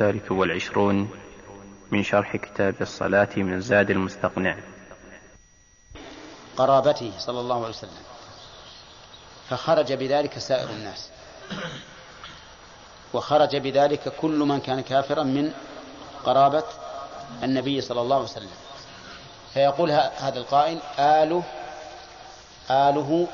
الثالث 0.00 0.32
والعشرون 0.32 1.10
من 1.90 2.02
شرح 2.02 2.36
كتاب 2.36 2.74
الصلاة 2.80 3.28
من 3.36 3.60
زاد 3.60 3.90
المستقنع. 3.90 4.56
قرابته 6.56 7.12
صلى 7.18 7.40
الله 7.40 7.56
عليه 7.56 7.68
وسلم. 7.68 8.02
فخرج 9.48 9.92
بذلك 9.92 10.38
سائر 10.38 10.70
الناس. 10.70 11.10
وخرج 13.12 13.56
بذلك 13.56 14.12
كل 14.20 14.38
من 14.38 14.60
كان 14.60 14.80
كافرا 14.80 15.22
من 15.22 15.52
قرابة 16.24 16.64
النبي 17.42 17.80
صلى 17.80 18.00
الله 18.00 18.16
عليه 18.16 18.24
وسلم. 18.24 18.56
فيقول 19.54 19.90
هذا 19.90 20.38
القائل 20.38 20.80
آله 20.98 21.42
آله 22.70 23.28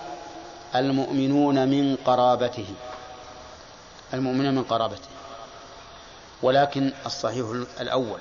المؤمنون 0.75 1.69
من 1.69 1.97
قرابته 1.97 2.69
المؤمنون 4.15 4.55
من 4.55 4.63
قرابته 4.63 5.16
ولكن 6.43 6.93
الصحيح 7.07 7.47
الأول 7.81 8.21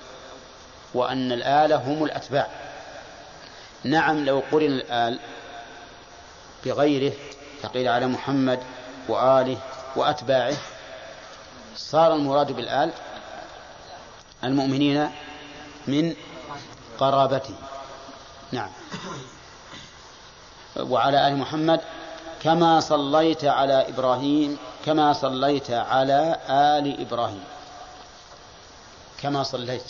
وأن 0.94 1.32
الآل 1.32 1.74
هم 1.74 2.04
الأتباع. 2.04 2.48
نعم 3.84 4.26
لو 4.26 4.44
قرن 4.52 4.72
الآل 4.72 5.20
بغيره 6.66 7.14
فقيل 7.62 7.88
على 7.88 8.08
محمد 8.08 8.60
وآله 9.08 9.58
وأتباعه 9.96 10.58
صار 11.76 12.14
المراد 12.14 12.52
بالآل 12.52 12.92
المؤمنين 14.44 15.10
من 15.88 16.16
قرابته. 17.00 17.56
نعم. 18.52 18.70
وعلى 20.80 21.28
آل 21.28 21.38
محمد 21.38 21.82
كما 22.44 22.80
صليت 22.80 23.46
على 23.46 23.90
إبراهيم 23.90 24.58
كما 24.86 25.14
صليت 25.14 25.72
على 25.72 26.38
آل 26.50 27.02
إبراهيم. 27.02 27.44
كما 29.26 29.44
صليت. 29.44 29.84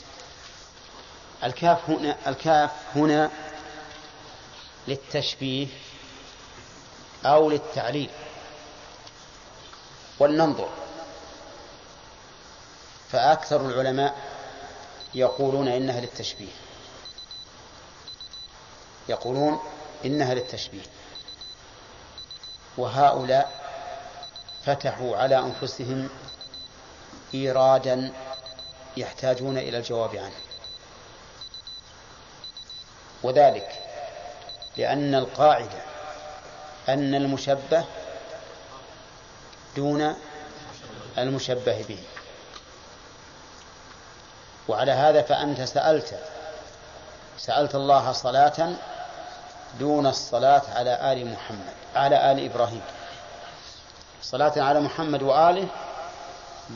الكاف 1.44 1.90
هنا 1.90 2.18
الكاف 2.28 2.72
هنا 2.96 3.32
للتشبيه 4.88 5.68
أو 7.26 7.50
للتعليل. 7.50 8.10
ولننظر. 10.20 10.70
فأكثر 13.12 13.66
العلماء 13.66 14.16
يقولون 15.16 15.68
إنها 15.68 16.00
للتشبيه. 16.00 16.52
يقولون 19.10 19.60
إنها 20.06 20.34
للتشبيه. 20.34 20.86
وهؤلاء 22.78 23.66
فتحوا 24.66 25.18
على 25.18 25.40
أنفسهم 25.40 26.10
إيرادا 27.34 28.25
يحتاجون 28.98 29.58
إلى 29.58 29.78
الجواب 29.78 30.16
عنه. 30.16 30.36
وذلك 33.24 33.82
لأن 34.78 35.16
القاعدة 35.16 35.82
أن 36.90 37.16
المشبه 37.16 37.86
دون 39.76 40.16
المشبه 41.18 41.86
به. 41.90 42.04
وعلى 44.68 44.92
هذا 44.92 45.22
فأنت 45.22 45.62
سألت 45.62 46.20
سألت 47.38 47.76
الله 47.76 48.12
صلاة 48.12 48.70
دون 49.80 50.08
الصلاة 50.08 50.62
على 50.76 51.14
آل 51.14 51.32
محمد 51.32 51.74
على 51.96 52.32
آل 52.32 52.46
إبراهيم. 52.46 52.82
صلاة 54.22 54.54
على 54.58 54.80
محمد 54.80 55.24
وآله 55.24 55.68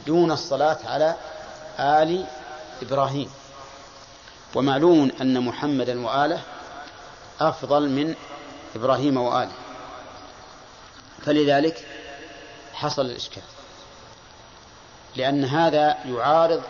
دون 0.06 0.32
الصلاة 0.32 0.78
على 0.86 1.16
آل 1.80 2.26
إبراهيم. 2.82 3.30
ومعلوم 4.56 5.12
أن 5.22 5.42
محمدا 5.42 6.06
وآله 6.06 6.42
أفضل 7.40 7.90
من 7.90 8.16
إبراهيم 8.76 9.18
وآله. 9.18 9.52
فلذلك 11.26 11.86
حصل 12.74 13.06
الإشكال. 13.06 13.44
لأن 15.16 15.46
هذا 15.46 15.98
يعارض 16.06 16.62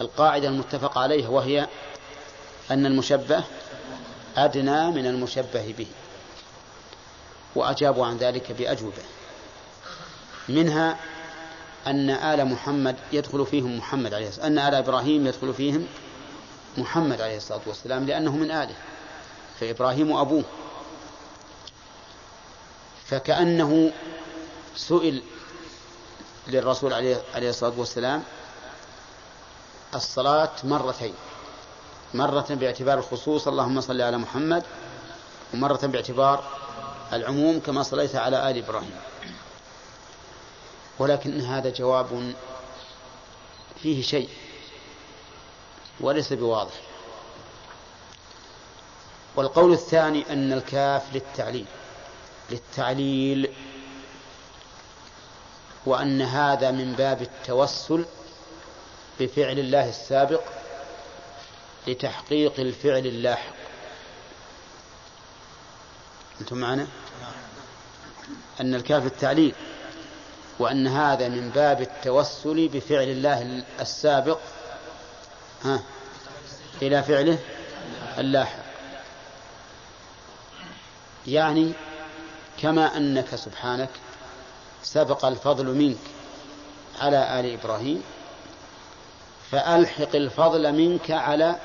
القاعدة 0.00 0.48
المتفق 0.48 0.98
عليها 0.98 1.28
وهي 1.28 1.68
أن 2.70 2.86
المشبه 2.86 3.44
أدنى 4.36 4.90
من 4.90 5.06
المشبه 5.06 5.74
به 5.78 5.86
وأجابوا 7.54 8.06
عن 8.06 8.16
ذلك 8.16 8.52
بأجوبة. 8.52 9.02
منها 10.48 10.96
أن 11.86 12.10
آل 12.10 12.44
محمد 12.44 12.96
يدخل 13.12 13.46
فيهم 13.46 13.78
محمد 13.78 14.14
عليه 14.14 14.28
الصلاة 14.28 14.46
أن 14.46 14.58
آل 14.58 14.74
إبراهيم 14.74 15.26
يدخل 15.26 15.54
فيهم 15.54 15.86
محمد 16.78 17.20
عليه 17.20 17.36
الصلاة 17.36 17.60
والسلام 17.66 18.06
لأنه 18.06 18.36
من 18.36 18.50
آله 18.50 18.74
فإبراهيم 19.60 20.16
أبوه. 20.16 20.44
فكأنه 23.06 23.92
سئل 24.76 25.22
للرسول 26.48 26.92
عليه 26.92 27.22
الصلاة 27.36 27.72
والسلام 27.76 28.22
الصلاة 29.94 30.50
مرتين 30.64 31.14
مرة 32.14 32.46
باعتبار 32.50 32.98
الخصوص 32.98 33.48
اللهم 33.48 33.80
صل 33.80 34.00
على 34.00 34.18
محمد 34.18 34.62
ومرة 35.54 35.80
باعتبار 35.82 36.44
العموم 37.12 37.60
كما 37.60 37.82
صليت 37.82 38.16
على 38.16 38.50
آل 38.50 38.58
إبراهيم. 38.58 38.96
ولكن 40.98 41.40
هذا 41.40 41.70
جواب 41.70 42.34
فيه 43.82 44.02
شيء 44.02 44.28
وليس 46.00 46.32
بواضح. 46.32 46.80
والقول 49.36 49.72
الثاني 49.72 50.32
أن 50.32 50.52
الكاف 50.52 51.14
للتعليل 51.14 51.66
للتعليل 52.50 53.52
وأن 55.86 56.22
هذا 56.22 56.70
من 56.70 56.92
باب 56.92 57.22
التوسل 57.22 58.04
بفعل 59.20 59.58
الله 59.58 59.88
السابق 59.88 60.42
لتحقيق 61.86 62.60
الفعل 62.60 63.06
اللاحق. 63.06 63.54
أنتم 66.40 66.56
معنا؟ 66.56 66.86
أن 68.60 68.74
الكاف 68.74 69.06
التعليل 69.06 69.54
وأن 70.58 70.86
هذا 70.86 71.28
من 71.28 71.50
باب 71.50 71.80
التوسل 71.80 72.68
بفعل 72.68 73.08
الله 73.08 73.62
السابق. 73.80 74.38
ها؟ 75.64 75.82
إلى 76.82 77.02
فعله 77.02 77.38
اللاحق. 78.18 78.62
يعني 81.26 81.72
كما 82.62 82.96
أنك 82.96 83.34
سبحانك 83.34 83.90
سبق 84.82 85.24
الفضل 85.24 85.66
منك 85.66 85.98
على 87.00 87.40
آل 87.40 87.52
إبراهيم 87.52 88.02
فألحق 89.50 90.14
الفضل 90.14 90.72
منك 90.72 91.10
على 91.10 91.56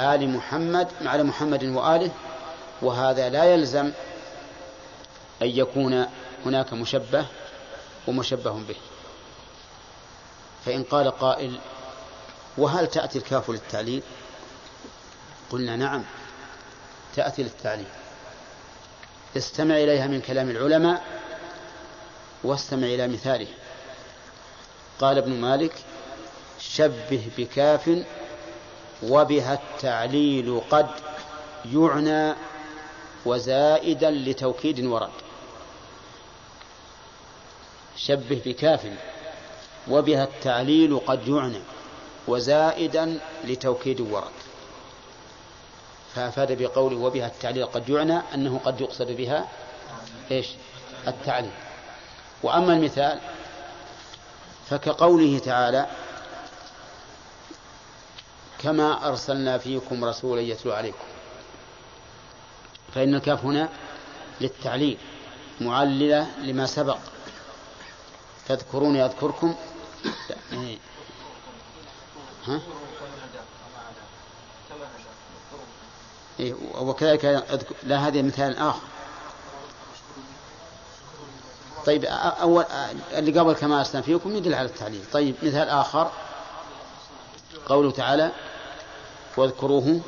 آل 0.00 0.28
محمد 0.30 0.88
على 1.04 1.22
محمد 1.22 1.64
وآله 1.64 2.10
وهذا 2.82 3.28
لا 3.28 3.44
يلزم 3.44 3.92
أن 5.42 5.48
يكون 5.48 6.06
هناك 6.46 6.72
مشبه 6.72 7.26
ومشبه 8.08 8.52
به. 8.52 8.76
فإن 10.64 10.82
قال 10.82 11.10
قائل 11.10 11.58
وهل 12.58 12.86
تأتي 12.86 13.18
الكاف 13.18 13.50
للتعليل؟ 13.50 14.02
قلنا 15.50 15.76
نعم 15.76 16.04
تأتي 17.16 17.42
للتعليل. 17.42 17.88
استمع 19.36 19.74
إليها 19.74 20.06
من 20.06 20.20
كلام 20.20 20.50
العلماء 20.50 21.04
واستمع 22.44 22.86
إلى 22.86 23.08
مثاله. 23.08 23.48
قال 25.00 25.18
ابن 25.18 25.32
مالك 25.32 25.74
شبه 26.60 27.30
بكاف 27.38 28.04
وبها 29.02 29.54
التعليل 29.54 30.60
قد 30.70 30.88
يعنى 31.72 32.34
وزائدا 33.26 34.10
لتوكيد 34.10 34.84
ورد. 34.84 35.10
شبه 37.96 38.42
بكاف 38.46 38.86
وبها 39.88 40.24
التعليل 40.24 40.98
قد 41.06 41.28
يعنى 41.28 41.60
وزائدا 42.28 43.20
لتوكيد 43.44 44.00
ورد 44.00 44.32
فأفاد 46.14 46.62
بقوله 46.62 46.96
وبها 46.96 47.26
التعليل 47.26 47.66
قد 47.66 47.88
يعنى 47.88 48.20
أنه 48.34 48.60
قد 48.64 48.80
يقصد 48.80 49.10
بها 49.10 49.48
إيش؟ 50.30 50.48
التعليل. 51.08 51.50
وأما 52.42 52.72
المثال 52.72 53.20
فكقوله 54.70 55.38
تعالى 55.38 55.86
كما 58.58 59.08
أرسلنا 59.08 59.58
فيكم 59.58 60.04
رسولا 60.04 60.40
يتلو 60.40 60.72
عليكم. 60.72 61.04
فإن 62.94 63.14
الكاف 63.14 63.44
هنا 63.44 63.68
للتعليل 64.40 64.98
معللة 65.60 66.26
لما 66.42 66.66
سبق. 66.66 66.98
تذكرون 68.48 68.96
يذكركم 68.96 69.54
ها؟ 72.46 72.60
إيه 76.40 76.54
وكذلك 76.74 77.44
لا 77.82 78.08
هذه 78.08 78.22
مثال 78.22 78.56
آخر. 78.56 78.82
طيب 81.86 82.04
أول 82.04 82.64
اللي 83.12 83.40
قبل 83.40 83.52
كما 83.52 83.78
أرسلنا 83.78 84.02
فيكم 84.02 84.36
يدل 84.36 84.54
على 84.54 84.68
التعليل. 84.68 85.04
طيب 85.12 85.34
مثال 85.42 85.68
آخر. 85.68 86.10
قوله 87.66 87.90
تعالى 87.90 88.32
واذكروه 89.36 90.00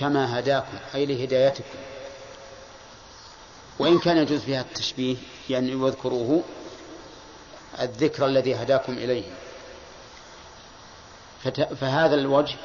كما 0.00 0.38
هداكم 0.38 0.78
أي 0.94 1.06
لهدايتكم. 1.06 1.78
وإن 3.78 3.98
كان 3.98 4.16
يجوز 4.16 4.40
فيها 4.40 4.60
التشبيه 4.60 5.16
يعني 5.50 5.74
واذكروه 5.74 6.42
الذكر 7.80 8.26
الذي 8.26 8.54
هداكم 8.54 8.92
إليه. 8.92 9.24
فهذا 11.80 12.14
الوجه 12.14 12.56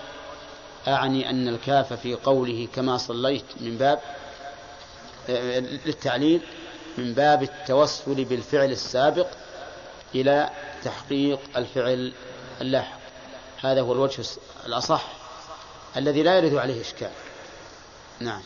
أعني 0.87 1.29
أن 1.29 1.47
الكاف 1.47 1.93
في 1.93 2.15
قوله 2.15 2.67
كما 2.75 2.97
صليت 2.97 3.45
من 3.59 3.77
باب 3.77 3.99
آه، 5.29 5.59
للتعليل 5.59 6.41
من 6.97 7.13
باب 7.13 7.43
التوسل 7.43 8.25
بالفعل 8.25 8.71
السابق 8.71 9.27
إلى 10.15 10.49
تحقيق 10.83 11.39
الفعل 11.55 12.13
اللاحق. 12.61 12.97
هذا 13.61 13.81
هو 13.81 13.93
الوجه 13.93 14.25
الأصح 14.65 15.03
الذي 15.97 16.23
لا 16.23 16.37
يرد 16.37 16.53
عليه 16.53 16.81
إشكال. 16.81 17.11
نعم. 18.19 18.41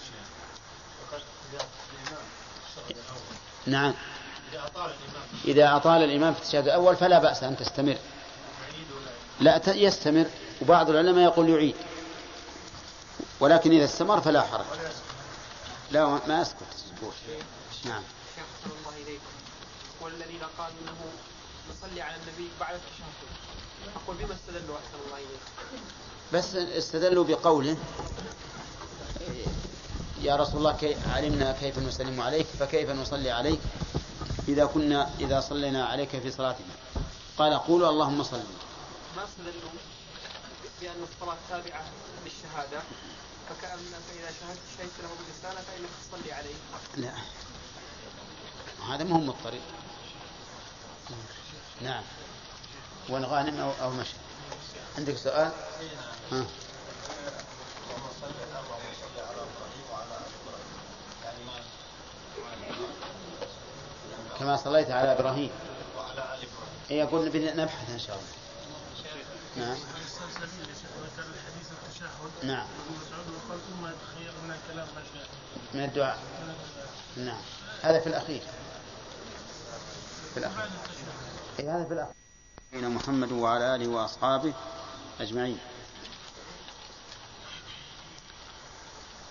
نعم. 3.68 3.94
إذا 5.46 5.76
أطال 5.76 6.04
الإمام 6.04 6.34
في 6.34 6.40
التشهد 6.40 6.64
الأول 6.64 6.96
فلا 6.96 7.20
بأس 7.20 7.44
أن 7.44 7.58
تستمر. 7.58 7.98
لا 9.40 9.62
يستمر. 9.68 10.26
وبعض 10.62 10.90
العلماء 10.90 11.24
يقول 11.24 11.50
يعيد. 11.50 11.76
ولكن 13.40 13.72
إذا 13.72 13.86
استمر 13.86 14.22
فلا 14.22 14.42
حرج. 14.42 14.66
لا 15.92 16.06
ما 16.28 16.42
أسكت. 16.42 16.58
نعم. 17.86 18.04
الله 18.66 19.04
إليكم 19.04 19.32
والذين 20.02 20.42
قالوا 20.58 20.78
أنه 20.82 21.12
نصلي 21.72 22.02
على 22.02 22.16
النبي 22.16 22.50
بعد 22.60 22.76
التشهد 22.76 23.12
أقول 23.96 24.16
بما 24.18 24.36
استدلوا 24.36 24.76
أحسن 24.78 24.98
الله 25.06 25.18
إليكم 25.18 25.86
بس 26.34 26.56
استدلوا 26.56 27.24
بقوله 27.24 27.78
يا 30.22 30.36
رسول 30.36 30.58
الله 30.58 30.78
كي 30.78 30.96
علمنا 31.16 31.52
كيف 31.52 31.80
نسلم 31.80 32.22
عليك 32.22 32.46
فكيف 32.60 32.90
نصلي 32.90 33.32
عليك؟ 33.32 33.60
إذا 34.48 34.66
كنا 34.66 35.10
إذا 35.20 35.40
صلينا 35.40 35.86
عليك 35.86 36.10
في 36.20 36.32
صلاتنا. 36.32 36.74
قال 37.38 37.54
قولوا 37.54 37.90
اللهم 37.90 38.24
صل. 38.24 38.44
ما 39.18 39.24
استدلوا 39.24 39.72
بأن 40.82 41.04
الصلاة 41.04 41.38
تابعة 41.50 41.84
للشهادة. 42.26 42.82
فكأنك 43.50 44.06
إذا 44.20 44.32
شهدت 44.40 44.60
شهدت 44.78 44.92
له 45.04 45.10
بالرسالة 45.20 45.62
فإنك 45.62 45.90
تصلي 46.12 46.34
عليه. 46.34 46.56
لا. 46.98 47.14
هذا 48.90 49.04
مهم 49.04 49.30
الطريق 49.30 49.62
نعم. 51.82 52.04
والغانم 53.10 53.60
أو, 53.60 53.72
أو 53.82 53.90
مشى 53.90 54.16
عندك 54.98 55.18
سؤال؟ 55.18 55.52
ها. 56.32 56.46
كما 64.42 64.58
صليت 64.58 64.92
على 64.92 65.12
إبراهيم. 65.12 65.50
اي 66.92 66.98
يقول 66.98 67.32
نبحث 67.56 67.90
إن 67.90 68.00
شاء 68.00 68.20
الله. 68.20 69.66
نعم. 69.66 69.78
نعم. 72.44 72.68
من 75.74 75.84
الدعاء. 75.84 76.20
نعم. 77.18 77.42
هذا 77.82 78.00
في 78.00 78.08
الأخير. 78.08 78.42
في 80.34 80.38
الأخير. 80.38 80.70
أي 81.60 81.70
هذا 81.70 81.86
في 81.86 81.94
الأخير. 81.94 82.90
محمد 82.90 83.32
وعلى 83.32 83.76
آله 83.76 83.88
وأصحابه 83.88 84.54
أجمعين. 85.20 85.60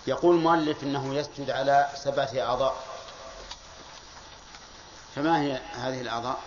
يقول 0.07 0.35
المؤلف 0.35 0.83
إنه 0.83 1.15
يسجد 1.15 1.49
على 1.49 1.89
سبعة 1.95 2.29
أعضاء. 2.41 2.90
فما 5.15 5.41
هي 5.41 5.61
هذه 5.73 6.01
الأعضاء؟ 6.01 6.41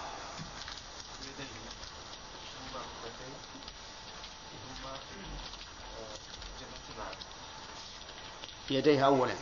يديه 8.70 9.06
اولا 9.06 9.34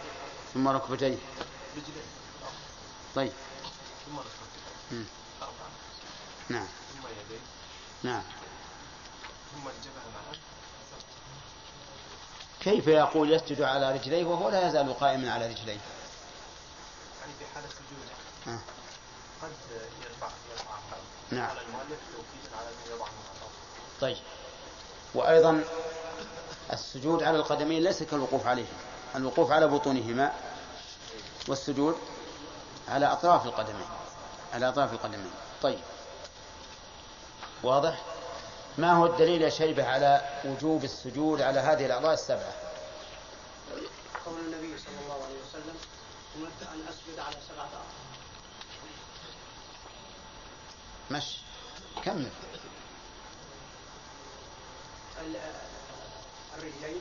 ثم 0.54 0.69
ركبتيه 0.69 1.19
طيب. 3.14 3.32
ثم 4.06 4.19
ركبتيه 4.19 5.04
نعم. 6.48 6.66
ثم 6.92 7.08
يديه 7.08 7.40
نعم. 8.02 8.22
ثم 9.52 9.69
الجبهه 9.69 10.08
معه 10.14 10.38
كيف 12.60 12.86
يقول 12.86 13.32
يسجد 13.32 13.62
على 13.62 13.92
رجليه 13.92 14.24
وهو 14.24 14.48
لا 14.48 14.69
يزال 14.69 14.98
قائما 14.98 15.32
على 15.32 15.46
رجليه؟ 15.46 15.80
يعني 17.20 17.32
في 17.38 17.44
حالة 17.54 17.66
سجوده. 17.69 18.56
آه. 18.56 18.81
قد 19.43 19.50
يرفع 20.03 20.29
يرفع 20.50 20.75
نعم. 21.31 21.50
على 21.50 21.61
المؤلف 21.61 21.99
توكيدا 22.12 22.56
على 22.56 22.94
يضع 22.94 23.06
طيب. 24.00 24.17
وأيضا 25.15 25.65
السجود 26.73 27.23
على 27.23 27.37
القدمين 27.39 27.83
ليس 27.83 28.03
كالوقوف 28.03 28.47
عليهما 28.47 28.79
الوقوف 29.17 29.50
على 29.50 29.67
بطونهما 29.67 30.33
والسجود 31.49 31.97
على 32.89 33.06
أطراف 33.06 33.47
القدمين. 33.47 33.87
على 34.55 34.69
أطراف 34.69 34.93
القدمين. 34.93 35.31
طيب. 35.62 35.81
واضح؟ 37.62 38.03
ما 38.79 38.93
هو 38.93 39.06
الدليل 39.06 39.43
يا 39.43 39.49
شيبة 39.49 39.87
على 39.87 40.41
وجوب 40.44 40.85
السجود 40.85 41.43
على 41.43 41.61
هذه 41.61 41.87
الأعضاء 41.87 42.12
السبعة؟ 42.12 42.53
قول 44.27 44.41
النبي 44.41 44.79
صلى 44.79 44.99
الله 45.05 45.25
عليه 45.25 45.39
وسلم 45.49 45.77
أمرت 46.37 46.62
أن 46.62 46.81
أسجد 46.89 47.19
على 47.19 47.37
سبعة 47.49 47.65
أعضاء 47.65 47.92
مش 51.12 51.25
كمل. 52.05 52.31
الرجلين. 56.58 57.01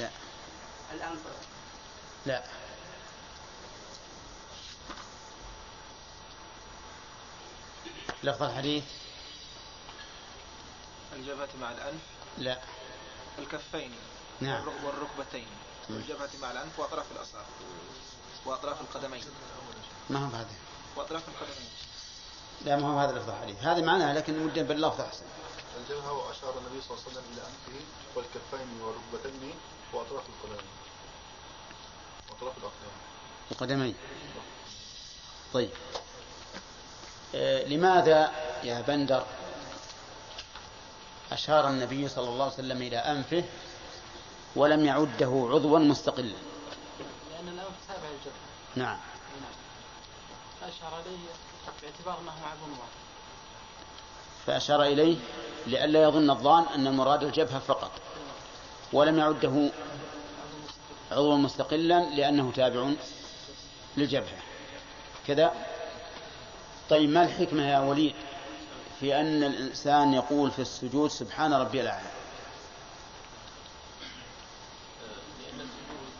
لا. 0.00 0.10
الأنف 0.92 1.20
لا. 2.26 2.44
لفظ 8.24 8.42
الحديث. 8.42 8.84
الجبهة 11.12 11.48
مع 11.60 11.72
الأنف. 11.72 12.00
لا. 12.38 12.60
الكفين. 13.38 13.94
نعم. 14.40 14.68
والركبتين. 14.84 15.46
الجبهة 15.90 16.30
مع 16.42 16.50
الأنف 16.50 16.78
وأطراف 16.78 17.12
الأصابع. 17.12 17.44
وأطراف 18.46 18.80
القدمين. 18.80 19.24
ما 20.10 20.26
هو 20.26 20.36
هذا 20.36 20.69
القدمين 20.96 21.68
لا 22.64 22.76
ما 22.76 22.94
هو 22.94 22.98
هذا 22.98 23.18
لفظ 23.18 23.30
الحديث. 23.30 23.56
هذه 23.62 23.82
معناها 23.82 24.14
لكن 24.14 24.46
ودنا 24.46 24.68
باللفظ 24.68 25.00
أحسن. 25.00 25.24
الجبهة 25.80 26.12
وأشار 26.12 26.58
النبي 26.58 26.80
صلى 26.82 26.96
الله 26.96 27.02
عليه 27.06 27.10
وسلم 27.10 27.24
إلى 27.32 27.40
أنفه 27.40 27.84
والكفين 28.16 28.80
والركبتين 28.82 29.54
وأطراف 29.92 30.22
القدمين. 30.28 30.70
وأطراف 32.30 32.58
الأقدام. 32.58 32.90
القدمين. 33.50 33.94
طيب. 35.52 35.70
آه 37.34 37.64
لماذا 37.64 38.32
يا 38.62 38.80
بندر 38.80 39.26
أشار 41.32 41.68
النبي 41.68 42.08
صلى 42.08 42.28
الله 42.28 42.44
عليه 42.44 42.54
وسلم 42.54 42.82
إلى 42.82 42.96
أنفه 42.96 43.44
ولم 44.56 44.84
يعده 44.84 45.48
عضوا 45.50 45.78
مستقلا؟ 45.78 46.34
لأن 47.30 47.48
الأنف 47.48 47.74
تابع 47.88 48.08
الجبهة 48.08 48.76
نعم. 48.76 48.98
فأشار 50.60 51.00
إليه 51.06 51.28
باعتبار 51.82 52.20
أنه 52.20 52.32
معظم 52.42 52.70
واحد. 52.70 52.90
فأشار 54.46 54.82
إليه 54.82 55.16
لئلا 55.66 56.02
يظن 56.02 56.30
الظان 56.30 56.64
أن 56.74 56.86
المراد 56.86 57.22
الجبهة 57.22 57.58
فقط 57.58 57.92
ولم 58.92 59.18
يعده 59.18 59.70
عضوا 61.12 61.36
مستقلا 61.36 62.10
لأنه 62.10 62.52
تابع 62.52 62.90
للجبهة. 63.96 64.38
كذا. 65.26 65.66
طيب 66.90 67.10
ما 67.10 67.24
الحكمة 67.24 67.62
يا 67.68 67.80
وليد 67.80 68.14
في 69.00 69.20
أن 69.20 69.44
الإنسان 69.44 70.14
يقول 70.14 70.50
في 70.50 70.58
السجود 70.62 71.10
سبحان 71.10 71.52
ربي 71.52 71.80
الأعلى 71.80 72.10
لأن 75.40 75.60
السجود 75.60 76.12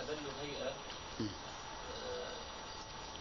أذل 0.00 0.18
هيئة 0.42 0.72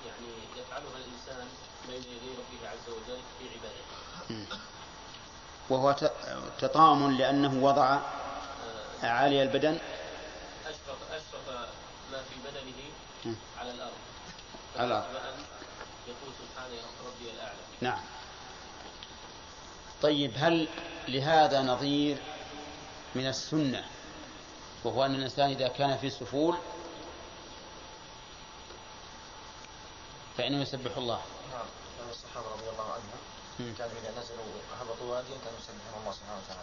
يعني 0.05 0.27
يفعلها 0.57 0.97
الإنسان 0.97 1.47
بين 1.87 1.97
يدي 1.97 2.29
ربه 2.37 2.69
عز 2.69 2.89
وجل 2.89 3.19
في 3.39 3.45
عباده 3.49 4.55
وهو 5.71 5.91
ت- 5.91 6.11
تطامن 6.59 7.17
لأنه 7.17 7.63
وضع 7.65 7.99
عالي 9.03 9.43
البدن. 9.43 9.79
أشرف 10.65 11.11
أشرف 11.11 11.49
ما 12.11 12.17
في 12.23 12.35
بدنه. 12.45 13.35
على 13.59 13.71
الأرض. 13.71 13.91
على 14.77 14.87
الأرض. 14.87 15.05
يقول 16.07 16.33
سبحانه 16.39 16.75
ربي 17.05 17.31
الأعلى. 17.33 17.59
نعم. 17.81 17.99
طيب 20.01 20.31
هل 20.35 20.67
لهذا 21.07 21.61
نظير 21.61 22.17
من 23.15 23.27
السنة؟ 23.27 23.85
وهو 24.83 25.05
أن 25.05 25.15
الإنسان 25.15 25.49
إذا 25.49 25.67
كان 25.67 25.97
في 25.97 26.09
سفول 26.09 26.57
فإنه 30.37 30.61
يسبح 30.61 30.97
الله. 30.97 31.21
نعم. 31.51 31.65
كان 31.99 32.09
الصحابة 32.09 32.45
رضي 32.47 32.69
الله 32.69 32.85
عنهم. 32.93 33.30
كانوا 33.58 33.91
إذا 34.01 34.12
نزلوا 34.22 34.46
هبطوا 34.81 35.15
واديا 35.15 35.38
كانوا 35.46 35.60
يسبحون 35.60 36.01
الله 36.01 36.12
سبحانه 36.12 36.39
وتعالى. 36.46 36.62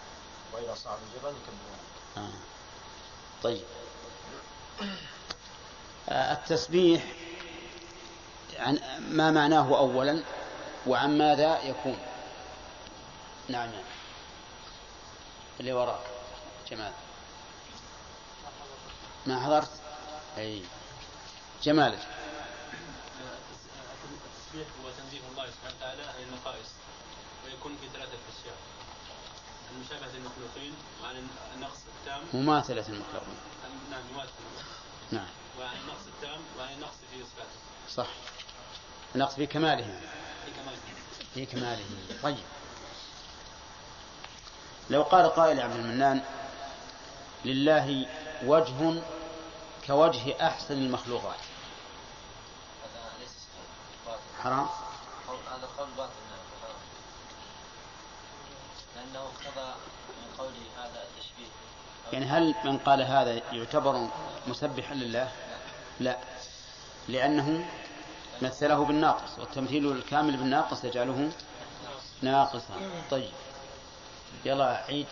وإذا 0.53 0.75
صعدوا 0.75 1.07
الجبل 1.07 1.29
يكبرون. 1.29 1.79
آه. 2.17 2.39
طيب. 3.43 3.65
آه، 6.09 6.33
التسبيح 6.33 7.13
عن 8.59 8.79
ما 9.01 9.31
معناه 9.31 9.79
أولا 9.79 10.23
وعن 10.87 11.19
ماذا 11.19 11.63
يكون؟ 11.63 11.99
نعم. 13.49 13.71
نعم 13.71 13.85
اللي 15.61 15.73
وراك 15.73 16.01
جمال. 16.71 16.93
ما 19.27 19.41
حضرت؟ 19.41 19.71
أي. 20.39 20.63
جمال. 21.63 21.99
التسبيح 24.55 24.69
هو 24.85 24.91
تنزيه 24.91 25.21
الله 25.31 25.47
سبحانه 25.47 25.77
وتعالى 25.77 26.03
عن 26.03 26.23
النقائص 26.23 26.69
ويكون 27.59 27.77
في 27.81 27.89
ثلاثة 27.89 28.13
أشياء. 28.13 28.57
عن 29.71 29.81
مشابهة 29.81 30.17
المخلوقين 30.17 30.75
وعن 31.03 31.29
النقص 31.55 31.79
التام. 32.01 32.21
مماثلة 32.43 32.89
المخلوقين 32.89 33.37
عن- 33.65 33.91
نعم 33.91 34.01
مماثلة 34.13 34.33
نعم. 35.11 35.27
وعن 35.61 35.77
النقص 35.77 36.07
التام 36.07 36.41
وعن 36.59 36.73
النقص 36.75 36.95
في 37.11 37.17
إثباته 37.23 37.59
صح. 37.91 38.07
النقص 39.15 39.35
في 39.35 39.47
كماله. 39.47 40.01
في 40.45 40.51
كماله. 40.61 40.79
في 41.35 41.47
كماله. 41.47 41.85
طيب. 42.23 42.45
لو 44.91 45.03
قال 45.03 45.27
قائل 45.29 45.61
عبد 45.61 45.75
المنان 45.77 46.23
لله 47.45 48.07
وجه 48.45 49.03
كوجه 49.87 50.47
أحسن 50.47 50.75
المخلوقات. 50.75 51.41
هذا 52.83 53.11
ليس 53.21 53.47
باطل. 54.07 54.21
حرام؟ 54.43 54.69
هذا 55.51 55.69
قول 55.79 55.89
باطل. 55.97 56.28
لأنه 59.13 59.27
اقتضى 59.27 59.75
من 60.09 60.39
قوله 60.39 60.67
هذا 60.79 61.03
التشبيه. 61.03 61.47
يعني 62.13 62.27
هل 62.27 62.55
من 62.65 62.79
قال 62.79 63.03
هذا 63.03 63.41
يعتبر 63.53 64.09
مسبحا 64.47 64.95
لله؟ 64.95 65.33
لا. 66.01 66.19
لأنه 67.09 67.69
مثله 68.43 68.85
بالناقص 68.85 69.39
والتمثيل 69.39 69.93
الكامل 69.93 70.37
بالناقص 70.37 70.85
يجعله 70.85 71.31
ناقصا. 72.23 72.91
طيب. 73.11 73.31
يلا 74.45 74.85
عيد. 74.89 75.07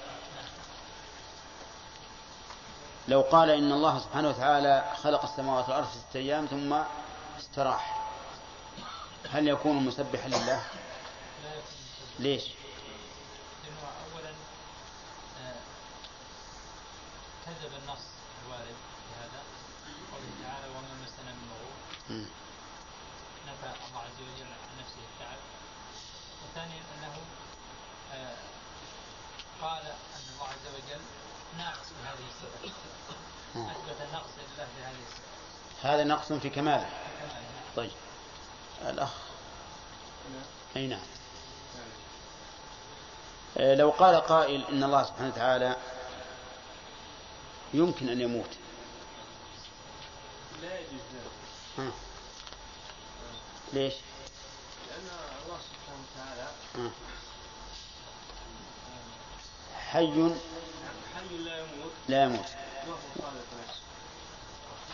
لو 3.09 3.21
قال 3.21 3.51
إن 3.51 3.73
الله 3.73 3.99
سبحانه 3.99 4.29
وتعالى 4.29 4.93
خلق 5.03 5.23
السماوات 5.23 5.65
والأرض 5.69 5.87
في 5.87 5.99
ستة 5.99 6.19
أيام 6.19 6.47
ثم 6.47 6.77
استراح 7.41 8.11
هل 9.31 9.49
يكون 9.49 9.77
مسبحا 9.77 10.29
لله؟ 10.29 10.63
ليش 12.19 12.45
لأنه 13.65 13.89
أولا 14.15 14.31
آه، 17.46 17.46
كذب 17.57 17.73
النص 17.83 18.05
الوارد 18.45 18.77
بهذا 19.09 19.41
قوله 20.13 20.31
تعالى 20.43 20.69
وما 20.69 20.95
مسنا 21.05 21.33
من 21.33 21.49
لغوب. 21.51 22.27
نفى 23.47 23.71
الله 23.89 24.01
عز 24.01 24.21
وجل 24.21 24.47
عن 24.47 24.81
نفسه 24.81 25.01
التعب. 25.13 25.39
وثانيا 26.45 26.83
أنه 26.99 27.17
آه، 28.15 28.37
قال 29.63 29.87
أن 29.87 30.23
الله 30.35 30.47
عز 30.49 30.67
وجل 30.75 31.01
ناقص 31.59 31.89
بهذه 32.03 32.29
الصفة. 32.29 32.75
مم. 33.55 33.69
أثبت 33.71 34.01
النقص 34.09 34.31
لله 34.39 34.69
بهذه 34.79 35.03
الصفة. 35.07 35.95
هذا 35.95 36.05
نقص 36.05 36.33
في 36.33 36.51
كماله. 36.51 36.89
كما 37.21 37.41
طيب. 37.77 37.93
الأخ. 38.83 39.13
أي 40.77 40.87
نعم. 40.87 41.01
آه، 43.59 43.75
لو 43.75 43.91
قال 43.91 44.21
قائل 44.21 44.65
إن 44.65 44.85
الله 44.85 45.03
سبحانه 45.03 45.29
وتعالى 45.29 45.77
يمكن 47.75 48.09
أن 48.09 48.21
يموت. 48.21 48.51
لا 50.63 50.79
يجوز 50.81 51.01
ذلك. 51.15 51.33
ها. 51.79 51.91
ليش؟ 53.73 53.95
لأن 54.89 55.09
الله 55.45 55.59
سبحانه 55.59 56.03
وتعالى 56.15 56.49
ها. 56.75 56.91
حي. 59.91 60.35
حي 61.15 61.37
لا 61.39 61.59
يموت. 61.59 61.93
لا 62.09 62.25
يموت. 62.25 62.47
وهو 62.87 62.97
خالق 63.23 63.47
نفسه. 63.69 63.81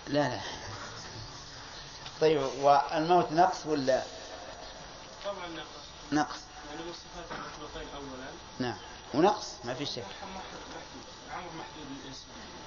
لا 0.09 0.29
لا. 0.29 0.41
طيب 2.21 2.43
والموت 2.43 3.33
نقص 3.33 3.67
ولا؟ 3.67 4.03
طبعا 5.25 5.49
نقص. 5.49 5.83
نقص. 6.13 6.41
يعني 6.71 6.83
من 6.85 6.93
صفات 6.93 7.39
المخلوقين 7.39 7.89
أولا. 7.95 8.31
نعم. 8.59 8.79
ونقص. 9.15 9.55
ما 9.65 9.75
في 9.75 9.87
شك. 9.87 10.05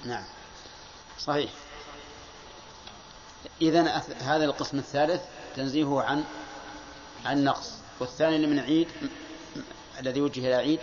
نعم. 0.04 0.24
صحيح. 1.18 1.50
إذا 3.62 4.02
هذا 4.20 4.44
القسم 4.44 4.78
الثالث 4.78 5.22
تنزيهه 5.56 6.02
عن 6.02 6.24
عن 7.24 7.44
نقص. 7.44 7.72
والثاني 8.00 8.36
اللي 8.36 8.46
من 8.46 8.58
عيد 8.58 8.88
الذي 9.98 10.20
وجه 10.20 10.40
إلى 10.40 10.54
عيد 10.54 10.80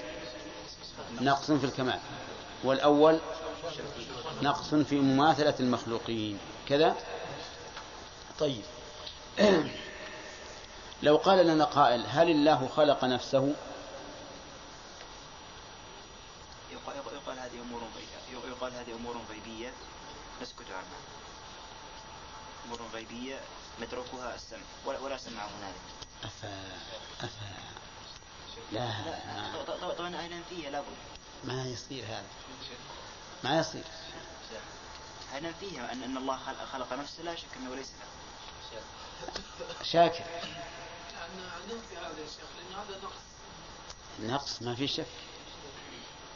نقص 1.22 1.51
في 1.51 1.65
الكمال. 1.65 2.00
والأول 2.63 3.20
نقص 4.41 4.75
في 4.75 4.96
مماثلة 4.96 5.55
المخلوقين. 5.60 6.39
كذا؟ 6.70 6.96
طيب. 8.39 8.63
لو 11.03 11.17
قال 11.17 11.48
لنا 11.48 11.65
قائل 11.65 12.05
هل 12.08 12.29
الله 12.29 12.67
خلق 12.67 13.05
نفسه 13.05 13.53
يقال, 16.72 16.96
يقال 16.96 17.39
هذه 17.39 17.62
أمور 17.62 17.82
غيبية 17.96 18.50
يقال 18.50 18.74
هذه 18.74 18.96
أمور 18.96 19.15
غيبية 19.29 19.74
نسكت 20.43 20.71
عنها 20.71 21.00
أمور 22.65 22.81
غيبية 22.93 23.39
نتركها 23.81 24.35
السمع. 24.35 24.59
ولا, 24.85 25.00
ولا 25.00 25.17
سمع 25.17 25.45
هنالك. 25.45 25.81
أفا 26.23 26.77
أفا 27.21 27.53
لا. 28.71 28.91
ط- 29.63 29.71
ط- 29.71 29.97
طبعا 29.97 30.15
أهلا 30.15 30.41
فيها؟ 30.50 30.69
لابد 30.69 30.88
ما 31.43 31.65
يصير 31.67 32.05
هذا. 32.05 32.25
ما 33.43 33.59
يصير. 33.59 33.83
أهلا 35.33 35.51
فيها؟ 35.53 35.91
أن, 35.91 36.03
أن 36.03 36.17
الله 36.17 36.38
خلق, 36.38 36.65
خلق 36.65 36.93
نفسه. 36.93 37.23
لا 37.23 37.35
شك 37.35 37.47
أنه 37.57 37.75
ليس 37.75 37.91
له 38.71 38.81
شاكر. 39.83 40.23
ننفي 41.69 41.97
هذا 41.97 42.19
يا 42.19 42.27
شيخ 42.27 42.45
لأن 42.57 42.79
هذا 42.79 43.00
نقص 43.03 43.13
نقص 44.19 44.62
ما 44.62 44.75
في 44.75 44.88
شك. 44.88 45.05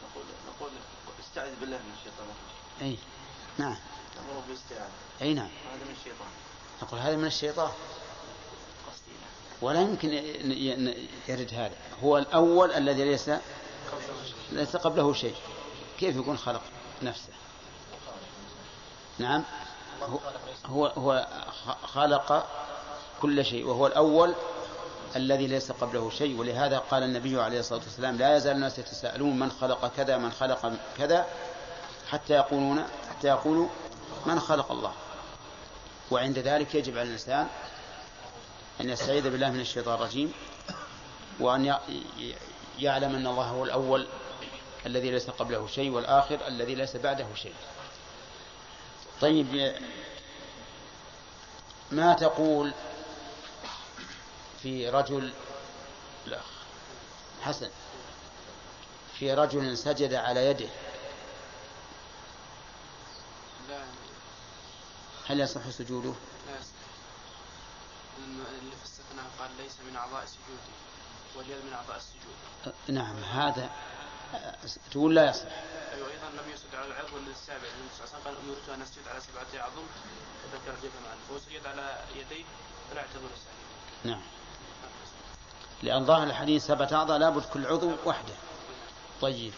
نقول 0.04 0.24
نقول 0.48 0.72
استعذ 1.20 1.56
بالله 1.60 1.78
من 1.78 1.96
الشيطان 2.00 2.28
أي 2.82 2.98
نعم. 3.58 3.76
نأمره 4.16 4.44
بالاستعاذة 4.48 4.92
أي 5.22 5.34
نعم. 5.34 5.50
هذا 5.74 5.86
من 5.86 5.96
الشيطان. 6.00 6.28
نقول 6.82 7.00
هذا 7.00 7.16
من 7.16 7.26
الشيطان. 7.26 7.72
قصدي. 8.88 9.12
ولا 9.62 9.82
يمكن 9.82 10.14
يرد 11.28 11.54
هذا. 11.54 11.76
هو 12.04 12.18
الأول 12.18 12.72
الذي 12.72 13.04
ليس 13.04 13.32
ليس 14.52 14.76
قبله 14.76 15.14
شيء. 15.14 15.36
كيف 16.00 16.16
يكون 16.16 16.38
خلق 16.38 16.62
نفسه؟ 17.02 17.30
نعم. 19.20 19.44
هو 20.66 20.86
هو, 20.88 21.28
خلق 21.84 22.48
كل 23.22 23.46
شيء. 23.46 23.66
وهو 23.66 23.88
الأول 23.88 24.36
الذي 25.16 25.48
ليس 25.48 25.72
قبله 25.72 26.10
شيء. 26.10 26.40
ولهذا 26.40 26.78
قال 26.78 27.04
النبي 27.04 27.42
عليه 27.42 27.60
الصلاة 27.60 27.82
والسلام 27.84 28.18
لا 28.18 28.38
يزال 28.38 28.56
الناس 28.56 28.80
يتساءلون 28.80 29.40
من 29.40 29.52
خلق 29.52 29.92
كذا 29.98 30.18
من 30.18 30.32
خلق 30.32 30.74
كذا. 30.98 31.26
حتى 32.12 32.34
يقولون 32.34 32.88
حتى 33.10 33.28
يقولوا 33.28 33.68
من 34.26 34.40
خلق 34.40 34.72
الله. 34.72 34.94
وعند 36.12 36.40
ذلك 36.40 36.76
يجب 36.76 36.98
على 36.98 37.08
الإنسان 37.08 37.48
أن 38.82 38.90
يستعيذ 38.90 39.30
بالله 39.30 39.52
من 39.52 39.60
الشيطان 39.60 39.94
الرجيم 39.94 40.34
وأن 41.40 41.78
يعلم 42.80 43.16
أن 43.16 43.28
الله 43.28 43.46
هو 43.46 43.64
الأول 43.64 44.08
الذي 44.86 45.12
ليس 45.12 45.30
قبله 45.30 45.68
شيء 45.68 45.90
والآخر 45.90 46.48
الذي 46.48 46.76
ليس 46.76 46.96
بعده 46.96 47.28
شيء. 47.36 47.56
طيب 49.22 49.76
ما 51.92 52.14
تقول 52.14 52.74
في 54.62 54.90
رجل 54.90 55.34
لا 56.26 56.40
حسن. 57.42 57.70
في 59.20 59.34
رجل 59.34 59.78
سجد 59.78 60.14
على 60.14 60.46
يده 60.46 60.70
لا 63.70 63.80
هل 65.28 65.40
يصح 65.40 65.70
سجوده؟ 65.70 66.14
لا 66.48 66.60
يصح. 66.60 66.78
اللي 68.26 68.74
الاستثناء 68.74 69.26
قال 69.40 69.50
ليس 69.58 69.76
من 69.90 69.96
أعضاء 69.96 70.26
سجوده 70.26 70.74
واليد 71.36 71.66
من 71.66 71.74
أعضاء 71.74 71.98
السجود. 71.98 72.36
أه، 72.68 72.92
نعم 72.92 73.16
هذا 73.24 73.70
أه، 74.34 74.56
تقول 74.92 75.16
لا 75.16 75.30
يصح. 75.30 75.52
أيوة 75.94 76.08
أيضا 76.08 76.30
لم 76.30 76.52
يسجد 76.54 76.76
على 76.76 76.88
العضو 76.88 77.18
السابع. 77.32 77.58
النبي 77.58 77.90
صلى 77.98 78.06
الله 78.06 78.16
عليه 78.16 78.20
وسلم 78.20 78.24
قال 78.26 78.36
أمرت 78.38 78.70
أن 78.70 78.82
أسجد 78.82 79.08
على 79.08 79.20
سبعة 79.20 79.64
أعظم 79.64 79.84
فذكر 80.44 80.80
اليد 80.80 80.92
معا. 81.06 81.16
فهو 81.30 81.40
سجد 81.40 81.68
على 81.68 82.04
يديه 82.16 82.46
فلا 82.92 83.02
السجد 83.02 83.48
نعم. 84.04 84.22
لأن 85.84 86.06
ظاهر 86.06 86.24
الحديث 86.24 86.66
سبعة 86.66 86.94
أعضاء 86.94 87.18
لابد 87.18 87.46
كل 87.46 87.66
عضو 87.66 87.92
وحده. 88.06 88.34
طيب. 89.22 89.54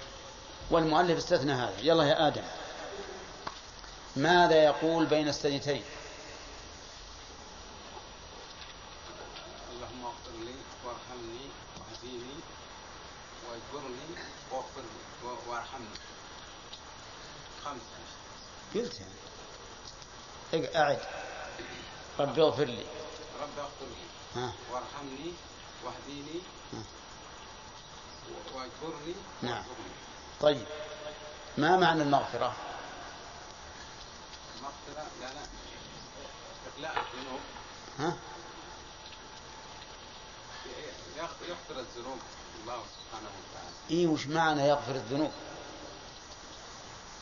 والمؤلف 0.72 1.18
استثنى 1.18 1.54
هذا. 1.54 1.80
يلا 1.80 2.04
يا 2.04 2.28
آدم. 2.28 2.44
ماذا 4.16 4.64
يقول 4.64 5.06
بين 5.06 5.28
السجدتين؟ 5.28 5.84
اللهم 9.72 10.06
اغفر 10.06 10.32
لي 10.46 10.56
وارحمني 10.86 11.50
واهديني 11.80 12.34
واجبرني 13.50 14.24
واغفر 14.52 14.82
لي 14.82 15.30
وارحمني. 15.48 15.98
خمسة. 17.66 18.00
قلت 18.76 19.02
يعني. 20.54 20.76
أعد. 20.78 21.00
رب 22.20 22.40
اغفر 22.40 22.66
لي. 22.66 22.86
رب 23.42 23.60
اغفر 23.60 23.86
لي. 23.86 24.42
ها. 24.42 24.54
وارحمني 24.72 25.34
واهديني 25.84 26.42
واجبرني 28.54 29.14
نعم. 29.42 29.64
طيب. 30.42 30.66
ما 31.58 31.78
معنى 31.78 32.04
المغفرة 32.04 32.30
مغفرة 32.38 32.56
لا 32.56 32.56
لا 32.56 32.58
إقلاع 34.52 34.59
الذنوب 34.59 34.59
ها؟ 38.00 38.14
يغ- 41.18 41.50
يغفر 41.50 41.80
الذنوب 41.80 42.20
الله 42.62 42.84
سبحانه 42.84 43.30
وتعالى 43.40 43.76
إيه 43.92 44.08
وش 44.08 44.28
معنى 44.28 44.68
يغفر 44.68 44.96
الذنوب؟ 44.96 45.32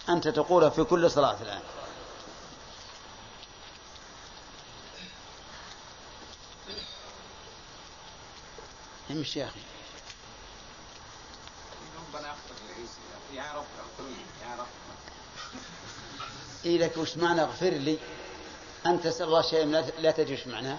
أنت 0.10 0.28
تقولها 0.28 0.70
في 0.70 0.84
كل 0.84 1.12
صلاة 1.12 1.42
الآن. 1.42 1.62
امشي 9.12 9.40
يا 9.40 9.46
أخي. 9.46 9.60
ربنا 11.98 12.30
اغفر 12.30 12.54
لي 13.32 13.38
يا 13.38 13.54
رب 13.54 13.66
اغفر 13.80 14.04
لي 14.10 14.50
يا 14.50 14.56
رب. 14.56 14.68
إيه 16.66 16.78
لك 16.78 16.98
وش 16.98 17.18
معنى 17.18 17.42
اغفر 17.42 17.70
لي؟ 17.70 17.98
أنت 18.86 19.04
تسأل 19.04 19.28
الله 19.28 19.42
شيء 19.42 19.66
لا 19.66 19.82
لا 19.82 20.12
تدري 20.12 20.34
وش 20.34 20.48
معناه. 20.48 20.78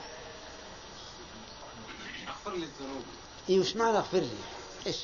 أغفر 2.28 2.50
لي 2.50 2.64
الذنوب. 2.64 3.04
إيه 3.48 3.60
وش 3.60 3.76
معنى 3.76 3.98
اغفر 3.98 4.18
لي؟ 4.18 4.38
إيش؟ 4.86 4.96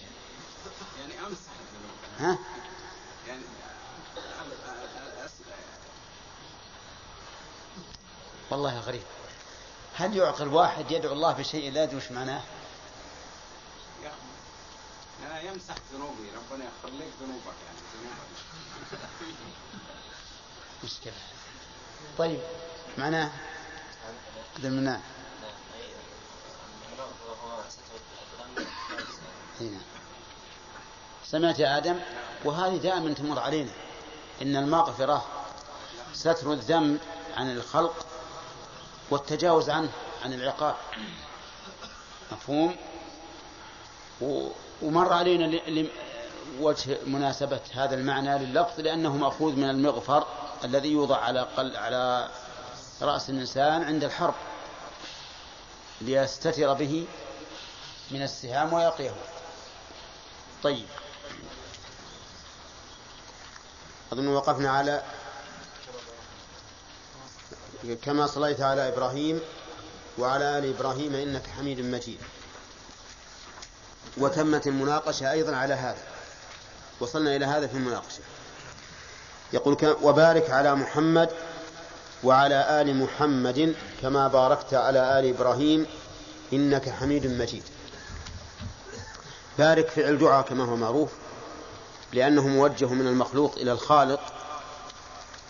يعني 1.01 1.21
أمسح 1.21 1.51
الذنوب. 1.61 1.97
ها؟ 2.19 2.39
يعني 3.29 3.43
والله 8.51 8.79
غريب. 8.79 9.03
هل 9.95 10.17
يعقل 10.17 10.49
واحد 10.49 10.91
يدعو 10.91 11.13
الله 11.13 11.33
بشيء 11.33 11.73
لا 11.73 11.85
يدري 11.85 11.97
وش 11.97 12.11
معناه؟ 12.11 12.43
يعني 15.23 15.49
يمسح 15.49 15.75
ذنوبي 15.93 16.31
ربنا 16.37 16.65
يغفر 16.65 16.89
لك 16.89 17.09
ذنوبك 17.21 17.55
يعني 17.67 17.79
ذنوبك. 17.95 18.29
مشكلة. 20.85 21.13
طيب 22.19 22.41
معناه 22.99 23.31
هذا 24.59 24.69
المعنى 24.69 25.01
هنا 29.61 29.81
سمعت 31.25 31.59
يا 31.59 31.77
آدم؟ 31.77 32.01
وهذه 32.45 32.77
دائما 32.77 33.15
تمر 33.15 33.39
علينا. 33.39 33.71
إن 34.43 34.57
المغفرة 34.57 35.27
ستر 36.13 36.53
الذنب 36.53 37.01
عن 37.37 37.51
الخلق 37.51 38.07
والتجاوز 39.11 39.71
عنه 39.71 39.91
عن 40.25 40.33
العقاب. 40.33 40.77
مفهوم؟ 42.33 42.77
ومر 44.83 45.13
علينا 45.13 45.61
وجه 46.61 46.99
مناسبة 47.07 47.61
هذا 47.75 47.95
المعنى 47.95 48.39
لللفظ 48.39 48.81
لأنه 48.81 49.17
مأخوذ 49.17 49.57
من 49.57 49.71
المغفر. 49.71 50.27
الذي 50.65 50.89
يوضع 50.89 51.17
على 51.17 51.41
قل 51.41 51.77
على 51.77 52.31
رأس 53.03 53.31
الإنسان 53.31 53.83
عند 53.83 54.05
الحرب 54.05 54.35
ليستتر 56.01 56.73
به 56.73 57.07
من 58.11 58.23
السهام 58.23 58.73
ويقيه. 58.73 59.15
طيب. 60.63 60.87
أظن 64.13 64.29
وقفنا 64.29 64.71
على 64.71 65.03
كما 68.03 68.27
صليت 68.27 68.61
على 68.61 68.89
إبراهيم 68.89 69.41
وعلى 70.19 70.59
آل 70.59 70.75
إبراهيم 70.77 71.15
إنك 71.15 71.47
حميد 71.47 71.81
مجيد. 71.81 72.21
وتمت 74.17 74.67
المناقشة 74.67 75.31
أيضا 75.31 75.57
على 75.57 75.75
هذا. 75.75 76.05
وصلنا 77.01 77.37
إلى 77.37 77.45
هذا 77.45 77.67
في 77.67 77.75
المناقشة. 77.75 78.21
يقول 79.53 79.97
وبارك 80.03 80.51
على 80.51 80.75
محمد 80.75 81.31
وعلى 82.25 82.81
آل 82.81 82.97
محمد 82.97 83.75
كما 84.03 84.29
باركت 84.29 84.75
على 84.75 85.19
آل 85.19 85.29
إبراهيم 85.35 85.87
إنك 86.53 86.89
حميد 86.89 87.27
مجيد. 87.27 87.63
بارك 89.59 89.89
فعل 89.89 90.19
دعاء 90.19 90.45
كما 90.45 90.65
هو 90.65 90.77
معروف 90.77 91.11
لأنه 92.13 92.49
موجه 92.49 92.87
من 92.87 93.07
المخلوق 93.07 93.55
إلى 93.57 93.73
الخالق 93.73 94.21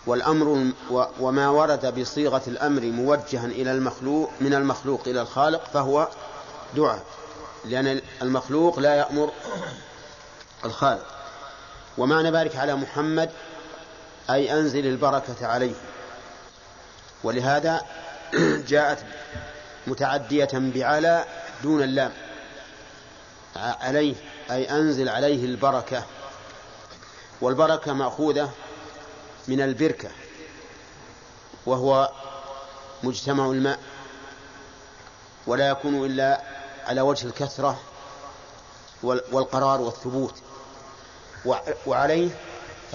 والأمر 0.05 0.71
وما 1.19 1.49
ورد 1.49 1.99
بصيغة 1.99 2.41
الأمر 2.47 2.81
موجها 2.81 3.45
إلى 3.45 3.71
المخلوق 3.71 4.31
من 4.41 4.53
المخلوق 4.53 5.01
إلى 5.07 5.21
الخالق 5.21 5.65
فهو 5.73 6.07
دعاء 6.75 7.03
لأن 7.65 8.01
المخلوق 8.21 8.79
لا 8.79 8.95
يأمر 8.95 9.31
الخالق. 10.65 11.05
ومعنى 11.97 12.31
بارك 12.31 12.55
على 12.55 12.75
محمد 12.75 13.29
أي 14.29 14.53
أنزل 14.53 14.85
البركة 14.87 15.47
عليه. 15.47 15.73
ولهذا 17.23 17.81
جاءت 18.67 19.05
متعدية 19.87 20.49
بعلى 20.53 21.25
دون 21.63 21.83
اللام. 21.83 22.13
عليه 23.55 24.15
أي 24.51 24.69
أنزل 24.71 25.09
عليه 25.09 25.45
البركة. 25.45 26.03
والبركة 27.41 27.93
مأخوذة 27.93 28.51
من 29.47 29.61
البركة 29.61 30.09
وهو 31.65 32.11
مجتمع 33.03 33.45
الماء. 33.45 33.79
ولا 35.47 35.69
يكون 35.69 36.05
إلا 36.05 36.41
على 36.85 37.01
وجه 37.01 37.27
الكثرة 37.27 37.79
وال- 39.03 39.23
والقرار 39.31 39.81
والثبوت. 39.81 40.33
وع- 41.45 41.63
وعليه 41.85 42.29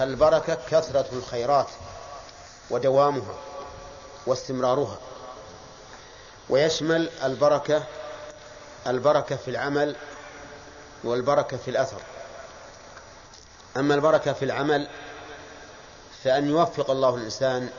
فالبركة 0.01 0.57
كثرة 0.69 1.05
الخيرات 1.13 1.67
ودوامها 2.69 3.35
واستمرارها. 4.27 4.97
ويشمل 6.49 7.09
البركة 7.23 7.83
البركة 8.87 9.35
في 9.35 9.47
العمل 9.51 9.95
والبركة 11.03 11.57
في 11.57 11.71
الأثر. 11.71 12.01
أما 13.77 13.95
البركة 13.95 14.33
في 14.33 14.45
العمل 14.45 14.87
فأن 16.23 16.49
يوفق 16.49 16.91
الله 16.91 17.15
الإنسان 17.15 17.69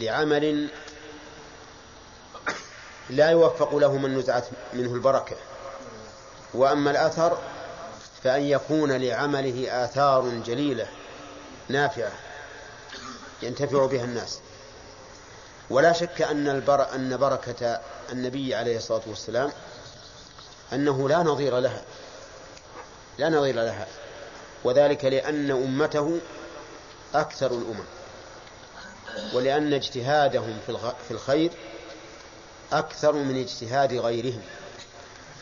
لعمل 0.00 0.68
لا 3.10 3.30
يوفق 3.30 3.76
له 3.76 3.92
من 3.92 4.18
نزعت 4.18 4.46
منه 4.72 4.94
البركة. 4.94 5.36
وأما 6.54 6.90
الأثر 6.90 7.38
فأن 8.22 8.42
يكون 8.42 8.92
لعمله 8.92 9.84
آثار 9.84 10.28
جليلة. 10.28 11.03
نافعة 11.68 12.12
ينتفع 13.42 13.86
بها 13.86 14.04
الناس. 14.04 14.38
ولا 15.70 15.92
شك 15.92 16.22
أن 16.22 16.48
البر 16.48 16.94
أن 16.94 17.16
بركة 17.16 17.80
النبي 18.12 18.54
عليه 18.54 18.76
الصلاة 18.76 19.02
والسلام 19.06 19.52
أنه 20.72 21.08
لا 21.08 21.18
نظير 21.18 21.58
لها. 21.58 21.84
لا 23.18 23.28
نظير 23.28 23.54
لها. 23.54 23.86
وذلك 24.64 25.04
لأن 25.04 25.50
أمته 25.50 26.20
أكثر 27.14 27.50
الأمم. 27.50 27.84
ولأن 29.34 29.72
اجتهادهم 29.72 30.58
في 31.08 31.10
الخير 31.10 31.50
أكثر 32.72 33.12
من 33.12 33.40
اجتهاد 33.40 33.94
غيرهم. 33.94 34.42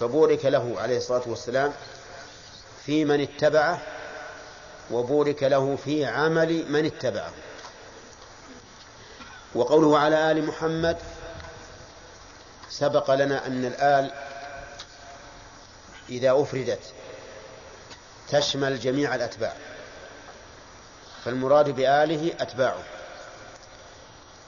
فبورك 0.01 0.45
له 0.45 0.75
عليه 0.79 0.97
الصلاة 0.97 1.23
والسلام 1.27 1.73
في 2.87 3.05
من 3.05 3.21
اتبعه 3.21 3.83
وبورك 4.91 5.43
له 5.43 5.77
في 5.85 6.07
عمل 6.07 6.73
من 6.73 6.87
اتبعه. 6.87 7.33
وقوله 9.55 9.99
على 9.99 10.31
آل 10.31 10.47
محمد 10.47 10.97
سبق 12.71 13.11
لنا 13.11 13.47
أن 13.47 13.65
الآل 13.65 14.13
إذا 16.09 16.43
أفردت 16.43 16.81
تشمل 18.29 18.81
جميع 18.81 19.15
الأتباع 19.15 19.53
فالمراد 21.25 21.69
بآله 21.71 22.35
أتباعه. 22.41 22.83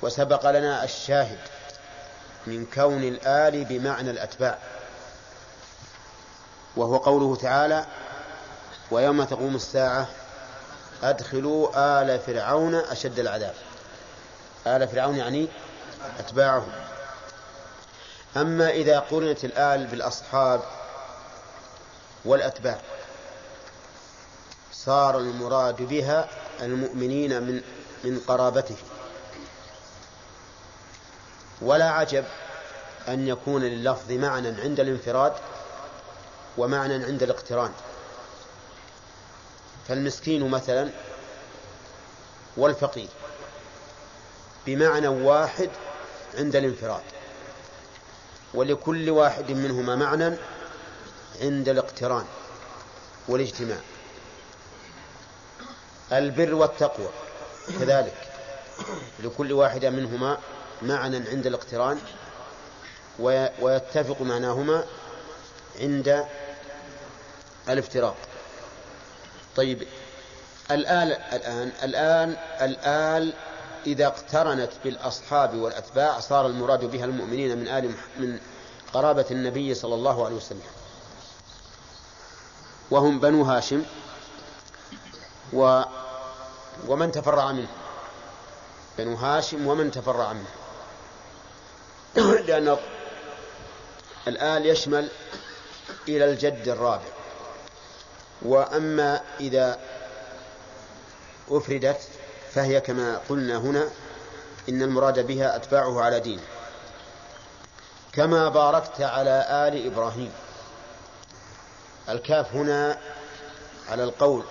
وسبق 0.02 0.50
لنا 0.50 0.84
الشاهد 0.84 1.38
من 2.46 2.66
كون 2.74 3.02
الآل 3.02 3.64
بمعنى 3.64 4.10
الأتباع. 4.10 4.58
وهو 6.76 6.96
قوله 6.96 7.36
تعالى 7.36 7.86
ويوم 8.90 9.24
تقوم 9.24 9.56
الساعة 9.56 10.08
أدخلوا 11.02 11.68
آل 12.02 12.18
فرعون 12.20 12.74
أشد 12.74 13.18
العذاب. 13.18 13.54
آل 14.66 14.88
فرعون 14.88 15.16
يعني 15.16 15.48
أتباعهم. 16.18 16.72
أما 18.36 18.70
إذا 18.70 18.98
قرنت 18.98 19.44
الآل 19.44 19.86
بالأصحاب 19.86 20.60
والأتباع 22.24 22.80
صار 24.72 25.18
المراد 25.18 25.82
بها 25.82 26.28
المؤمنين 26.62 27.42
من 27.42 27.62
من 28.04 28.20
قرابته. 28.26 28.76
ولا 31.62 31.90
عجب 31.90 32.24
أن 33.08 33.28
يكون 33.28 33.62
لللفظ 33.62 34.12
معنى 34.12 34.48
عند 34.48 34.80
الانفراد 34.80 35.32
ومعنى 36.58 37.04
عند 37.04 37.22
الاقتران. 37.22 37.70
فالمسكين 39.88 40.50
مثلا 40.50 40.90
والفقير 42.56 43.08
بمعنى 44.66 45.08
واحد 45.08 45.70
عند 46.38 46.56
الانفراد 46.56 47.02
ولكل 48.54 49.10
واحد 49.10 49.50
منهما 49.50 49.96
معنى 49.96 50.36
عند 51.40 51.68
الاقتران 51.68 52.24
والاجتماع 53.28 53.78
البر 56.12 56.54
والتقوى 56.54 57.08
كذلك 57.80 58.28
لكل 59.20 59.52
واحدة 59.52 59.90
منهما 59.90 60.38
معنى 60.82 61.16
عند 61.16 61.46
الاقتران 61.46 61.98
ويتفق 63.60 64.22
معناهما 64.22 64.84
عند 65.80 66.24
الافتراق 67.68 68.16
طيب 69.56 69.86
الآن 70.70 71.08
الآن 71.32 71.72
الآن 71.82 72.36
الآل 72.60 73.32
إذا 73.86 74.06
اقترنت 74.06 74.72
بالأصحاب 74.84 75.54
والأتباع 75.54 76.20
صار 76.20 76.46
المراد 76.46 76.84
بها 76.84 77.04
المؤمنين 77.04 77.58
من 77.58 77.68
آل 77.68 77.94
من 78.18 78.40
قرابة 78.94 79.26
النبي 79.30 79.74
صلى 79.74 79.94
الله 79.94 80.24
عليه 80.24 80.36
وسلم. 80.36 80.62
وهم 82.90 83.20
بنو 83.20 83.42
هاشم 83.42 83.82
و 85.52 85.82
ومن 86.88 87.12
تفرع 87.12 87.52
منه؟ 87.52 87.68
بنو 88.98 89.14
هاشم 89.14 89.66
ومن 89.66 89.90
تفرع 89.90 90.32
منه. 90.32 90.50
لأن 92.46 92.76
الآل 94.28 94.66
يشمل 94.66 95.08
إلى 96.08 96.24
الجد 96.24 96.68
الرابع. 96.68 97.13
وأما 98.44 99.20
إذا 99.40 99.78
أفردت 101.50 102.00
فهي 102.52 102.80
كما 102.80 103.20
قلنا 103.28 103.56
هنا 103.56 103.88
إن 104.68 104.82
المراد 104.82 105.26
بها 105.26 105.56
أتباعه 105.56 106.00
على 106.00 106.20
دينه 106.20 106.42
كما 108.12 108.48
باركت 108.48 109.00
على 109.00 109.46
آل 109.50 109.86
إبراهيم. 109.86 110.32
الكاف 112.08 112.54
هنا 112.54 112.98
على 113.88 114.04
القول 114.04 114.44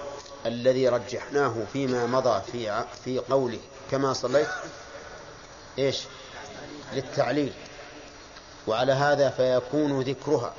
الذي 0.45 0.89
رجحناه 0.89 1.55
فيما 1.73 2.05
مضى 2.05 2.41
في 2.51 2.85
في 3.05 3.19
قوله. 3.19 3.59
كما 3.91 4.13
صليت 4.13 4.47
إيش؟ 5.79 6.01
للتعليل. 6.93 7.53
وعلى 8.67 8.91
هذا 8.91 9.29
فيكون 9.29 10.01
ذكرها 10.01 10.53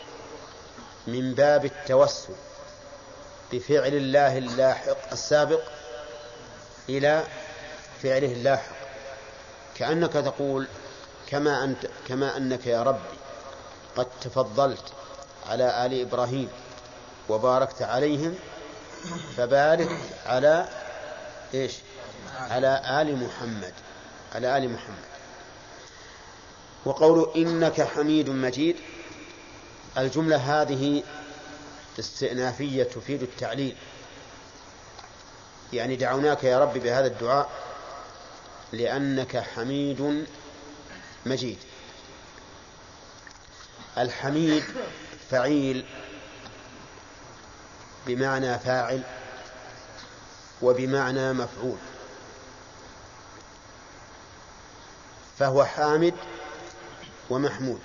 من 1.07 1.35
باب 1.35 1.65
التوسل. 1.65 2.35
بفعل 3.55 3.95
الله 3.95 4.39
اللاحق 4.39 5.13
السابق 5.13 5.61
إلى 6.89 7.25
فعله 8.03 8.33
اللاحق 8.33 8.75
كأنك 9.77 10.13
تقول 10.13 10.67
كما 11.29 11.65
أنت 11.65 11.87
كما 12.09 12.37
أنك 12.37 12.67
يا 12.67 12.83
ربي 12.83 13.19
قد 13.97 14.07
تفضلت 14.21 14.93
على 15.49 15.87
آل 15.87 16.01
إبراهيم 16.01 16.49
وباركت 17.29 17.83
عليهم 17.83 18.35
فبارك 19.37 19.99
على 20.27 20.69
إيش؟ 21.55 21.73
على 22.39 22.83
آل 23.01 23.27
محمد 23.27 23.75
على 24.35 24.57
آل 24.59 24.71
محمد 24.73 25.05
وقول 26.85 27.31
إنك 27.37 27.83
حميد 27.83 28.31
مجيد 28.31 28.77
الجملة 29.99 30.37
هذه 30.37 31.03
استئنافية 31.99 32.85
تفيد 32.85 33.23
التعليل. 33.23 33.77
يعني 35.73 35.97
دعوناك 35.97 36.45
يا 36.45 36.59
رب 36.59 36.73
بهذا 36.79 37.07
الدعاء 37.07 37.51
لأنك 38.73 39.37
حميد 39.37 40.27
مجيد. 41.27 41.59
الحميد 43.99 44.65
فعيل 45.31 45.85
بمعنى 48.07 48.59
فاعل 48.59 49.03
وبمعنى 50.63 51.33
مفعول. 51.33 51.79
فهو 55.39 55.65
حامد 55.65 56.15
ومحمود. 57.31 57.81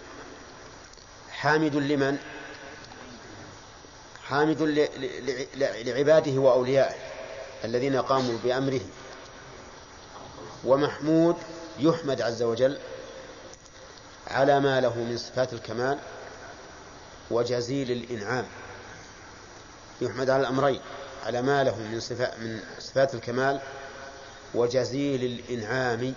حامد 1.32 1.76
لمن؟ 1.76 2.18
حامد 4.30 4.90
لعباده 5.86 6.42
وأوليائه 6.42 6.96
الذين 7.64 8.02
قاموا 8.02 8.38
بامره 8.44 8.82
ومحمود 10.66 11.36
يحمد 11.80 12.22
عز 12.22 12.44
وجل 12.44 12.78
على 14.28 14.60
ما 14.60 14.82
له 14.82 14.96
من 14.98 15.18
صفات 15.18 15.54
الكمال 15.54 16.00
وجزيل 17.32 17.92
الإنعام. 17.92 18.46
يحمد 20.02 20.30
على 20.30 20.42
الأمرين 20.42 20.82
على 21.26 21.42
ما 21.42 21.64
له 21.64 21.78
من 21.78 22.00
صفات 22.00 22.40
من 22.40 22.60
صفات 22.80 23.14
الكمال 23.14 23.60
وجزيل 24.54 25.24
الإنعام. 25.24 26.14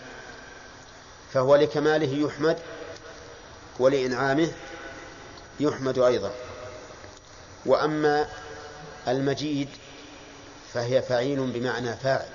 فهو 1.32 1.56
لكماله 1.56 2.26
يحمد 2.26 2.58
ولإنعامه 3.78 4.52
يحمد 5.60 5.98
أيضا. 5.98 6.32
وأما 7.66 8.28
المجيد 9.08 9.68
فهي 10.72 11.02
فعيل 11.02 11.50
بمعنى 11.50 11.96
فاعل 11.96 12.28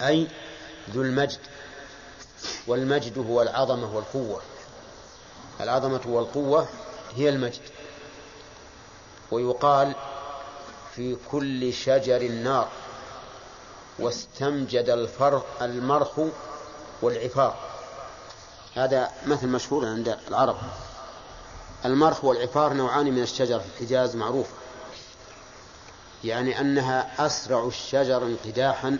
أي 0.00 0.28
ذو 0.90 1.02
المجد 1.02 1.40
والمجد 2.66 3.18
هو 3.18 3.42
العظمة 3.42 3.96
والقوة. 3.96 4.42
العظمة 5.60 6.00
والقوة 6.06 6.68
هي 7.14 7.28
المجد. 7.28 7.60
ويقال 9.30 9.94
في 10.94 11.16
كل 11.30 11.72
شجر 11.72 12.28
نار 12.28 12.68
واستمجد 13.98 14.88
الفرق 14.88 15.62
المرخ 15.62 16.20
والعفار. 17.02 17.56
هذا 18.74 19.10
مثل 19.26 19.48
مشهور 19.48 19.86
عند 19.86 20.18
العرب. 20.28 20.56
المرخ 21.84 22.24
والعفار 22.24 22.72
نوعان 22.72 23.06
من 23.06 23.22
الشجر 23.22 23.60
في 23.60 23.66
الحجاز 23.66 24.16
معروفة 24.16 24.54
يعني 26.24 26.60
أنها 26.60 27.26
أسرع 27.26 27.66
الشجر 27.66 28.22
انقداحا 28.22 28.98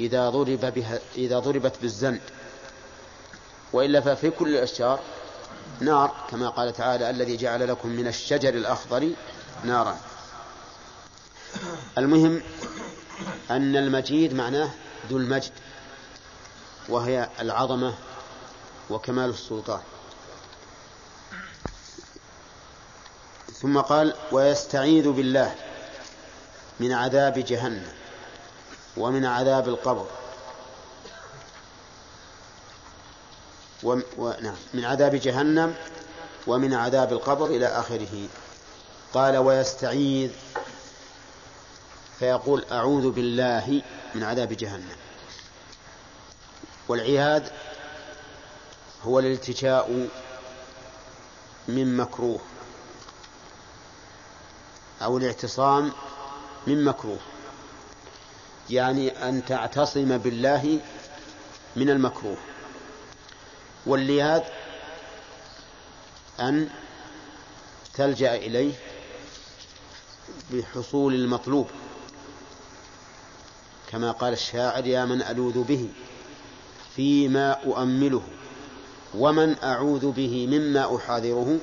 إذا 0.00 0.30
ضرب 0.30 0.60
بها 0.60 0.98
إذا 1.16 1.38
ضربت 1.38 1.76
بالزند. 1.82 2.20
وإلا 3.72 4.00
ففي 4.00 4.30
كل 4.30 4.48
الأشجار 4.48 5.00
نار 5.80 6.26
كما 6.30 6.48
قال 6.48 6.72
تعالى 6.72 7.10
الذي 7.10 7.36
جعل 7.36 7.68
لكم 7.68 7.88
من 7.88 8.06
الشجر 8.06 8.54
الأخضر 8.54 9.10
نارا. 9.64 9.96
المهم 11.98 12.42
أن 13.50 13.76
المجيد 13.76 14.34
معناه 14.34 14.70
ذو 15.10 15.16
المجد 15.16 15.52
وهي 16.88 17.28
العظمة 17.40 17.94
وكمال 18.90 19.30
السلطان. 19.30 19.80
ثم 23.62 23.80
قال 23.80 24.14
ويستعيذ 24.32 25.10
بالله 25.10 25.54
من 26.80 26.92
عذاب 26.92 27.38
جهنم 27.38 27.92
ومن 28.96 29.24
عذاب 29.24 29.68
القبر. 29.68 30.06
و... 33.82 33.98
و... 34.18 34.32
نعم 34.40 34.56
من 34.74 34.84
عذاب 34.84 35.14
جهنم 35.14 35.74
ومن 36.46 36.74
عذاب 36.74 37.12
القبر 37.12 37.46
إلى 37.46 37.66
آخره. 37.66 38.28
قال 39.14 39.36
ويستعيذ 39.36 40.30
فيقول 42.18 42.64
أعوذ 42.72 43.10
بالله 43.10 43.82
من 44.14 44.22
عذاب 44.22 44.52
جهنم. 44.52 44.96
والعياذ 46.88 47.48
هو 49.02 49.18
الالتجاء 49.18 50.08
من 51.68 51.96
مكروه. 51.96 52.40
أو 55.02 55.18
الاعتصام 55.18 55.92
من 56.66 56.84
مكروه. 56.84 57.18
يعني 58.70 59.28
أن 59.28 59.44
تعتصم 59.44 60.18
بالله 60.18 60.80
من 61.76 61.90
المكروه. 61.90 62.36
واللياذ 63.86 64.42
أن 66.40 66.68
تلجأ 67.94 68.34
إليه 68.34 68.72
بحصول 70.50 71.14
المطلوب. 71.14 71.66
كما 73.90 74.10
قال 74.10 74.32
الشاعر 74.32 74.86
يا 74.86 75.04
من 75.04 75.22
ألوذ 75.22 75.62
به 75.62 75.88
فيما 76.96 77.52
أؤمله 77.52 78.22
ومن 79.14 79.56
أعوذ 79.62 80.10
به 80.10 80.46
مما 80.46 80.96
أحاذره 80.96 81.58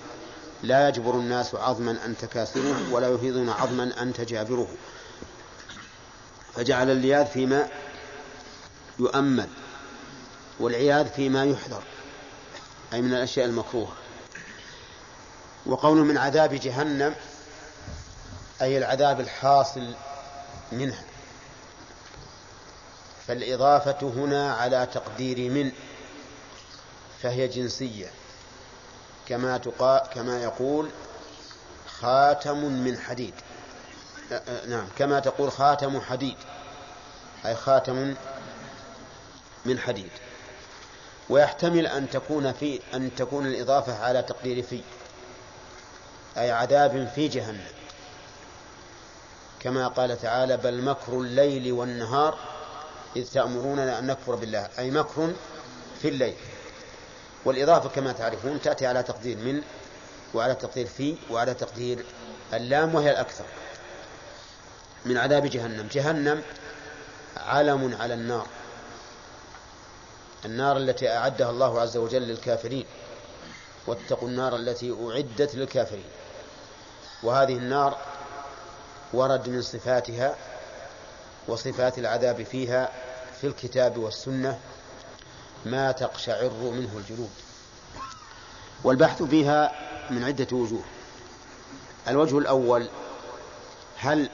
لا 0.63 0.89
يجبر 0.89 1.13
الناس 1.13 1.55
عظما 1.55 2.05
أن 2.05 2.17
تكاسره 2.17 2.93
ولا 2.93 3.07
يهيضون 3.09 3.49
عظما 3.49 4.01
أن 4.01 4.13
تجابره 4.13 4.67
فجعل 6.55 6.89
اللياذ 6.89 7.25
فيما 7.25 7.69
يؤمل 8.99 9.49
والعياذ 10.59 11.07
فيما 11.07 11.45
يحذر 11.45 11.83
أي 12.93 13.01
من 13.01 13.13
الأشياء 13.13 13.45
المكروهة. 13.45 13.93
وقوله 15.65 16.03
من 16.03 16.17
عذاب 16.17 16.53
جهنم 16.53 17.15
أي 18.61 18.77
العذاب 18.77 19.19
الحاصل 19.19 19.93
منها. 20.71 21.03
فالإضافة 23.27 24.07
هنا 24.07 24.53
على 24.53 24.87
تقدير 24.93 25.51
من 25.51 25.71
فهي 27.21 27.47
جنسية. 27.47 28.11
كما 29.27 29.57
تقا 29.57 29.97
كما 29.97 30.43
يقول 30.43 30.89
خاتم 31.99 32.57
من 32.57 32.97
حديد. 32.97 33.33
نعم 34.67 34.87
كما 34.97 35.19
تقول 35.19 35.51
خاتم 35.51 36.01
حديد. 36.01 36.37
أي 37.45 37.55
خاتم 37.55 38.15
من 39.65 39.79
حديد. 39.79 40.09
ويحتمل 41.29 41.87
أن 41.87 42.09
تكون 42.09 42.51
في 42.53 42.79
أن 42.93 43.15
تكون 43.15 43.47
الإضافة 43.47 44.03
على 44.03 44.21
تقدير 44.21 44.63
في 44.63 44.81
أي 46.37 46.51
عذاب 46.51 47.11
في 47.15 47.27
جهنم. 47.27 47.67
كما 49.59 49.87
قال 49.87 50.21
تعالى 50.21 50.57
بل 50.57 50.81
مكر 50.81 51.13
الليل 51.13 51.71
والنهار 51.71 52.37
إذ 53.15 53.27
تأمروننا 53.33 53.99
أن 53.99 54.07
نكفر 54.07 54.35
بالله. 54.35 54.69
أي 54.79 54.91
مكر 54.91 55.33
في 56.01 56.07
الليل. 56.07 56.35
والإضافة 57.47 57.89
كما 57.89 58.11
تعرفون 58.11 58.61
تأتي 58.61 58.87
على 58.87 59.03
تقدير 59.03 59.37
من 59.37 59.61
وعلى 60.33 60.55
تقدير 60.55 60.87
في 60.87 61.15
وعلى 61.31 61.53
تقدير 61.53 62.05
اللام 62.53 62.95
وهي 62.95 63.11
الأكثر 63.11 63.45
من 65.05 65.17
عذاب 65.17 65.45
جهنم. 65.45 65.87
جهنم 65.91 66.41
علم 67.37 67.97
على 67.99 68.13
النار. 68.13 68.47
النار 70.45 70.77
التي 70.77 71.09
أعدها 71.09 71.49
الله 71.49 71.81
عز 71.81 71.97
وجل 71.97 72.21
للكافرين. 72.21 72.85
واتقوا 73.87 74.27
النار 74.27 74.55
التي 74.55 74.91
أعدت 74.91 75.55
للكافرين. 75.55 76.09
وهذه 77.23 77.53
النار 77.53 77.97
ورد 79.13 79.49
من 79.49 79.61
صفاتها 79.61 80.35
وصفات 81.47 81.97
العذاب 81.97 82.43
فيها 82.43 82.91
في 83.41 83.47
الكتاب 83.47 83.97
والسنة 83.97 84.59
ما 85.71 85.91
تقشعر 85.91 86.49
منه 86.49 86.89
الجلود 86.97 87.29
والبحث 88.83 89.23
فيها 89.23 89.71
من 90.09 90.23
عدة 90.23 90.47
وجوه. 90.51 90.83
الوجه 92.07 92.37
الأول 92.37 92.89
هل 93.97 94.29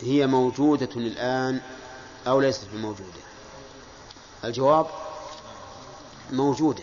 هي 0.00 0.26
موجودة 0.26 0.88
الآن 0.96 1.60
أو 2.26 2.40
ليست 2.40 2.68
بموجودة 2.72 3.20
الجواب 4.44 4.86
موجودة. 6.30 6.82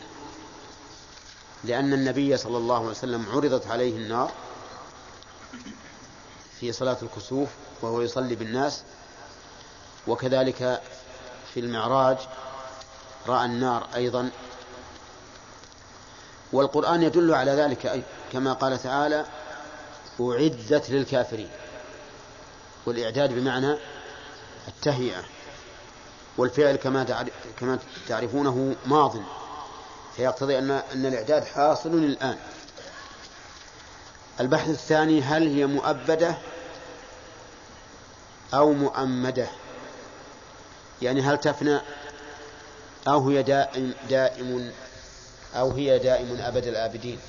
لأن 1.63 1.93
النبي 1.93 2.37
صلى 2.37 2.57
الله 2.57 2.77
عليه 2.77 2.87
وسلم 2.87 3.25
عرضت 3.31 3.67
عليه 3.67 3.95
النار 3.95 4.31
في 6.59 6.71
صلاة 6.71 6.97
الكسوف 7.01 7.49
وهو 7.81 8.01
يصلي 8.01 8.35
بالناس 8.35 8.83
وكذلك 10.07 10.81
في 11.53 11.59
المعراج 11.59 12.17
رأى 13.27 13.45
النار 13.45 13.87
أيضا. 13.95 14.29
والقرآن 16.53 17.03
يدل 17.03 17.33
على 17.33 17.51
ذلك 17.51 18.03
كما 18.33 18.53
قال 18.53 18.83
تعالى 18.83 19.25
أعدت 20.21 20.89
للكافرين. 20.89 21.49
والإعداد 22.85 23.33
بمعنى 23.33 23.77
التهيئة. 24.67 25.23
والفعل 26.37 26.75
كما 26.75 27.03
كما 27.59 27.79
تعرفونه 28.07 28.75
ماض. 28.85 29.15
فيقتضي 30.15 30.57
أن 30.57 30.71
أن 30.71 31.05
الإعداد 31.05 31.43
حاصل 31.43 31.89
الآن. 31.89 32.37
البحث 34.39 34.69
الثاني 34.69 35.21
هل 35.21 35.47
هي 35.55 35.65
مؤبدة 35.65 36.37
أو 38.53 38.73
مؤمدة؟ 38.73 39.47
يعني 41.01 41.21
هل 41.21 41.37
تفنى 41.37 41.79
أو 43.07 43.29
هي 43.29 43.43
دائم, 43.43 43.93
دائم 44.09 44.71
أو 45.55 45.71
هي 45.71 45.99
دائم 45.99 46.37
أبد 46.41 46.67
الآبدين. 46.67 47.19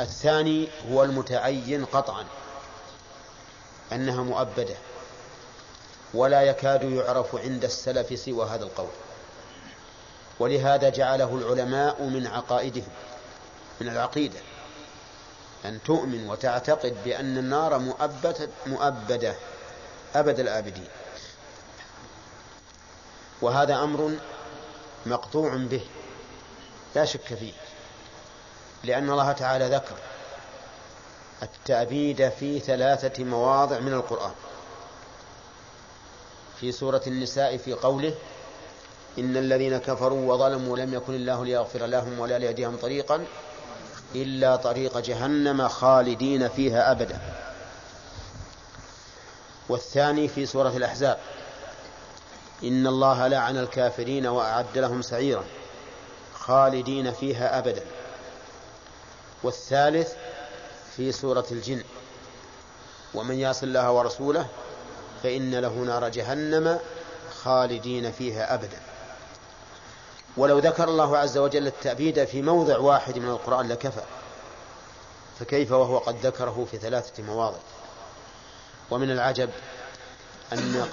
الثاني 0.00 0.68
هو 0.90 1.04
المتعين 1.04 1.84
قطعا 1.84 2.24
أنها 3.92 4.22
مؤبدة 4.22 4.74
ولا 6.14 6.42
يكاد 6.42 6.82
يعرف 6.82 7.36
عند 7.36 7.64
السلف 7.64 8.18
سوى 8.18 8.46
هذا 8.46 8.64
القول. 8.64 8.90
ولهذا 10.38 10.88
جعله 10.88 11.34
العلماء 11.34 12.02
من 12.02 12.26
عقائدهم 12.26 12.88
من 13.80 13.88
العقيدة 13.88 14.38
أن 15.64 15.78
تؤمن 15.84 16.30
وتعتقد 16.30 16.96
بأن 17.04 17.38
النار 17.38 17.78
مؤبدة, 17.78 18.48
مؤبدة 18.66 19.34
أبد 20.14 20.40
الآبدين. 20.40 20.88
وهذا 23.42 23.74
أمر 23.74 24.16
مقطوع 25.06 25.56
به. 25.56 25.80
لا 26.94 27.04
شك 27.04 27.34
فيه. 27.34 27.52
لأن 28.84 29.10
الله 29.10 29.32
تعالى 29.32 29.68
ذكر 29.68 29.94
التأبيد 31.42 32.28
في 32.28 32.60
ثلاثة 32.60 33.24
مواضع 33.24 33.78
من 33.78 33.92
القرآن. 33.92 34.32
في 36.60 36.72
سورة 36.72 37.02
النساء 37.06 37.56
في 37.56 37.72
قوله 37.72 38.14
إن 39.18 39.36
الذين 39.36 39.78
كفروا 39.78 40.34
وظلموا 40.34 40.76
لم 40.78 40.94
يكن 40.94 41.14
الله 41.14 41.44
ليغفر 41.44 41.86
لهم 41.86 42.18
ولا 42.18 42.38
ليهديهم 42.38 42.76
طريقا 42.76 43.24
إلا 44.14 44.56
طريق 44.56 44.98
جهنم 44.98 45.68
خالدين 45.68 46.48
فيها 46.48 46.90
أبدا. 46.90 47.20
والثاني 49.68 50.28
في 50.28 50.46
سورة 50.46 50.76
الأحزاب 50.76 51.18
إن 52.64 52.86
الله 52.86 53.26
لعن 53.28 53.56
الكافرين 53.56 54.26
وأعد 54.26 54.78
لهم 54.78 55.02
سعيرا 55.02 55.44
خالدين 56.34 57.12
فيها 57.12 57.58
أبدا. 57.58 57.84
والثالث 59.42 60.12
في 60.96 61.12
سورة 61.12 61.46
الجن 61.50 61.82
ومن 63.14 63.38
يعص 63.38 63.62
الله 63.62 63.92
ورسوله 63.92 64.46
فإن 65.22 65.54
له 65.54 65.72
نار 65.74 66.08
جهنم 66.08 66.78
خالدين 67.42 68.12
فيها 68.12 68.54
أبدا. 68.54 68.80
ولو 70.36 70.58
ذكر 70.58 70.88
الله 70.88 71.18
عز 71.18 71.38
وجل 71.38 71.66
التأبيد 71.66 72.24
في 72.24 72.42
موضع 72.42 72.78
واحد 72.78 73.18
من 73.18 73.28
القرآن 73.28 73.68
لكفى 73.68 74.02
فكيف 75.40 75.72
وهو 75.72 75.98
قد 75.98 76.26
ذكره 76.26 76.66
في 76.70 76.78
ثلاثة 76.78 77.22
مواضع؟ 77.22 77.58
ومن 78.90 79.10
العجب 79.10 79.50
أن 80.52 80.88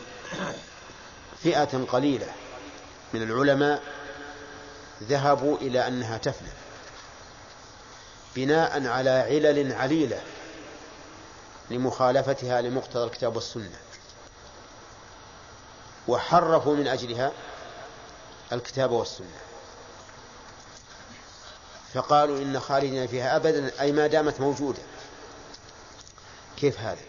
فئة 1.43 1.85
قليلة 1.91 2.27
من 3.13 3.21
العلماء 3.21 3.83
ذهبوا 5.03 5.57
إلى 5.57 5.87
أنها 5.87 6.17
تفنى. 6.17 6.49
بناء 8.35 8.87
على 8.87 9.09
علل 9.09 9.73
عليلة 9.73 10.21
لمخالفتها 11.71 12.61
لمقتضى 12.61 13.03
الكتاب 13.03 13.35
والسنة. 13.35 13.79
وحرفوا 16.07 16.75
من 16.75 16.87
أجلها 16.87 17.31
الكتاب 18.51 18.91
والسنة. 18.91 19.37
فقالوا 21.93 22.37
إن 22.37 22.59
خالدنا 22.59 23.07
فيها 23.07 23.35
أبدا 23.35 23.71
أي 23.81 23.91
ما 23.91 24.07
دامت 24.07 24.39
موجودة. 24.39 24.81
كيف 26.57 26.79
هذا؟ 26.79 27.01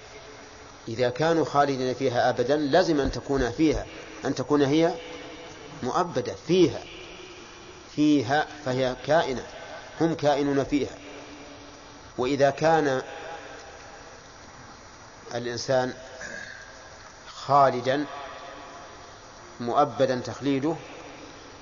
إذا 0.89 1.11
كانوا 1.11 1.45
خالدين 1.45 1.95
فيها 1.95 2.31
أبدا 2.31 2.57
لازم 2.57 3.01
أن 3.01 3.13
تكون 3.13 3.51
فيها 3.51 3.87
أن 4.25 4.35
تكون 4.35 4.63
هي 4.63 4.95
مؤبدة 5.83 6.35
فيها 6.47 6.81
فيها 7.97 8.47
فهي 8.65 8.97
كائنة 9.07 9.47
هم 10.01 10.15
كائنون 10.15 10.65
فيها. 10.65 10.95
وإذا 12.19 12.51
كان 12.51 13.03
الإنسان 15.35 15.95
خالدا 17.27 18.07
مؤبدا 19.61 20.21
تخليده 20.21 20.77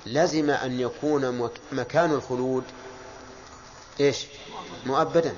لزم 0.05 0.49
أن 0.49 0.79
يكون 0.79 1.49
مكان 1.71 2.11
الخلود 2.11 2.63
إيش؟ 3.99 4.25
مؤبدا. 4.85 5.35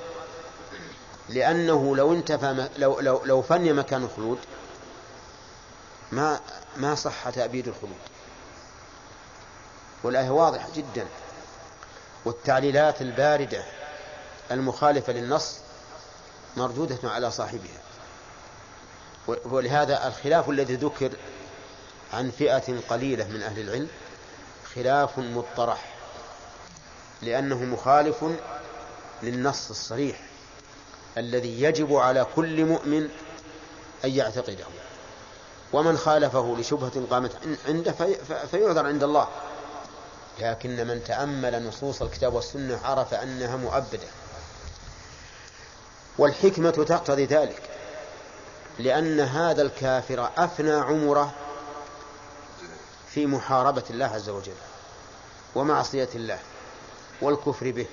لأنه 1.30 1.96
لو 1.96 2.14
انتفى 2.14 2.70
لو 2.78 3.00
لو 3.00 3.22
لو 3.26 3.42
فني 3.42 3.74
مكان 3.74 4.04
الخلود 4.04 4.38
ما 6.12 6.40
ما 6.78 6.96
صح 6.96 7.30
تأبيد 7.30 7.68
الخلود. 7.68 7.96
والآية 10.04 10.30
واضحة 10.30 10.70
جدا. 10.76 11.08
والتعليلات 12.26 13.02
الباردة 13.02 13.64
المخالفة 14.52 15.14
للنص 15.14 15.58
مردودة 16.58 17.10
على 17.10 17.32
صاحبها. 17.32 17.80
ولهذا 19.28 20.08
الخلاف 20.08 20.50
الذي 20.50 20.76
ذكر 20.76 21.12
عن 22.14 22.32
فئة 22.32 22.80
قليلة 22.90 23.28
من 23.28 23.42
أهل 23.42 23.60
العلم 23.60 23.88
خلاف 24.76 25.20
مطرح 25.20 25.96
لأنه 27.22 27.64
مخالف 27.64 28.26
للنص 29.24 29.70
الصريح 29.70 30.20
الذي 31.18 31.62
يجب 31.62 31.96
على 31.96 32.28
كل 32.36 32.66
مؤمن 32.66 33.10
أن 34.06 34.10
يعتقده. 34.10 34.66
ومن 35.74 35.98
خالفه 35.98 36.56
لشبهة 36.60 37.06
قامت 37.12 37.32
عنده 37.68 37.92
فيعذر 38.52 38.86
عند 38.86 39.04
الله. 39.04 39.28
لكن 40.40 40.88
من 40.88 41.04
تأمل 41.04 41.68
نصوص 41.68 42.02
الكتاب 42.02 42.34
والسنة 42.34 42.80
عرف 42.84 43.14
أنها 43.14 43.58
مؤبدة. 43.58 44.08
والحكمة 46.18 46.70
تقتضي 46.70 47.26
ذلك. 47.26 47.62
لأن 48.80 49.20
هذا 49.20 49.62
الكافر 49.62 50.30
أفنى 50.38 50.72
عمره 50.72 51.34
في 53.14 53.26
محاربة 53.26 53.84
الله 53.90 54.06
عز 54.06 54.30
وجل 54.30 54.54
ومعصية 55.56 56.10
الله 56.16 56.40
والكفر 57.22 57.72
به 57.72 57.86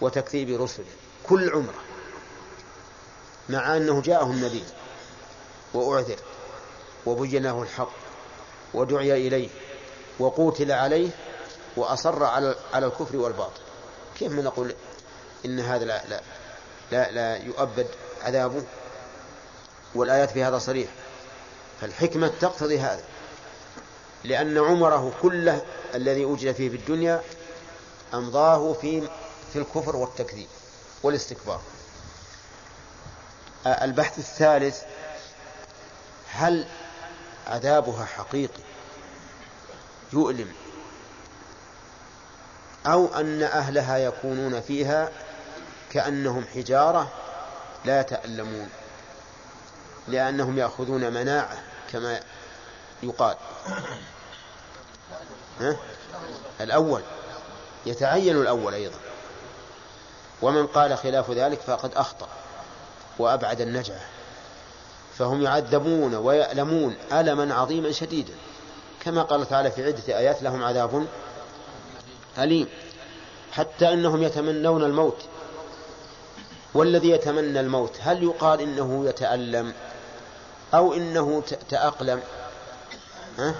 وتكذيب 0.00 0.62
رسله 0.62 0.86
كل 1.28 1.50
عمره 1.50 1.80
مع 3.48 3.76
أنه 3.76 4.02
جاءه 4.02 4.30
النبي 4.30 4.64
وأعذر. 5.74 6.16
وبين 7.06 7.42
له 7.42 7.62
الحق 7.62 7.90
ودعي 8.74 9.28
إليه 9.28 9.48
وقوتل 10.18 10.72
عليه 10.72 11.10
وأصر 11.76 12.24
على 12.24 12.54
على 12.72 12.86
الكفر 12.86 13.16
والباطل. 13.16 13.60
كيف 14.18 14.32
ما 14.32 14.42
نقول 14.42 14.74
إن 15.44 15.60
هذا 15.60 15.84
لا 15.84 16.02
لا 16.08 16.20
لا, 16.92 17.10
لا 17.10 17.36
يؤبد 17.36 17.86
عذابه؟ 18.22 18.62
والآيات 19.94 20.30
في 20.30 20.44
هذا 20.44 20.58
صريح. 20.58 20.88
فالحكمة 21.80 22.32
تقتضي 22.40 22.78
هذا. 22.78 23.04
لأن 24.24 24.58
عمره 24.58 25.12
كله 25.22 25.62
الذي 25.94 26.24
وجد 26.24 26.52
فيه 26.52 26.68
في 26.68 26.76
الدنيا 26.76 27.22
أمضاه 28.14 28.72
في 28.72 29.08
في 29.52 29.58
الكفر 29.58 29.96
والتكذيب 29.96 30.48
والاستكبار. 31.02 31.60
البحث 33.66 34.18
الثالث 34.18 34.82
هل 36.28 36.66
عذابها 37.46 38.04
حقيقي 38.04 38.62
يؤلم. 40.12 40.52
أو 42.86 43.14
أن 43.14 43.42
أهلها 43.42 43.98
يكونون 43.98 44.60
فيها 44.60 45.10
كأنهم 45.90 46.44
حجارة 46.54 47.12
لا 47.84 48.00
يتألمون 48.00 48.68
لأنهم 50.08 50.58
يأخذون 50.58 51.12
مناعة 51.12 51.62
كما 51.92 52.20
يقال. 53.02 53.36
ها؟ 55.60 55.76
الأول 56.60 57.02
يتعين 57.86 58.36
الأول 58.36 58.74
أيضا. 58.74 58.98
ومن 60.42 60.66
قال 60.66 60.98
خلاف 60.98 61.30
ذلك 61.30 61.60
فقد 61.60 61.94
أخطأ 61.94 62.28
وأبعد 63.18 63.60
النجعة. 63.60 64.00
فهم 65.20 65.42
يعذبون 65.42 66.14
ويألمون 66.14 66.96
ألما 67.12 67.54
عظيما 67.54 67.92
شديدا. 67.92 68.32
كما 69.00 69.22
قال 69.22 69.48
تعالى 69.48 69.70
في 69.70 69.86
عدة 69.86 70.18
آيات 70.18 70.42
لهم 70.42 70.64
عذاب 70.64 71.06
أليم. 72.38 72.68
حتى 73.52 73.92
أنهم 73.92 74.22
يتمنون 74.22 74.84
الموت. 74.84 75.18
والذي 76.74 77.10
يتمنى 77.10 77.60
الموت 77.60 77.96
هل 78.00 78.22
يقال 78.22 78.60
إنه 78.60 79.08
يتألم؟ 79.08 79.72
أو 80.74 80.94
إنه 80.94 81.42
تأقلم؟ 81.68 82.20
ها؟ 83.38 83.54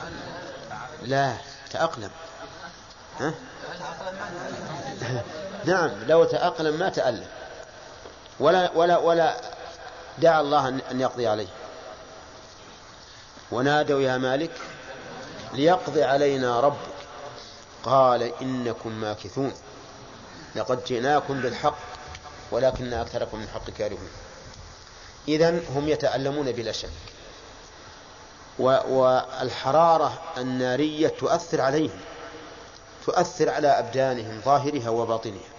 لا 1.03 1.35
تأقلم. 1.71 2.11
ها؟ 3.19 3.35
نعم 5.65 5.91
لو 6.07 6.25
تأقلم 6.25 6.79
ما 6.79 6.89
تألم. 6.89 7.27
ولا 8.41 8.71
ولا 8.75 8.99
ولا 8.99 9.37
دعا 10.21 10.41
الله 10.41 10.69
أن 10.69 11.01
يقضي 11.01 11.27
عليه. 11.27 11.49
ونادوا 13.53 14.01
يا 14.01 14.19
مالك 14.19 14.51
ليقضي 15.53 16.03
علينا 16.03 16.61
ربك. 16.61 16.77
قال 17.85 18.23
إنكم 18.43 18.93
ماكثون. 18.93 19.53
لقد 20.57 20.85
جئناكم 20.85 21.41
بالحق 21.41 21.79
ولكن 22.51 22.93
أكثركم 22.93 23.39
من 23.39 23.45
الحق 23.45 23.71
كارهون. 23.71 24.11
إذا 25.29 25.61
هم 25.75 25.89
يتألمون 25.89 26.53
بلا 26.53 26.73
شك. 26.73 26.91
والحرارة 28.59 30.23
النارية 30.39 31.09
تؤثر 31.09 31.61
عليهم. 31.61 32.01
تؤثر 33.07 33.51
على 33.51 33.69
أبدانهم 33.69 34.41
ظاهرها 34.45 34.91
وباطنها. 34.91 35.51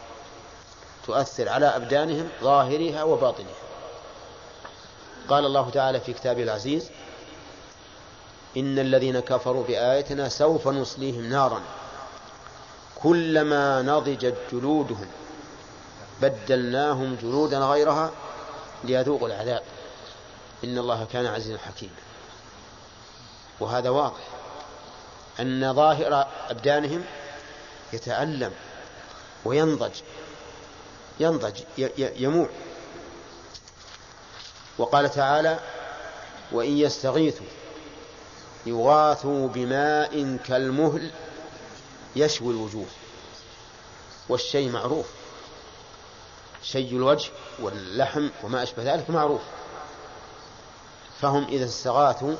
تؤثر 1.07 1.49
على 1.49 1.65
أبدانهم 1.65 2.29
ظاهرها 2.41 3.03
وباطنها. 3.03 3.70
قال 5.31 5.45
الله 5.45 5.69
تعالى 5.69 5.99
في 5.99 6.13
كتابه 6.13 6.43
العزيز 6.43 6.89
إن 8.57 8.79
الذين 8.79 9.19
كفروا 9.19 9.63
بآياتنا 9.63 10.29
سوف 10.29 10.67
نصليهم 10.67 11.29
نارا 11.29 11.61
كلما 12.95 13.81
نضجت 13.81 14.37
جلودهم 14.51 15.07
بدلناهم 16.21 17.17
جلودا 17.21 17.59
غيرها 17.59 18.11
ليذوقوا 18.83 19.27
العذاب. 19.27 19.63
إن 20.63 20.77
الله 20.77 21.07
كان 21.13 21.25
عزيزا 21.25 21.57
حكيما. 21.57 21.93
وهذا 23.59 23.89
واضح 23.89 24.27
أن 25.39 25.73
ظاهر 25.73 26.27
أبدانهم 26.49 27.03
يتألم 27.93 28.51
وينضج 29.45 29.93
ينضج 31.19 31.61
يموع 31.97 32.49
وقال 34.81 35.11
تعالى 35.11 35.59
وإن 36.51 36.77
يستغيثوا 36.77 37.45
يغاثوا 38.65 39.47
بماء 39.47 40.37
كالمهل 40.47 41.11
يشوي 42.15 42.53
الوجوه 42.53 42.85
والشيء 44.29 44.69
معروف 44.69 45.05
شي 46.63 46.89
الوجه 46.89 47.29
واللحم 47.59 48.29
وما 48.43 48.63
أشبه 48.63 48.93
ذلك 48.93 49.09
معروف. 49.09 49.41
فهم 51.21 51.43
إذا 51.43 51.65
استغاثوا 51.65 52.35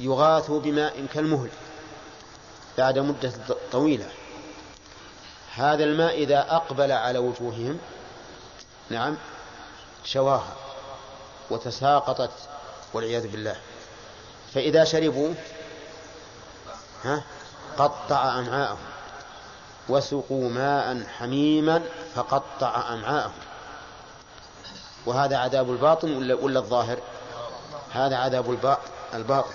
يغاثوا 0.00 0.60
بماء 0.60 1.06
كالمهل 1.14 1.50
بعد 2.78 2.98
مدة 2.98 3.32
طويلة. 3.72 4.08
هذا 5.54 5.84
الماء 5.84 6.22
إذا 6.22 6.46
أقبل 6.50 6.92
على 6.92 7.18
وجوههم 7.18 7.78
نعم 8.90 9.16
شواها 10.04 10.54
وتساقطت 11.50 12.30
والعياذ 12.92 13.28
بالله. 13.28 13.56
فإذا 14.54 14.84
شربوا 14.84 15.34
ها 17.04 17.24
قطع 17.78 18.38
أمعاءهم 18.38 18.78
وسقوا 19.88 20.50
ماء 20.50 21.04
حميما 21.18 21.82
فقطع 22.14 22.92
أمعاءهم 22.92 23.32
وهذا 25.06 25.36
عذاب 25.36 25.70
الباطن 25.70 26.16
ولا, 26.16 26.34
ولا 26.34 26.60
الظاهر؟ 26.60 26.98
هذا 27.92 28.16
عذاب 28.16 28.50
الباطن. 29.14 29.52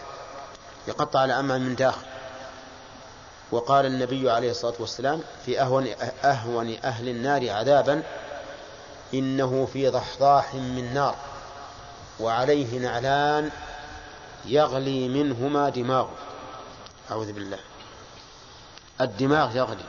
يقطع 0.87 1.25
الأمعاء 1.25 1.59
من 1.59 1.75
داخل. 1.75 2.05
وقال 3.51 3.85
النبي 3.85 4.31
عليه 4.31 4.51
الصلاة 4.51 4.73
والسلام 4.79 5.21
في 5.45 5.61
أهون, 5.61 5.87
أهون 6.23 6.77
أهل 6.83 7.09
النار 7.09 7.49
عذابا 7.49 8.03
إنه 9.13 9.67
في 9.73 9.89
ضحضاح 9.89 10.55
من 10.55 10.93
نار 10.93 11.15
وعليه 12.19 12.79
نعلان 12.79 13.51
يغلي 14.45 15.07
منهما 15.07 15.69
دماغه. 15.69 16.15
أعوذ 17.11 17.31
بالله. 17.31 17.59
الدماغ 19.01 19.57
يغلي. 19.57 19.83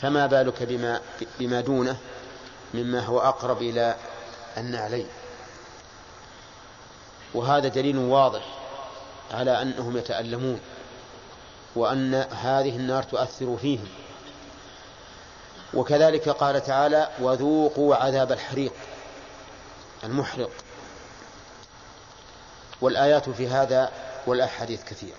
فما 0.00 0.26
بالك 0.26 0.62
بما, 0.62 1.00
بما 1.38 1.60
دونه 1.60 1.96
مما 2.74 3.00
هو 3.00 3.18
أقرب 3.18 3.62
إلى 3.62 3.96
النعلين 4.56 5.06
وهذا 7.34 7.68
دليل 7.68 7.98
واضح 7.98 8.42
على 9.30 9.62
أنهم 9.62 9.96
يتألمون 9.96 10.60
وأن 11.76 12.14
هذه 12.14 12.76
النار 12.76 13.02
تؤثر 13.02 13.56
فيهم. 13.56 13.88
وكذلك 15.74 16.28
قال 16.28 16.62
تعالى 16.62 17.08
وذوقوا 17.20 17.96
عذاب 17.96 18.32
الحريق 18.32 18.72
المحرق. 20.04 20.50
والآيات 22.80 23.30
في 23.30 23.48
هذا 23.48 23.92
والأحاديث 24.26 24.84
كثيرة. 24.84 25.18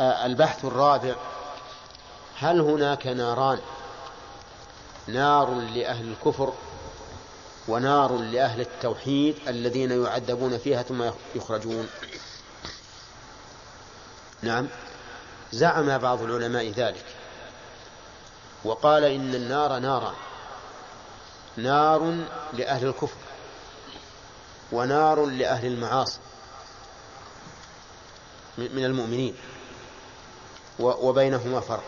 البحث 0.00 0.64
الرابع 0.64 1.14
هل 2.38 2.60
هناك 2.60 3.06
ناران؟ 3.06 3.58
نار 5.06 5.50
لأهل 5.50 6.08
الكفر 6.08 6.52
ونار 7.68 8.16
لأهل 8.16 8.60
التوحيد 8.60 9.36
الذين 9.48 10.04
يعذبون 10.04 10.58
فيها 10.58 10.82
ثم 10.82 11.10
يخرجون. 11.34 11.88
نعم. 14.42 14.68
زعم 15.56 15.98
بعض 15.98 16.22
العلماء 16.22 16.70
ذلك. 16.70 17.04
وقال 18.64 19.04
إن 19.04 19.34
النار 19.34 19.78
نارا 19.78 20.14
نار 21.56 22.14
لأهل 22.52 22.86
الكفر. 22.86 23.16
ونار 24.72 25.26
لأهل 25.26 25.66
المعاصي. 25.66 26.18
من 28.58 28.84
المؤمنين. 28.84 29.36
وبينهما 30.78 31.60
فرق. 31.60 31.84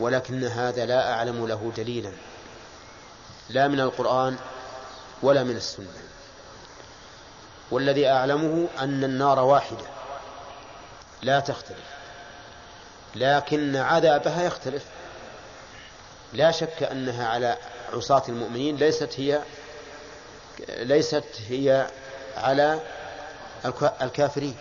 ولكن 0.00 0.44
هذا 0.44 0.86
لا 0.86 1.12
أعلم 1.12 1.46
له 1.46 1.72
دليلا. 1.76 2.12
لا 3.48 3.68
من 3.68 3.80
القرآن 3.80 4.36
ولا 5.22 5.44
من 5.44 5.56
السنة. 5.56 5.86
والذي 7.70 8.08
أعلمه 8.08 8.68
أن 8.78 9.04
النار 9.04 9.38
واحدة. 9.38 9.86
لا 11.22 11.40
تختلف. 11.40 11.99
لكن 13.14 13.76
عذابها 13.76 14.42
يختلف. 14.42 14.84
لا 16.32 16.50
شك 16.50 16.82
أنها 16.82 17.28
على 17.28 17.56
عصاة 17.92 18.22
المؤمنين 18.28 18.76
ليست 18.76 19.10
هي 19.16 19.42
ليست 20.68 21.24
هي 21.48 21.86
على 22.36 22.80
الكافرين. 24.02 24.56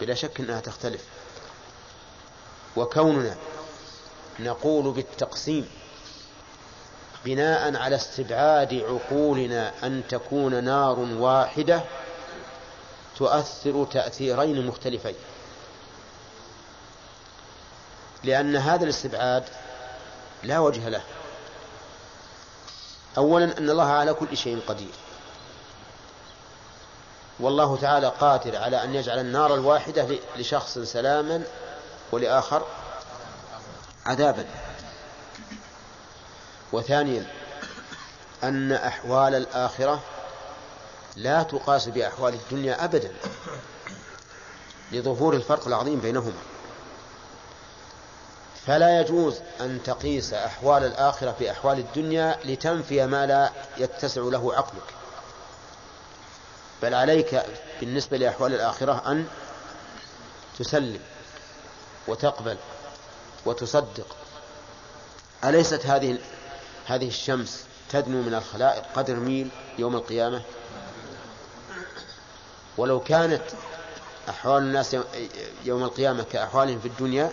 بلا 0.00 0.14
شك 0.14 0.40
أنها 0.40 0.60
تختلف. 0.60 1.04
وكوننا 2.76 3.36
نقول 4.40 4.92
بالتقسيم 4.92 5.68
بناء 7.24 7.76
على 7.76 7.96
استبعاد 7.96 8.74
عقولنا 8.74 9.72
أن 9.82 10.02
تكون 10.08 10.64
نار 10.64 10.98
واحدة 10.98 11.82
تؤثر 13.18 13.84
تأثيرين 13.84 14.66
مختلفين. 14.66 15.14
لأن 18.24 18.56
هذا 18.56 18.84
الاستبعاد 18.84 19.44
لا 20.42 20.58
وجه 20.58 20.88
له. 20.88 21.02
أولا 23.18 23.58
أن 23.58 23.70
الله 23.70 23.90
على 23.90 24.14
كل 24.14 24.36
شيء 24.36 24.60
قدير. 24.66 24.94
والله 27.40 27.76
تعالى 27.76 28.06
قادر 28.08 28.56
على 28.56 28.84
أن 28.84 28.94
يجعل 28.94 29.18
النار 29.18 29.54
الواحدة 29.54 30.18
لشخص 30.36 30.78
سلاما 30.78 31.42
ولآخر 32.12 32.66
عذابا. 34.06 34.46
وثانيا 36.72 37.26
أن 38.44 38.72
أحوال 38.72 39.34
الآخرة 39.34 40.02
لا 41.16 41.42
تقاس 41.42 41.88
بأحوال 41.88 42.34
الدنيا 42.34 42.84
أبدا 42.84 43.12
لظهور 44.92 45.34
الفرق 45.34 45.66
العظيم 45.66 46.00
بينهما. 46.00 46.42
فلا 48.66 49.00
يجوز 49.00 49.40
أن 49.60 49.80
تقيس 49.84 50.32
أحوال 50.32 50.84
الآخرة 50.84 51.36
بأحوال 51.40 51.78
الدنيا 51.78 52.38
لتنفي 52.44 53.06
ما 53.06 53.26
لا 53.26 53.50
يتسع 53.78 54.20
له 54.20 54.54
عقلك. 54.54 54.94
بل 56.82 56.94
عليك 56.94 57.42
بالنسبة 57.80 58.16
لأحوال 58.16 58.54
الآخرة 58.54 59.02
أن 59.06 59.26
تسلم 60.58 61.00
وتقبل 62.08 62.56
وتصدق. 63.44 64.16
أليست 65.44 65.86
هذه 65.86 66.18
هذه 66.86 67.08
الشمس 67.08 67.64
تدنو 67.90 68.22
من 68.22 68.34
الخلائق 68.34 68.82
قدر 68.96 69.14
ميل 69.14 69.48
يوم 69.78 69.96
القيامة؟ 69.96 70.42
ولو 72.76 73.00
كانت 73.00 73.42
أحوال 74.28 74.62
الناس 74.62 74.96
يوم 75.64 75.84
القيامة 75.84 76.22
كأحوالهم 76.22 76.80
في 76.80 76.88
الدنيا 76.88 77.32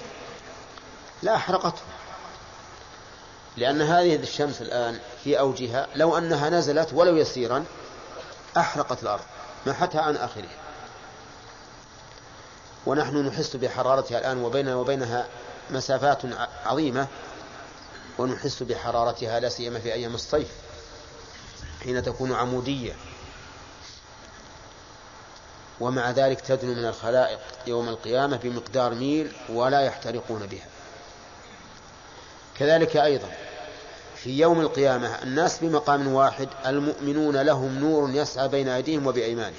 لا 1.24 1.36
أحرقته. 1.36 1.82
لأن 3.58 3.82
هذه 3.82 4.16
الشمس 4.16 4.62
الآن 4.62 5.00
في 5.24 5.40
أوجها 5.40 5.88
لو 5.96 6.18
أنها 6.18 6.50
نزلت 6.50 6.94
ولو 6.94 7.18
يسيرا 7.18 7.66
أحرقت 8.58 9.04
الأرض 9.04 9.24
محتها 9.66 10.02
عن 10.02 10.16
آخرها 10.16 10.58
ونحن 12.86 13.18
نحس 13.18 13.56
بحرارتها 13.56 14.20
الآن 14.20 14.44
وبيننا 14.44 14.76
وبينها 14.76 15.28
مسافات 15.70 16.22
عظيمة 16.66 17.08
ونحس 18.18 18.64
بحرارتها 18.64 19.40
لا 19.40 19.50
سيما 19.50 19.80
في 19.80 19.94
أيام 19.94 20.16
الصيف 20.16 20.52
حين 21.84 22.04
تكون 22.04 22.34
عمودية. 22.34 22.94
ومع 25.80 26.12
ذلك 26.12 26.42
تدنو 26.42 26.74
من 26.74 26.86
الخلائق 26.86 27.40
يوم 27.68 27.90
القيامة 27.90 28.38
بمقدار 28.38 28.96
ميل 28.96 29.32
ولا 29.50 29.82
يحترقون 29.82 30.46
بها. 30.46 30.73
كذلك 32.60 32.98
أيضا 32.98 33.30
في 34.16 34.40
يوم 34.40 34.62
القيامة 34.62 35.24
الناس 35.24 35.58
بمقام 35.58 36.08
واحد 36.08 36.50
المؤمنون 36.66 37.38
لهم 37.38 37.80
نور 37.80 38.10
يسعى 38.10 38.48
بين 38.48 38.70
أيديهم 38.70 39.08
وبأيمانهم. 39.08 39.54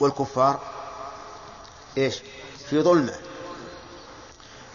والكفار 0.00 0.60
إيش؟ 1.98 2.18
في 2.70 2.80
ظلمة. 2.80 3.14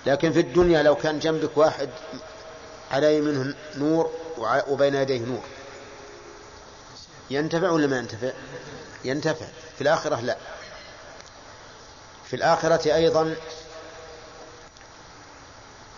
لكن 0.05 0.31
في 0.31 0.39
الدنيا 0.39 0.83
لو 0.83 0.95
كان 0.95 1.19
جنبك 1.19 1.57
واحد 1.57 1.89
على 2.91 3.17
يمينه 3.17 3.55
نور 3.75 4.11
وبين 4.67 4.95
يديه 4.95 5.19
نور. 5.19 5.43
ينتفع 7.29 7.69
ولا 7.69 7.87
ما 7.87 7.97
ينتفع؟ 7.97 8.31
ينتفع. 9.05 9.45
في 9.75 9.81
الآخرة 9.81 10.21
لا. 10.21 10.37
في 12.25 12.35
الآخرة 12.35 12.95
أيضا 12.95 13.35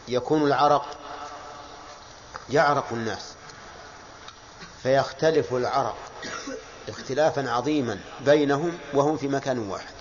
يكون 0.08 0.48
العرق 0.48 0.86
يعرق 2.50 2.88
الناس 2.92 3.34
فيختلف 4.84 5.54
العرق 5.54 5.98
اختلافا 6.90 7.52
عظيما 7.52 8.00
بينهم 8.22 8.78
وهم 8.94 9.18
في 9.18 9.28
مكان 9.28 9.70
واحد. 9.70 9.94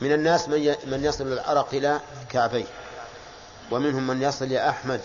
من 0.00 0.12
الناس 0.12 0.48
من 0.48 0.76
من 0.86 1.04
يصل 1.04 1.32
العرق 1.32 1.68
إلى 1.72 2.00
كعبيه 2.30 2.66
ومنهم 3.70 4.06
من 4.06 4.22
يصل 4.22 4.52
يا 4.52 4.70
أحمد. 4.70 5.00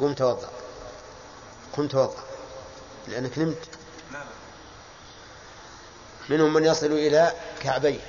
قم 0.00 0.14
توضأ 0.14 0.48
قم 1.76 1.88
توضأ 1.88 2.24
لأنك 3.08 3.38
نمت. 3.38 3.68
منهم 6.28 6.52
من 6.52 6.64
يصل 6.64 6.86
إلى 6.86 7.32
كعبيه 7.60 8.00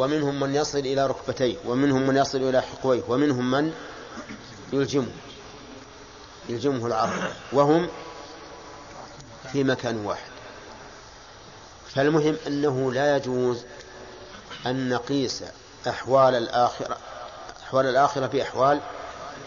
ومنهم 0.00 0.40
من 0.40 0.54
يصل 0.54 0.78
إلى 0.78 1.06
ركبتيه 1.06 1.56
ومنهم 1.66 2.06
من 2.06 2.16
يصل 2.16 2.38
إلى 2.38 2.62
حقويه 2.62 3.02
ومنهم 3.08 3.50
من 3.50 3.72
يلجمه 4.72 5.12
يلجمه 6.48 6.86
العرق 6.86 7.36
وهم 7.52 7.88
في 9.52 9.64
مكان 9.64 10.06
واحد. 10.06 10.30
فالمهم 11.94 12.36
أنه 12.46 12.92
لا 12.92 13.16
يجوز 13.16 13.64
أن 14.66 14.88
نقيس 14.88 15.44
أحوال 15.88 16.34
الآخرة 16.34 16.96
أحوال 17.62 17.86
الآخرة 17.86 18.26
بأحوال 18.26 18.80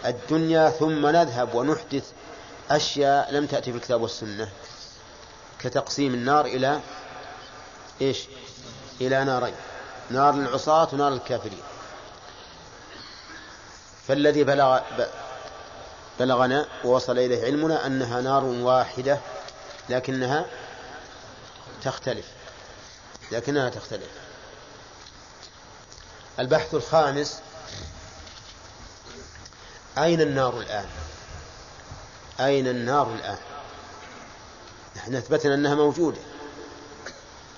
الدنيا 0.04 0.70
ثم 0.70 1.06
نذهب 1.06 1.54
ونحدث 1.54 2.04
أشياء 2.70 3.32
لم 3.32 3.46
تأتي 3.46 3.70
في 3.72 3.78
الكتاب 3.78 4.02
والسنة 4.02 4.48
كتقسيم 5.58 6.14
النار 6.14 6.46
إلى 6.46 6.80
إيش؟ 8.00 8.24
إلى 9.00 9.24
نارين. 9.24 9.54
نار 10.10 10.34
للعصاة 10.34 10.88
ونار 10.92 11.12
للكافرين 11.12 11.62
فالذي 14.08 14.44
بلغ 14.44 14.80
بلغنا 16.20 16.66
ووصل 16.84 17.18
إليه 17.18 17.44
علمنا 17.44 17.86
أنها 17.86 18.20
نار 18.20 18.44
واحدة 18.44 19.18
لكنها 19.88 20.46
تختلف. 21.82 22.26
لكنها 23.32 23.68
تختلف. 23.68 24.10
البحث 26.38 26.74
الخامس 26.74 27.40
أين 29.98 30.20
النار 30.20 30.60
الآن؟ 30.60 30.86
أين 32.40 32.68
النار 32.68 33.14
الآن؟ 33.14 33.38
نحن 34.96 35.14
أثبتنا 35.14 35.54
أنها 35.54 35.74
موجودة. 35.74 36.20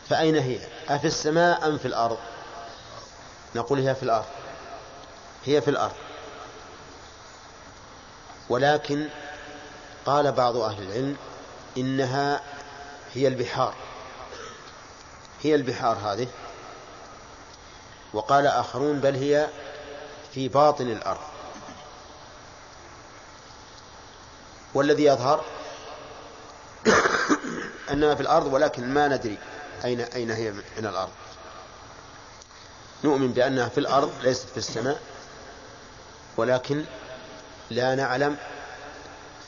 فأين 0.08 0.36
هي؟ 0.36 0.58
أفي 0.88 1.06
السماء 1.06 1.68
أم 1.68 1.78
في 1.78 1.88
الأرض؟ 1.88 2.18
نقول 3.56 3.80
هي 3.80 3.94
في 3.94 4.02
الأرض. 4.02 4.24
هي 5.44 5.60
في 5.60 5.70
الأرض. 5.70 5.94
ولكن 8.48 9.08
قال 10.06 10.32
بعض 10.32 10.56
أهل 10.56 10.82
العلم 10.82 11.16
إنها 11.76 12.40
هي 13.14 13.28
البحار. 13.28 13.74
هي 15.42 15.54
البحار 15.54 15.96
هذه. 15.96 16.28
وقال 18.12 18.46
آخرون 18.46 19.00
بل 19.00 19.14
هي 19.14 19.48
في 20.32 20.48
باطن 20.48 20.88
الأرض. 20.88 21.20
والذي 24.74 25.04
يظهر 25.04 25.44
أنها 27.92 28.14
في 28.14 28.20
الأرض 28.20 28.52
ولكن 28.52 28.94
ما 28.94 29.08
ندري 29.08 29.38
أين 29.84 30.00
أين 30.00 30.30
هي 30.30 30.52
من 30.52 30.86
الأرض. 30.86 31.25
نؤمن 33.04 33.32
بأنها 33.32 33.68
في 33.68 33.78
الأرض 33.78 34.12
ليست 34.22 34.48
في 34.48 34.56
السماء 34.56 35.00
ولكن 36.36 36.84
لا 37.70 37.94
نعلم 37.94 38.36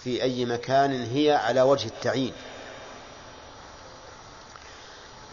في 0.05 0.22
أي 0.22 0.44
مكان 0.44 1.03
هي 1.03 1.32
على 1.32 1.62
وجه 1.62 1.86
التعيين. 1.86 2.32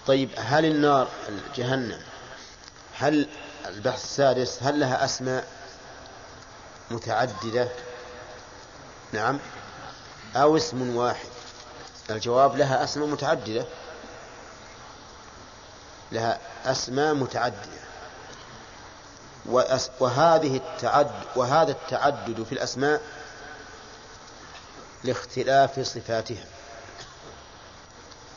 طيب 0.08 0.30
هل 0.38 0.66
النار 0.66 1.08
جهنم 1.56 2.02
هل 2.98 3.30
البحث 3.66 4.04
السادس 4.04 4.64
هل 4.64 4.80
لها 4.80 5.06
أسماء 5.06 5.48
متعددة؟ 6.92 7.70
نعم. 9.12 9.40
أو 10.36 10.58
اسم 10.58 10.96
واحد. 10.96 11.28
الجواب 12.10 12.58
لها 12.58 12.84
أسماء 12.84 13.08
متعددة. 13.08 13.66
لها 16.12 16.40
أسماء 16.66 17.14
متعددة. 17.14 17.85
وهذه 20.00 20.58
التعد 20.58 21.12
وهذا 21.36 21.72
التعدد 21.72 22.44
في 22.44 22.52
الأسماء 22.52 23.02
لاختلاف 25.04 25.80
صفاتها. 25.80 26.46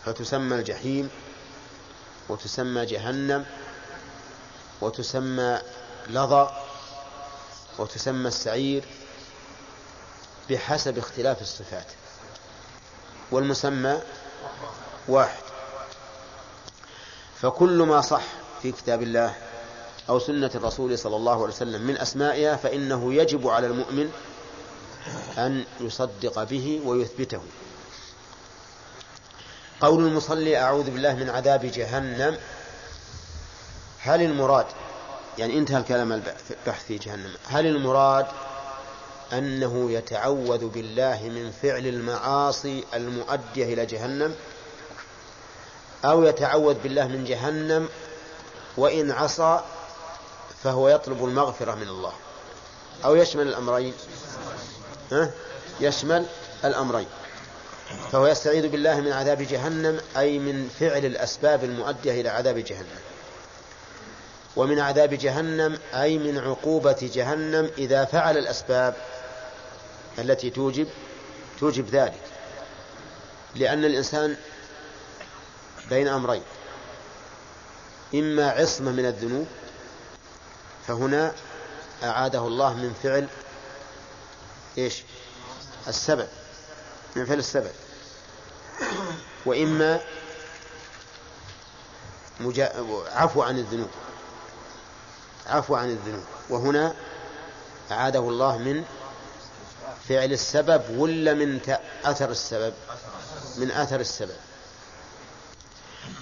فتسمى 0.05 0.57
الجحيم 0.57 1.11
وتسمى 2.29 2.87
جهنم 2.87 3.47
وتسمى 4.81 5.59
لظى 6.09 6.51
وتسمى 7.79 8.29
السعير 8.29 8.85
بحسب 10.51 10.99
اختلاف 10.99 11.43
الصفات. 11.43 11.87
والمسمى 13.31 14.01
واحد. 15.09 15.43
فكل 17.41 17.83
ما 17.83 18.01
صح 18.01 18.23
في 18.63 18.73
كتاب 18.73 19.03
الله 19.03 19.48
أو 20.09 20.19
سنة 20.19 20.51
الرسول 20.55 20.99
صلى 20.99 21.17
الله 21.17 21.33
عليه 21.33 21.55
وسلم 21.55 21.83
من 21.83 21.99
أسمائها 21.99 22.57
فإنه 22.57 23.15
يجب 23.15 23.49
على 23.49 23.67
المؤمن 23.67 24.11
أن 25.39 25.65
يصدق 25.81 26.43
به 26.43 26.81
ويثبته. 26.85 27.41
قول 29.81 30.05
المصلي 30.07 30.57
أعوذ 30.57 30.91
بالله 30.91 31.15
من 31.15 31.31
عذاب 31.31 31.67
جهنم. 31.67 32.39
هل 34.01 34.23
المراد 34.23 34.67
يعني 35.39 35.59
انتهى 35.59 35.79
الكلام 35.79 36.13
البحث 36.13 36.87
في 36.87 36.99
جهنم 36.99 37.35
هل 37.47 37.67
المراد 37.67 38.27
أنه 39.33 39.91
يتعوذ 39.91 40.69
بالله 40.69 41.21
من 41.23 41.53
فعل 41.63 41.87
المعاصي 41.87 42.85
المؤدية 42.95 43.75
إلى 43.75 43.87
جهنم؟ 43.87 44.35
أو 46.05 46.23
يتعوذ 46.25 46.75
بالله 46.75 47.09
من 47.09 47.25
جهنم 47.25 47.89
وإن 48.77 49.11
عصى 49.11 49.61
فهو 50.65 50.89
يطلب 50.89 51.25
المغفرة 51.25 51.75
من 51.75 51.89
الله. 51.89 52.13
أو 53.05 53.15
يشمل 53.15 53.49
الأمرين. 53.49 53.95
ها؟ 55.13 55.31
يشمل 55.81 56.27
الأمرين. 56.65 57.07
فهو 58.13 58.27
يستعيذ 58.27 58.69
بالله 58.69 59.01
من 59.01 59.13
عذاب 59.13 59.43
جهنم 59.43 60.01
أي 60.17 60.39
من 60.39 60.71
فعل 60.81 61.05
الأسباب 61.05 61.65
المؤدية 61.65 62.21
إلى 62.21 62.29
عذاب 62.29 62.59
جهنم. 62.59 63.01
ومن 64.57 64.81
عذاب 64.81 65.15
جهنم 65.15 65.79
أي 65.95 66.19
من 66.19 66.39
عقوبة 66.39 67.11
جهنم 67.15 67.71
إذا 67.79 68.05
فعل 68.05 68.39
الأسباب 68.39 68.97
التي 70.19 70.51
توجب 70.51 70.89
توجب 71.61 71.89
ذلك. 71.89 72.23
لأن 73.55 73.85
الإنسان 73.85 74.37
بين 75.91 76.09
أمرين. 76.09 76.43
إما 78.15 78.51
عصمة 78.51 78.91
من 78.91 79.07
الذنوب 79.07 79.47
فهنا 80.89 81.35
أعاده 82.03 82.39
الله 82.39 82.75
من 82.75 82.95
فعل 83.03 83.29
إيش؟ 84.79 85.03
السبب 85.89 86.29
من 87.17 87.27
فعل 87.27 87.39
السبب. 87.39 87.71
وإما 89.47 90.01
مجا... 92.41 92.73
عفو 93.13 93.43
عن 93.43 93.59
الذنوب. 93.59 93.91
عفو 95.47 95.77
عن 95.77 95.91
الذنوب. 95.91 96.25
وهنا 96.51 96.95
أعاده 97.91 98.19
الله 98.19 98.59
من 98.59 98.85
فعل 100.09 100.33
السبب 100.33 100.99
ولا 100.99 101.35
من 101.35 101.79
أثر 102.05 102.31
السبب؟ 102.31 102.75
من 103.57 103.71
أثر 103.71 104.01
السبب. 104.01 104.37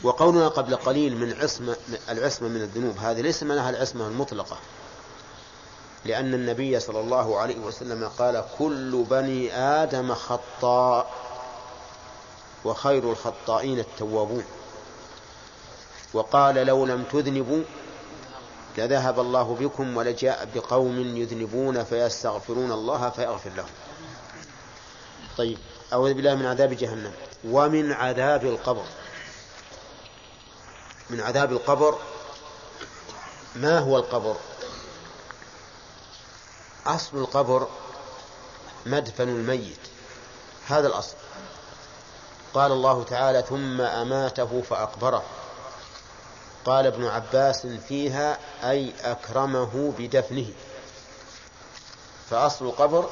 وقولنا 0.02 0.48
قبل 0.48 0.76
قليل 0.76 1.16
من 1.16 1.32
عصمة 1.42 1.76
العصمة 2.08 2.48
من 2.48 2.62
الذنوب. 2.62 2.98
هذه 2.98 3.20
ليس 3.20 3.42
معناها 3.42 3.70
العصمة 3.70 4.08
المطلقة. 4.08 4.58
لأن 6.04 6.34
النبي 6.34 6.80
صلى 6.80 7.00
الله 7.00 7.38
عليه 7.38 7.58
وسلم 7.58 8.08
قال 8.08 8.44
كل 8.58 9.04
بني 9.10 9.54
آدم 9.56 10.14
خطاء 10.14 11.10
وخير 12.64 13.10
الخطائين 13.10 13.78
التوابون. 13.78 14.44
وقال 16.14 16.54
لو 16.54 16.86
لم 16.86 17.04
تذنبوا 17.12 17.62
لذهب 18.78 19.20
الله 19.20 19.56
بكم 19.60 19.96
ولجاء 19.96 20.48
بقوم 20.54 21.16
يذنبون 21.16 21.84
فيستغفرون 21.84 22.72
الله 22.72 23.10
فيغفر 23.10 23.50
لهم. 23.56 23.70
طيب 25.38 25.58
أعوذ 25.92 26.14
بالله 26.14 26.34
من 26.34 26.46
عذاب 26.46 26.72
جهنم. 26.72 27.12
ومن 27.44 27.92
عذاب 27.92 28.44
القبر. 28.44 28.84
من 31.10 31.20
عذاب 31.20 31.52
القبر 31.52 31.98
ما 33.56 33.78
هو 33.78 33.96
القبر؟ 33.96 34.36
أصل 36.86 37.18
القبر 37.18 37.68
مدفن 38.86 39.28
الميت 39.28 39.78
هذا 40.66 40.86
الأصل. 40.86 41.16
قال 42.54 42.72
الله 42.72 43.04
تعالى 43.04 43.42
ثم 43.42 43.80
أماته 43.80 44.62
فأقبره. 44.70 45.24
قال 46.64 46.86
ابن 46.86 47.04
عباس 47.06 47.66
فيها 47.66 48.38
أي 48.70 48.92
أكرمه 49.04 49.94
بدفنه. 49.98 50.52
فأصل 52.30 52.64
القبر 52.64 53.10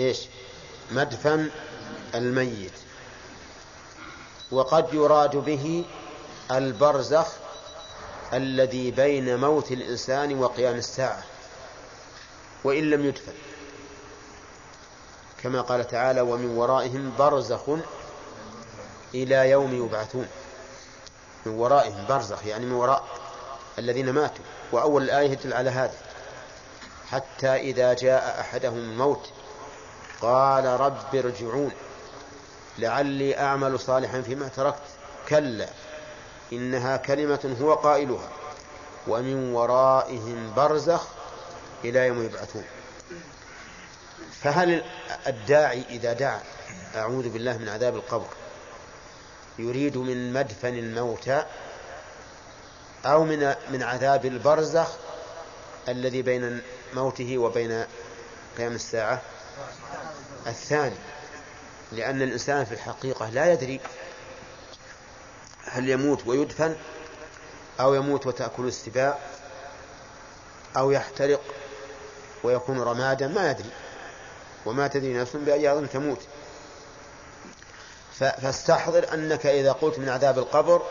إيش؟ 0.00 0.20
مدفن 0.90 1.50
الميت. 2.14 2.72
وقد 4.52 4.94
يراد 4.94 5.36
به 5.36 5.84
البرزخ 6.50 7.26
الذي 8.32 8.90
بين 8.90 9.40
موت 9.40 9.72
الإنسان 9.72 10.38
وقيام 10.38 10.76
الساعة 10.76 11.22
وإن 12.64 12.90
لم 12.90 13.06
يدفن. 13.06 13.32
كما 15.42 15.60
قال 15.60 15.86
تعالى 15.86 16.20
ومن 16.20 16.56
ورائهم 16.56 17.12
برزخ 17.18 17.68
إلى 19.14 19.50
يوم 19.50 19.86
يبعثون. 19.86 20.28
من 21.46 21.52
ورائهم 21.52 22.06
برزخ 22.08 22.46
يعني 22.46 22.66
من 22.66 22.72
وراء 22.72 23.04
الذين 23.78 24.10
ماتوا. 24.10 24.44
وأول 24.72 25.02
الآية 25.02 25.30
يدل 25.30 25.52
على 25.52 25.70
هذا. 25.70 25.98
حتى 27.10 27.56
إذا 27.56 27.94
جاء 27.94 28.40
أحدهم 28.40 28.78
الموت 28.78 29.28
قال 30.20 30.64
رب 30.64 31.14
ارجعون 31.14 31.72
لعلي 32.78 33.38
أعمل 33.38 33.80
صالحا 33.80 34.20
فيما 34.20 34.48
تركت. 34.48 34.82
كلا. 35.28 35.68
إنها 36.52 36.96
كلمة 36.96 37.56
هو 37.60 37.74
قائلها 37.74 38.28
ومن 39.08 39.54
ورائهم 39.54 40.52
برزخ 40.56 41.08
إلى 41.84 42.06
يوم 42.06 42.22
يبعثون. 42.22 42.64
فهل 44.42 44.84
الداعي 45.26 45.84
إذا 45.90 46.12
دعا 46.12 46.40
أعوذ 46.94 47.28
بالله 47.28 47.58
من 47.58 47.68
عذاب 47.68 47.96
القبر 47.96 48.28
يريد 49.58 49.96
من 49.96 50.32
مدفن 50.32 50.74
الموتى 50.78 51.44
أو 53.04 53.24
من 53.24 53.54
من 53.70 53.82
عذاب 53.82 54.26
البرزخ 54.26 54.88
الذي 55.88 56.22
بين 56.22 56.62
موته 56.94 57.38
وبين 57.38 57.84
قيام 58.58 58.72
الساعة؟ 58.72 59.22
الثاني 60.46 60.96
لأن 61.92 62.22
الإنسان 62.22 62.64
في 62.64 62.72
الحقيقة 62.72 63.30
لا 63.30 63.52
يدري 63.52 63.80
هل 65.76 65.88
يموت 65.88 66.26
ويدفن 66.26 66.76
أو 67.80 67.94
يموت 67.94 68.26
وتأكل 68.26 68.66
السباع 68.66 69.18
أو 70.76 70.90
يحترق 70.90 71.40
ويكون 72.44 72.80
رمادا؟ 72.80 73.28
ما 73.28 73.50
يدري 73.50 73.70
وما 74.66 74.88
تدري 74.88 75.14
نفس 75.14 75.36
بأي 75.36 75.68
أرض 75.68 75.86
تموت. 75.86 76.20
فاستحضر 78.18 79.14
أنك 79.14 79.46
إذا 79.46 79.72
قلت 79.72 79.98
من 79.98 80.08
عذاب 80.08 80.38
القبر 80.38 80.82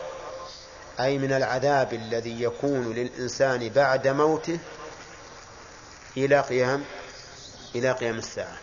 أي 1.00 1.18
من 1.18 1.32
العذاب 1.32 1.92
الذي 1.92 2.42
يكون 2.42 2.92
للإنسان 2.92 3.68
بعد 3.68 4.08
موته 4.08 4.58
إلى 6.16 6.40
قيام 6.40 6.84
إلى 7.74 7.92
قيام 7.92 8.18
الساعة. 8.18 8.58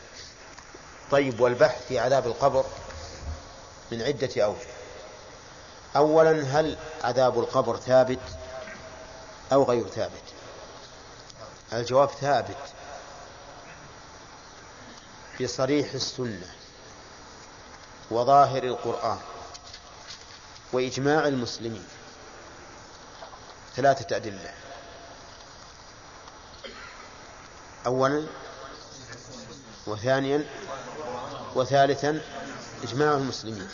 طيب 1.11 1.39
والبحث 1.39 1.87
في 1.87 1.99
عذاب 1.99 2.27
القبر 2.27 2.65
من 3.91 4.01
عدة 4.01 4.43
أوجه. 4.43 4.82
أولا 5.95 6.59
هل 6.59 6.77
عذاب 7.03 7.39
القبر 7.39 7.77
ثابت 7.77 8.19
أو 9.53 9.63
غير 9.63 9.87
ثابت؟ 9.87 10.23
الجواب 11.73 12.09
ثابت. 12.09 12.57
في 15.37 15.47
صريح 15.47 15.93
السنة 15.93 16.47
وظاهر 18.11 18.63
القرآن 18.63 19.19
وإجماع 20.73 21.27
المسلمين. 21.27 21.87
ثلاثة 23.75 24.15
أدلة. 24.15 24.53
أولا 27.85 28.25
وثانيا 29.87 30.45
وثالثا 31.55 32.21
إجماع 32.83 33.13
المسلمين. 33.13 33.69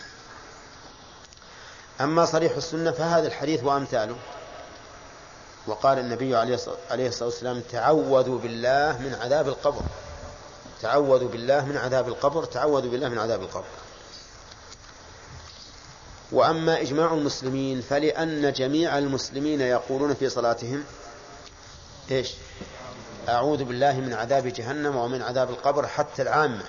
أما 2.01 2.25
صريح 2.25 2.55
السنة 2.55 2.91
فهذا 2.91 3.27
الحديث 3.27 3.63
وأمثاله. 3.63 4.15
وقال 5.67 5.99
النبي 5.99 6.35
عليه 6.35 6.55
الصلاة 7.07 7.29
والسلام 7.29 7.61
تعوذوا 7.71 8.39
بالله 8.39 8.97
من 8.97 9.17
عذاب 9.21 9.47
القبر. 9.47 9.81
تعوذوا 10.81 11.29
بالله 11.29 11.65
من 11.65 11.77
عذاب 11.77 12.07
القبر 12.07 12.45
تعوذوا 12.45 12.91
بالله 12.91 13.09
من 13.09 13.19
عذاب 13.19 13.41
القبر. 13.41 13.65
وأما 16.31 16.81
إجماع 16.81 17.13
المسلمين 17.13 17.81
فلأن 17.81 18.53
جميع 18.53 18.97
المسلمين 18.97 19.61
يقولون 19.61 20.13
في 20.13 20.29
صلاتهم 20.29 20.83
إيش؟ 22.11 22.33
أعوذ 23.29 23.63
بالله 23.63 23.99
من 23.99 24.13
عذاب 24.13 24.47
جهنم 24.47 24.95
ومن 24.95 25.21
عذاب 25.21 25.49
القبر 25.49 25.87
حتى 25.87 26.21
العامة 26.21 26.63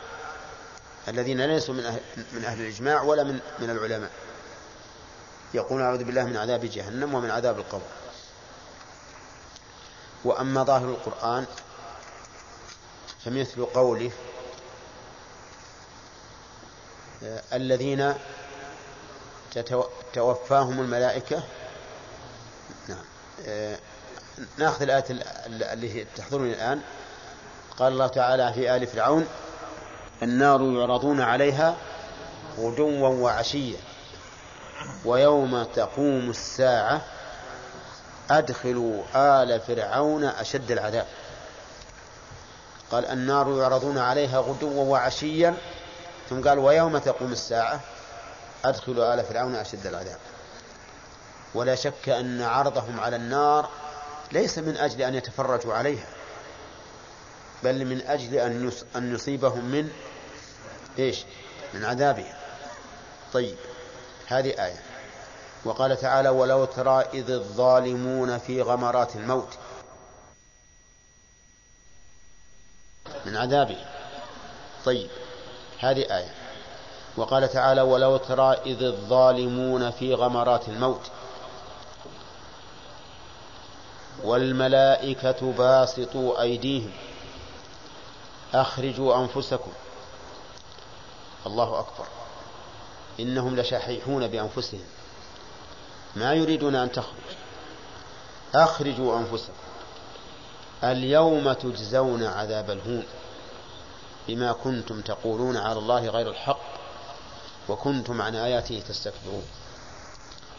الذين 1.09 1.47
ليسوا 1.47 1.75
من 1.75 1.85
أهل, 1.85 2.01
من 2.33 2.45
أهل 2.45 2.61
الإجماع 2.61 3.03
ولا 3.03 3.25
من 3.25 3.41
من 3.59 3.71
العلماء. 3.71 4.11
يقول 5.55 5.83
أعوذ 5.83 6.05
بالله 6.05 6.25
من 6.25 6.37
عذاب 6.37 6.65
جهنم 6.65 7.15
ومن 7.15 7.31
عذاب 7.31 7.59
القبر. 7.59 7.87
وأما 10.25 10.65
ظاهر 10.65 10.85
القرآن 10.85 11.47
فمثل 13.25 13.65
قوله 13.65 14.11
الذين 17.53 18.15
توفاهم 20.13 20.81
الملائكة 20.81 21.43
نعم 22.89 23.05
ناخذ 24.59 24.83
الآية 24.83 25.05
اللي 25.47 26.07
تحضرني 26.17 26.53
الآن. 26.53 26.81
قال 27.79 27.93
الله 27.93 28.07
تعالى 28.07 28.53
في 28.53 28.77
آل 28.77 28.87
فرعون 28.87 29.27
النار 30.23 30.63
يعرضون 30.63 31.21
عليها 31.21 31.77
غدوا 32.59 33.09
وعشيا. 33.09 33.79
ويوم 35.05 35.63
تقوم 35.63 36.31
الساعة 36.31 37.03
أدخلوا 38.31 39.03
آل 39.15 39.61
فرعون 39.61 40.25
أشد 40.25 40.71
العذاب. 40.71 41.07
قال 42.91 43.07
النار 43.07 43.59
يعرضون 43.59 43.99
عليها 43.99 44.39
غدوا 44.41 44.85
وعشيا. 44.85 45.55
ثم 46.31 46.49
قال 46.49 46.59
ويوم 46.59 46.99
تقوم 46.99 47.33
الساعة 47.33 47.81
أدخلوا 48.65 49.15
آل 49.15 49.25
فرعون 49.25 49.55
أشد 49.55 49.87
العذاب. 49.87 50.19
ولا 51.55 51.75
شك 51.75 52.09
أن 52.09 52.43
عرضهم 52.43 53.01
على 53.01 53.17
النار 53.17 53.69
ليس 54.33 54.59
من 54.59 54.77
أجل 54.77 55.03
أن 55.03 55.15
يتفرجوا 55.15 55.75
عليها 55.75 56.07
بل 57.63 57.85
من 57.85 58.01
أجل 58.07 58.35
أن 58.97 59.15
يصيبهم 59.15 59.65
من 59.65 59.91
إيش؟ 60.99 61.25
من 61.75 61.85
عذابها 61.85 62.39
طيب. 63.33 63.57
هذه 64.31 64.65
آية. 64.65 64.83
وقال 65.65 65.97
تعالى 65.97 66.29
ولو 66.29 66.65
ترى 66.65 67.01
إذ 67.01 67.31
الظالمون 67.31 68.39
في 68.39 68.63
غمرات 68.63 69.17
الموت 69.17 69.49
من 73.25 73.37
عذابه. 73.37 73.77
طيب 74.85 75.11
هذه 75.79 76.17
آية. 76.17 76.35
وقال 77.17 77.49
تعالى 77.49 77.81
ولو 77.81 78.17
ترى 78.17 78.53
إذ 78.67 78.83
الظالمون 78.83 79.91
في 79.91 80.15
غمرات 80.15 80.69
الموت 80.69 81.11
والملائكة 84.25 85.53
باسطوا 85.53 86.41
أيديهم. 86.41 86.93
أخرجوا 88.55 89.17
أنفسكم. 89.17 89.73
الله 91.47 91.79
أكبر. 91.79 92.20
إنهم 93.23 93.57
لشحيحون 93.57 94.27
بأنفسهم. 94.27 94.85
ما 96.17 96.35
يريدون 96.35 96.75
أن 96.75 96.93
تخرج. 96.93 97.15
أخرجوا 98.55 99.19
أنفسكم. 99.19 99.53
اليوم 100.85 101.53
تجزون 101.53 102.25
عذاب 102.25 102.71
الهون 102.71 103.05
بما 104.29 104.53
كنتم 104.53 105.01
تقولون 105.01 105.57
على 105.57 105.79
الله 105.79 106.09
غير 106.09 106.31
الحق 106.31 106.61
وكنتم 107.69 108.23
عن 108.23 108.35
آياته 108.35 108.83
تستكبرون. 108.89 109.45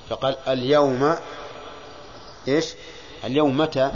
فقال 0.09 0.36
اليوم 0.47 1.16
إيش؟ 2.47 2.66
اليوم 3.24 3.57
متى؟ 3.57 3.91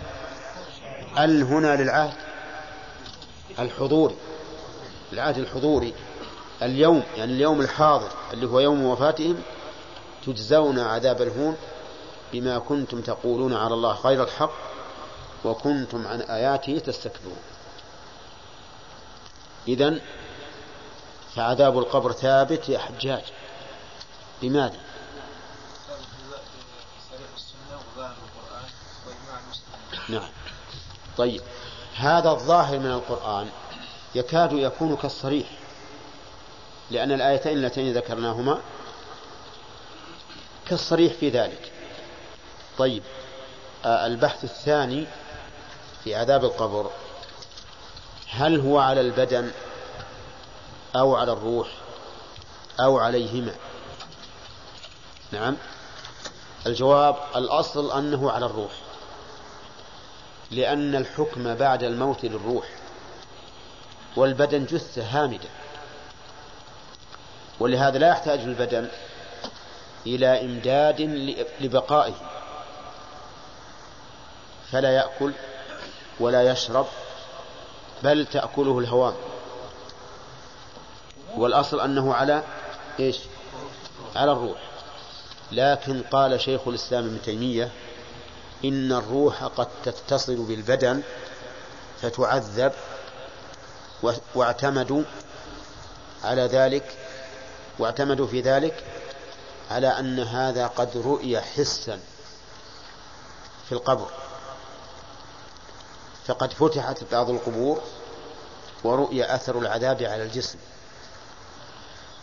ال 1.17 1.43
هنا 1.43 1.75
للعهد. 1.75 2.13
الحضوري. 3.59 4.15
العهد 5.13 5.37
الحضوري. 5.37 5.93
اليوم 6.61 7.03
يعني 7.17 7.33
اليوم 7.33 7.61
الحاضر 7.61 8.09
اللي 8.33 8.47
هو 8.47 8.59
يوم 8.59 8.85
وفاتهم 8.85 9.41
تجزون 10.25 10.79
عذاب 10.79 11.21
الهون 11.21 11.57
بما 12.33 12.59
كنتم 12.59 13.01
تقولون 13.01 13.53
على 13.53 13.73
الله 13.73 13.93
غير 13.93 14.23
الحق 14.23 14.53
وكنتم 15.45 16.07
عن 16.07 16.21
آياته 16.21 16.79
تستكبرون. 16.79 17.37
إذن 19.67 20.01
فعذاب 21.35 21.79
القبر 21.79 22.11
ثابت 22.11 22.69
يا 22.69 22.79
حجاج. 22.79 23.23
لماذا؟ 24.43 24.77
نعم. 30.09 30.29
طيب. 31.17 31.41
هذا 31.95 32.29
الظاهر 32.29 32.79
من 32.79 32.91
القرآن 32.91 33.49
يكاد 34.15 34.53
يكون 34.53 34.95
كالصريح. 34.95 35.47
لأن 36.91 37.11
الآيتين 37.11 37.57
اللتين 37.57 37.93
ذكرناهما 37.93 38.61
كالصريح 40.69 41.13
في 41.13 41.29
ذلك. 41.29 41.71
طيب 42.77 43.03
آه 43.85 44.05
البحث 44.05 44.43
الثاني 44.43 45.05
في 46.03 46.15
عذاب 46.15 46.45
القبر. 46.45 46.91
هل 48.29 48.59
هو 48.59 48.79
على 48.79 49.01
البدن 49.01 49.51
أو 50.95 51.15
على 51.15 51.31
الروح 51.31 51.67
أو 52.79 52.99
عليهما؟ 52.99 53.55
نعم. 55.31 55.57
الجواب 56.67 57.15
الأصل 57.35 57.97
أنه 57.97 58.31
على 58.31 58.45
الروح. 58.45 58.71
لأن 60.51 60.95
الحكم 60.95 61.55
بعد 61.55 61.83
الموت 61.83 62.25
للروح 62.25 62.65
والبدن 64.15 64.65
جثة 64.65 65.03
هامدة. 65.03 65.49
ولهذا 67.59 67.97
لا 67.97 68.09
يحتاج 68.09 68.39
البدن 68.39 68.87
إلى 70.07 70.41
إمداد 70.41 71.01
لبقائه 71.61 72.13
فلا 74.71 74.91
يأكل 74.91 75.33
ولا 76.19 76.51
يشرب 76.51 76.85
بل 78.03 78.25
تأكله 78.25 78.79
الهوام. 78.79 79.13
والأصل 81.37 81.79
أنه 81.79 82.13
على 82.13 82.43
إيش؟ 82.99 83.17
على 84.15 84.31
الروح. 84.31 84.57
لكن 85.51 86.01
قال 86.01 86.41
شيخ 86.41 86.67
الإسلام 86.67 87.05
ابن 87.05 87.21
تيمية 87.21 87.71
إن 88.65 88.91
الروح 88.91 89.43
قد 89.43 89.67
تتصل 89.83 90.35
بالبدن 90.35 91.01
فتعذب 92.01 92.71
واعتمدوا 94.35 95.03
على 96.23 96.41
ذلك 96.41 97.04
واعتمدوا 97.79 98.27
في 98.27 98.41
ذلك 98.41 98.83
على 99.71 99.87
أن 99.87 100.19
هذا 100.19 100.67
قد 100.67 100.97
رؤي 100.97 101.41
حسا 101.41 101.99
في 103.65 103.71
القبر. 103.71 104.07
فقد 106.27 106.53
فتحت 106.53 107.03
بعض 107.11 107.29
القبور 107.29 107.81
ورؤي 108.83 109.35
أثر 109.35 109.59
العذاب 109.59 110.03
على 110.03 110.23
الجسم. 110.23 110.59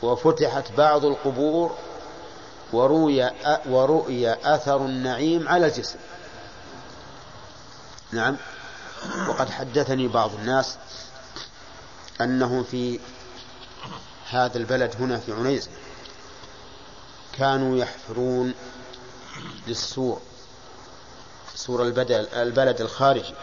وفتحت 0.02 0.72
بعض 0.72 1.04
القبور 1.04 1.76
ورؤي 2.72 3.30
ورؤي 3.66 4.32
أثر 4.32 4.76
النعيم 4.76 5.48
على 5.48 5.66
الجسم. 5.66 5.98
نعم. 8.12 8.36
وقد 9.28 9.50
حدثني 9.50 10.08
بعض 10.08 10.34
الناس 10.34 10.76
أنهم 12.20 12.64
في 12.64 13.00
هذا 14.32 14.58
البلد 14.58 14.96
هنا 15.00 15.18
في 15.18 15.32
عنيزة 15.32 15.70
كانوا 17.38 17.78
يحفرون 17.78 18.54
للسور 19.66 20.20
سور 21.54 21.82
البلد, 21.82 22.10
البلد 22.34 22.80
الخارجي 22.80 23.34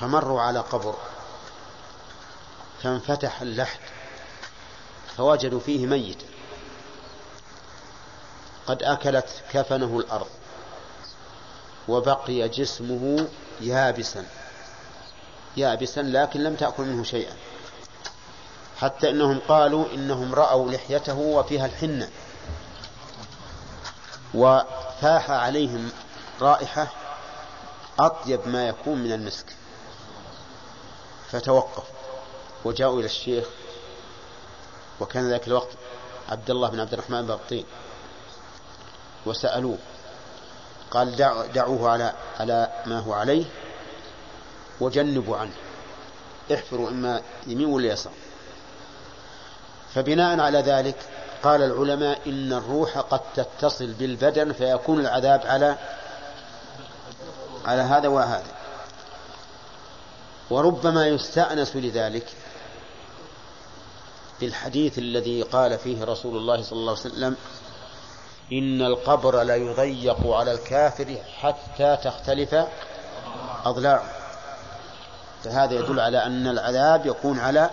فمروا 0.00 0.40
على 0.40 0.58
قبر 0.58 0.96
فانفتح 2.82 3.42
اللحد 3.42 3.80
فوجدوا 5.16 5.60
فيه 5.60 5.86
ميتا 5.86 6.26
قد 8.66 8.82
أكلت 8.82 9.28
كفنه 9.52 9.98
الأرض 9.98 10.28
وبقي 11.88 12.48
جسمه 12.48 13.28
يابسا 13.60 14.26
يابسا 15.56 16.00
لكن 16.00 16.40
لم 16.40 16.54
تأكل 16.56 16.82
منه 16.82 17.04
شيئا. 17.04 17.36
حتى 18.82 19.10
إنهم 19.10 19.40
قالوا 19.48 19.86
إنهم 19.94 20.34
رأوا 20.34 20.70
لحيته 20.70 21.18
وفيها 21.18 21.66
الحنة. 21.66 22.10
وفاح 24.34 25.30
عليهم 25.30 25.90
رائحة 26.40 26.88
أطيب 27.98 28.48
ما 28.48 28.68
يكون 28.68 28.98
من 28.98 29.12
المسك. 29.12 29.46
فتوقف 31.30 31.84
وجاءوا 32.64 32.98
إلى 32.98 33.06
الشيخ 33.06 33.44
وكان 35.00 35.30
ذاك 35.30 35.48
الوقت 35.48 35.68
عبد 36.28 36.50
الله 36.50 36.68
بن 36.68 36.80
عبد 36.80 36.92
الرحمن 36.92 37.26
بن 37.26 37.64
وسألوه 39.26 39.78
قال 40.90 41.16
دع 41.16 41.46
دعوه 41.46 41.90
على 41.90 42.14
على 42.40 42.82
ما 42.86 42.98
هو 42.98 43.12
عليه 43.12 43.44
وجنبوا 44.80 45.36
عنه 45.36 45.52
احفروا 46.54 46.88
إما 46.88 47.22
يمين 47.46 47.66
ولا 47.66 47.92
يسار. 47.92 48.12
فبناء 49.94 50.40
على 50.40 50.58
ذلك 50.58 50.96
قال 51.42 51.62
العلماء 51.62 52.18
إن 52.26 52.52
الروح 52.52 52.98
قد 52.98 53.20
تتصل 53.34 53.92
بالبدن 53.92 54.52
فيكون 54.52 55.00
العذاب 55.00 55.40
على 55.44 55.76
على 57.64 57.82
هذا 57.82 58.08
وهذا. 58.08 58.52
وربما 60.50 61.08
يستأنس 61.08 61.76
لذلك 61.76 62.26
بالحديث 64.40 64.98
الذي 64.98 65.42
قال 65.42 65.78
فيه 65.78 66.04
رسول 66.04 66.36
الله 66.36 66.62
صلى 66.62 66.78
الله 66.78 66.90
عليه 66.90 67.00
وسلم 67.00 67.36
إن 68.52 68.82
القبر 68.82 69.42
لا 69.42 69.56
يضيق 69.56 70.26
على 70.26 70.52
الكافر 70.52 71.16
حتى 71.40 71.98
تختلف 72.04 72.54
أضلاعه. 73.64 74.04
فهذا 75.44 75.74
يدل 75.74 76.00
على 76.00 76.26
أن 76.26 76.46
العذاب 76.46 77.06
يكون 77.06 77.38
على 77.38 77.70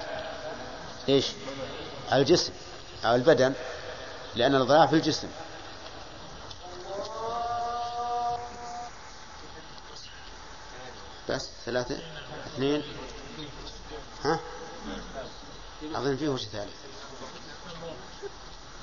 إيش؟ 1.10 1.26
الجسم 2.14 2.54
على 3.04 3.16
البدن 3.16 3.54
لأن 4.36 4.56
الضياع 4.56 4.86
في 4.86 4.96
الجسم. 4.96 5.28
بس 11.30 11.50
ثلاثة 11.66 12.00
اثنين. 12.46 12.84
ها؟ 14.24 14.40
أظن 15.96 16.18
فيه 16.18 16.30
وجه 16.30 16.46
ثالث. 16.46 16.74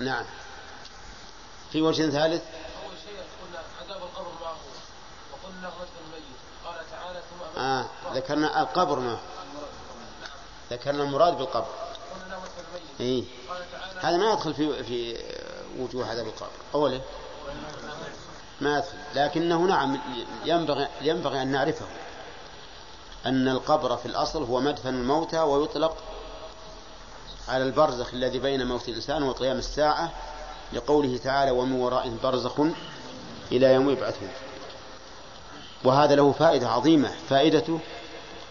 نعم. 0.00 0.24
في 1.72 1.82
وجه 1.82 2.10
ثالث؟ 2.10 2.42
أول 2.84 2.94
شيء 3.04 3.18
قلنا 3.42 3.62
عذاب 3.80 4.02
القبر 4.02 4.32
ما 4.40 4.46
هو. 4.46 4.56
وقلنا 5.32 5.68
رجل 5.68 5.88
الميت 6.06 6.36
قال 6.64 6.90
تعالى 6.90 7.20
ثم 7.30 7.60
آه 7.60 7.86
ذكرنا 8.14 8.60
القبر 8.62 8.98
ما 8.98 9.18
ذكرنا 10.70 11.02
المراد 11.02 11.38
بالقبر. 11.38 11.85
إيه؟ 13.00 13.24
هذا 14.00 14.16
ما 14.16 14.32
يدخل 14.32 14.54
في 14.54 14.84
في 14.84 15.16
وجوه 15.78 16.10
عذاب 16.10 16.26
القبر 16.26 16.50
أوله 16.74 17.00
ما 18.60 18.76
يدخل. 18.78 18.96
لكنه 19.14 19.66
نعم 19.66 20.00
ينبغي 20.44 20.88
ينبغي 21.02 21.42
أن 21.42 21.48
نعرفه. 21.48 21.86
أن 23.26 23.48
القبر 23.48 23.96
في 23.96 24.06
الأصل 24.06 24.42
هو 24.42 24.60
مدفن 24.60 24.94
الموتى 24.94 25.40
ويطلق 25.40 25.96
على 27.48 27.64
البرزخ 27.64 28.14
الذي 28.14 28.38
بين 28.38 28.66
موت 28.66 28.88
الإنسان 28.88 29.22
وقيام 29.22 29.58
الساعة 29.58 30.12
لقوله 30.72 31.16
تعالى 31.16 31.50
ومن 31.50 31.72
ورائهم 31.72 32.18
برزخ 32.22 32.60
إلى 33.52 33.74
يوم 33.74 33.90
يبعثون. 33.90 34.28
وهذا 35.84 36.14
له 36.14 36.32
فائدة 36.32 36.68
عظيمة. 36.68 37.12
فائدته 37.28 37.80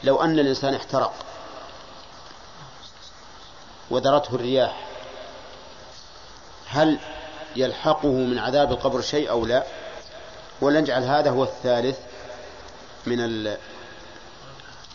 لو 0.04 0.22
أن 0.22 0.40
الإنسان 0.40 0.74
احترق. 0.74 1.14
وذرته 3.90 4.36
الرياح. 4.36 4.88
هل 6.68 7.00
يلحقه 7.56 8.12
من 8.12 8.40
عذاب 8.40 8.72
القبر 8.72 9.02
شيء 9.02 9.30
أو 9.30 9.46
لا؟ 9.46 9.64
ولنجعل 10.62 11.04
هذا 11.04 11.30
هو 11.30 11.44
الثالث 11.44 12.00
من 13.06 13.58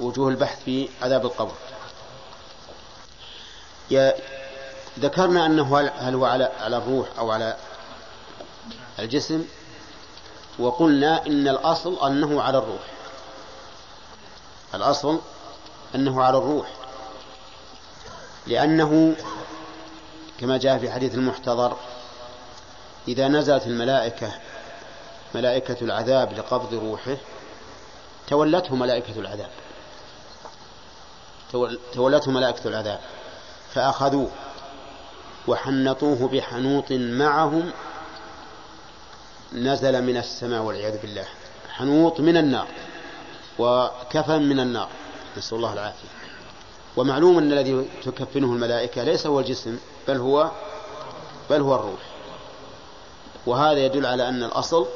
وجوه 0.01 0.29
البحث 0.29 0.65
في 0.65 0.89
عذاب 1.03 1.25
القبر. 1.27 1.55
ذكرنا 4.99 5.47
أنه 5.47 5.79
هل 5.79 6.15
هو 6.15 6.25
على 6.25 6.45
على 6.61 6.77
الروح 6.77 7.09
أو 7.19 7.31
على 7.31 7.57
الجسم؟ 8.99 9.45
وقلنا 10.59 11.27
إن 11.27 11.49
الأصل 11.49 12.07
أنه 12.07 12.43
على 12.43 12.59
الروح. 12.59 12.83
الأصل 14.75 15.21
أنه 15.95 16.23
على 16.23 16.39
الروح. 16.39 16.80
لأنه 18.47 19.17
كما 20.41 20.59
جاء 20.59 20.79
في 20.79 20.91
حديث 20.91 21.15
المحتضر 21.15 21.77
إذا 23.09 23.29
نزلت 23.29 23.67
الملائكة 23.67 24.33
ملائكة 25.35 25.77
العذاب 25.83 26.33
لقبض 26.33 26.75
روحه 26.75 27.17
تولته 28.27 28.77
ملائكة 28.77 29.21
العذاب. 29.21 29.51
تولته 31.93 32.31
ملائكة 32.31 32.69
العذاب. 32.69 33.01
فأخذوه 33.75 34.31
وحنطوه 35.49 36.29
بحنوط 36.29 36.93
معهم 36.93 37.71
نزل 39.53 40.03
من 40.03 40.17
السماء 40.17 40.63
والعياذ 40.63 40.99
بالله. 41.03 41.27
حنوط 41.71 42.21
من 42.21 42.37
النار 42.37 42.69
وكفن 43.59 44.43
من 44.43 44.61
النار. 44.61 44.89
نسأل 45.37 45.57
الله 45.57 45.73
العافية. 45.73 46.09
ومعلوم 47.01 47.39
أن 47.39 47.53
الذي 47.53 47.89
تكفنه 48.05 48.53
الملائكة 48.53 49.03
ليس 49.03 49.27
هو 49.27 49.41
الجسم 49.41 49.79
بل 50.09 50.17
هو 50.17 50.51
بل 51.51 51.61
هو 51.61 51.75
الروح. 51.75 52.01
وهذا 53.47 53.79
يدل 53.79 54.07
على 54.07 54.29
أن 54.29 54.43
الأصل 54.43 54.87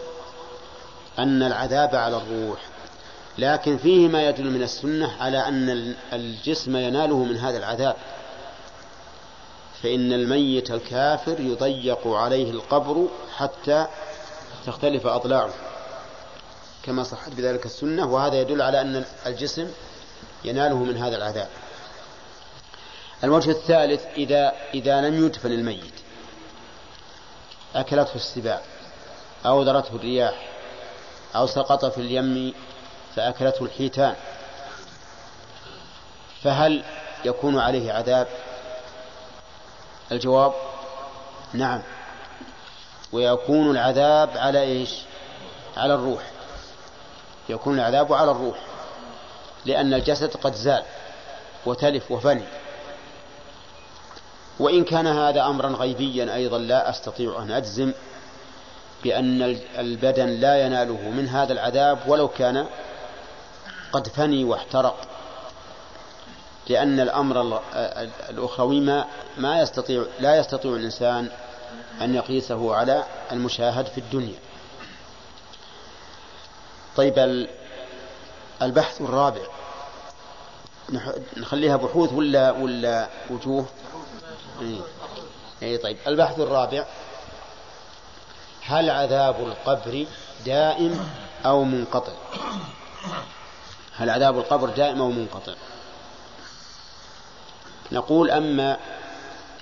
أن 1.19 1.43
العذاب 1.43 1.95
على 1.95 2.17
الروح. 2.17 2.59
لكن 3.39 3.77
فيه 3.77 4.09
ما 4.09 4.29
يدل 4.29 4.51
من 4.51 4.63
السنة 4.63 5.13
على 5.21 5.39
أن 5.39 5.95
الجسم 6.13 6.77
يناله 6.77 7.25
من 7.25 7.37
هذا 7.37 7.59
العذاب. 7.59 7.97
فإن 9.83 10.13
الميت 10.13 10.71
الكافر 10.71 11.41
يضيق 11.41 12.09
عليه 12.09 12.51
القبر 12.51 13.09
حتى 13.37 13.87
تختلف 14.67 15.07
أضلاعه. 15.07 15.51
كما 16.83 17.03
صحت 17.03 17.33
بذلك 17.33 17.67
السنة 17.67 18.07
وهذا 18.07 18.41
يدل 18.41 18.63
على 18.63 18.81
أن 18.81 19.05
الجسم 19.27 19.69
يناله 20.45 20.77
من 20.77 20.97
هذا 20.97 21.17
العذاب. 21.17 21.49
الوجه 23.25 23.51
الثالث 23.51 24.05
إذا 24.17 24.53
إذا 24.75 25.01
لم 25.01 25.27
يدفن 25.27 25.53
الميت. 25.53 25.95
أكلته 27.75 28.15
السباع 28.15 28.61
أو 29.47 29.63
ذرته 29.63 29.97
الرياح 29.97 30.35
أو 31.37 31.47
سقط 31.47 31.85
في 31.85 32.01
اليم 32.01 32.55
فأكلته 33.17 33.65
الحيتان. 33.65 34.15
فهل 36.43 36.85
يكون 37.25 37.59
عليه 37.59 37.93
عذاب؟ 37.93 38.29
الجواب 40.13 40.53
نعم. 41.53 41.83
ويكون 43.13 43.71
العذاب 43.71 44.31
على 44.37 44.63
إيش؟ 44.63 44.91
على 45.77 45.95
الروح. 45.95 46.23
يكون 47.49 47.79
العذاب 47.79 48.13
على 48.13 48.31
الروح. 48.31 48.59
لأن 49.65 49.95
الجسد 49.95 50.37
قد 50.37 50.55
زال 50.55 50.83
وتلف 51.67 52.11
وفني. 52.11 52.45
وإن 54.59 54.85
كان 54.85 55.07
هذا 55.07 55.47
أمرا 55.47 55.69
غيبيا 55.69 56.35
أيضا 56.35 56.59
لا 56.59 56.91
أستطيع 56.91 57.43
أن 57.43 57.51
أجزم 57.51 57.93
بأن 59.05 59.43
البدن 59.79 60.29
لا 60.29 60.67
يناله 60.67 61.11
من 61.11 61.29
هذا 61.29 61.53
العذاب 61.53 61.99
ولو 62.07 62.29
كان 62.29 62.67
قد 63.93 64.09
فني 64.09 64.45
واحترق. 64.45 64.97
لأن 66.69 67.01
الأمر 67.01 67.63
الأخروي 68.31 68.81
ما, 68.81 69.05
ما 69.39 69.61
يستطيع 69.61 70.05
لا 70.21 70.37
يستطيع 70.37 70.73
الإنسان 70.73 71.29
أن 72.01 72.15
يقيسه 72.15 72.75
على 72.75 73.05
المشاهد 73.33 73.87
في 73.87 73.99
الدنيا. 73.99 74.39
طيب 76.97 77.47
البحث 78.63 79.01
الرابع. 79.01 79.43
نخليها 81.37 81.77
بحوث 81.77 82.13
ولا 82.13 82.51
ولا 82.51 83.09
وجوه؟ 83.31 83.67
اي 84.61 84.81
إيه 85.63 85.77
طيب 85.77 85.97
البحث 86.07 86.41
الرابع 86.41 86.85
هل 88.63 88.91
عذاب 88.91 89.41
القبر 89.41 90.07
دائم 90.47 91.09
أو 91.47 91.65
منقطع؟ 91.65 92.13
هل 93.97 94.11
عذاب 94.11 94.39
القبر 94.39 94.69
دائم 94.69 95.01
أو 95.01 95.11
منقطع؟ 95.11 95.55
نقول 97.93 98.31
أما 98.31 98.79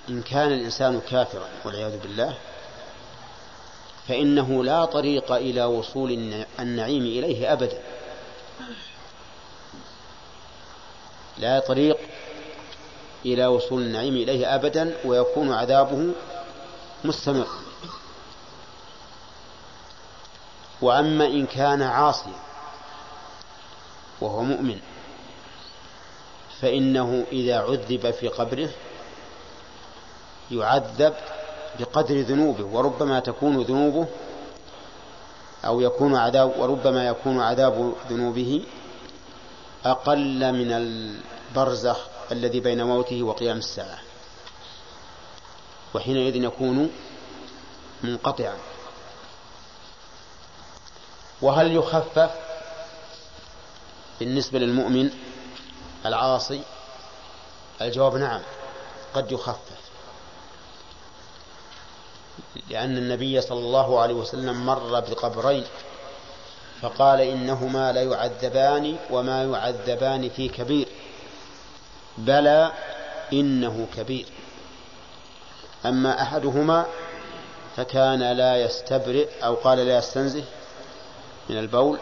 إن 0.09 0.23
كان 0.23 0.53
الإنسان 0.53 1.01
كافرا 1.11 1.49
والعياذ 1.65 1.99
بالله 1.99 2.35
فإنه 4.09 4.65
لا 4.65 4.85
طريق 4.85 5.33
إلى 5.33 5.65
وصول 5.65 6.43
النعيم 6.61 7.03
إليه 7.03 7.53
أبدا 7.53 7.83
لا 11.39 11.59
طريق 11.59 11.99
إلى 13.27 13.47
وصول 13.47 13.83
النعيم 13.83 14.15
إليه 14.15 14.55
أبدا 14.55 14.97
ويكون 15.05 15.53
عذابه 15.53 16.13
مستمر. 17.05 17.47
وأما 20.83 21.27
إن 21.27 21.47
كان 21.47 21.83
عاصيا 21.83 22.33
وهو 24.21 24.43
مؤمن 24.43 24.79
فإنه 26.61 27.25
إذا 27.33 27.59
عذب 27.59 28.11
في 28.11 28.29
قبره 28.29 28.69
يعذب 30.51 31.15
بقدر 31.79 32.21
ذنوبه 32.21 32.65
وربما 32.65 33.21
تكون 33.21 33.63
ذنوبه 33.63 34.07
أو 35.65 35.81
يكون 35.81 36.15
عذاب 36.17 36.53
وربما 36.59 37.07
يكون 37.07 37.41
عذاب 37.41 37.93
ذنوبه 38.11 38.65
أقل 39.85 40.53
من 40.53 40.73
البرزخ 40.73 42.12
الذي 42.33 42.61
بين 42.61 42.83
موته 42.83 43.23
وقيام 43.23 43.59
الساعة. 43.59 43.99
وحينئذ 45.95 46.37
يكون 46.37 46.91
منقطعا. 48.03 48.57
وهل 51.43 51.77
يخفف 51.77 52.31
بالنسبة 54.21 54.59
للمؤمن 54.59 55.11
العاصي؟ 56.07 56.63
الجواب 57.81 58.17
نعم 58.17 58.41
قد 59.15 59.33
يخفف. 59.33 59.83
لأن 62.71 62.97
النبي 62.97 63.41
صلى 63.41 63.59
الله 63.59 64.01
عليه 64.01 64.15
وسلم 64.15 64.67
مر 64.67 65.01
بقبرين 65.01 65.65
فقال 66.83 67.21
إنهما 67.21 67.93
ليعذبان 67.93 68.97
وما 69.11 69.45
يعذبان 69.45 70.29
في 70.29 70.49
كبير. 70.49 70.89
بلى 72.19 72.73
إنه 73.33 73.87
كبير. 73.97 74.27
أما 75.87 76.23
أحدهما 76.23 76.87
فكان 77.77 78.33
لا 78.33 78.57
يستبرئ 78.57 79.29
أو 79.45 79.55
قال 79.55 79.79
لا 79.79 79.99
يستنزه 79.99 80.45
من 81.51 81.59
البول 81.59 81.99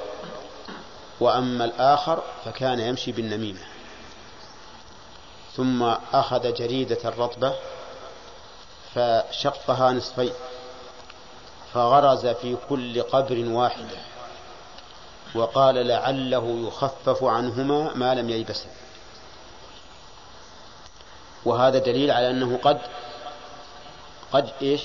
وأما 1.21 1.65
الآخر 1.65 2.23
فكان 2.45 2.81
يمشي 2.81 3.13
بالنميمة. 3.13 3.61
ثم 5.57 5.83
أخذ 6.13 6.55
جريدة 6.55 6.99
رطبة 7.05 7.55
فشقها 8.95 9.93
نصفين 9.93 10.33
فغرز 11.75 12.27
في 12.27 12.57
كل 12.69 13.03
قبر 13.03 13.49
واحدة 13.49 13.99
وقال 15.35 15.87
لعله 15.87 16.67
يخفف 16.69 17.25
عنهما 17.25 17.95
ما 17.95 18.15
لم 18.15 18.31
ييبسا 18.31 18.67
وهذا 21.45 21.79
دليل 21.79 22.11
على 22.11 22.31
أنه 22.31 22.59
قد 22.63 22.81
قد 24.33 24.53
إيش؟ 24.63 24.81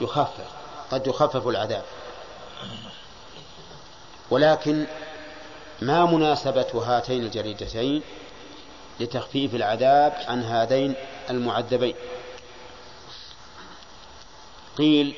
يخفف 0.00 0.44
قد 0.90 1.06
يخفف 1.06 1.48
العذاب. 1.48 1.84
ولكن 4.30 4.86
ما 5.82 6.06
مناسبة 6.06 6.66
هاتين 6.86 7.22
الجريدتين 7.22 8.02
لتخفيف 9.00 9.54
العذاب 9.54 10.12
عن 10.28 10.42
هذين 10.42 10.94
المعذبين؟ 11.30 11.94
قيل 14.78 15.14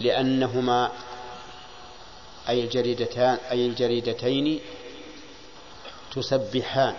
لأنهما 0.00 0.90
أي 2.48 2.64
الجريدتان 2.64 3.38
أي 3.50 3.66
الجريدتين 3.66 4.60
تسبحان. 6.14 6.94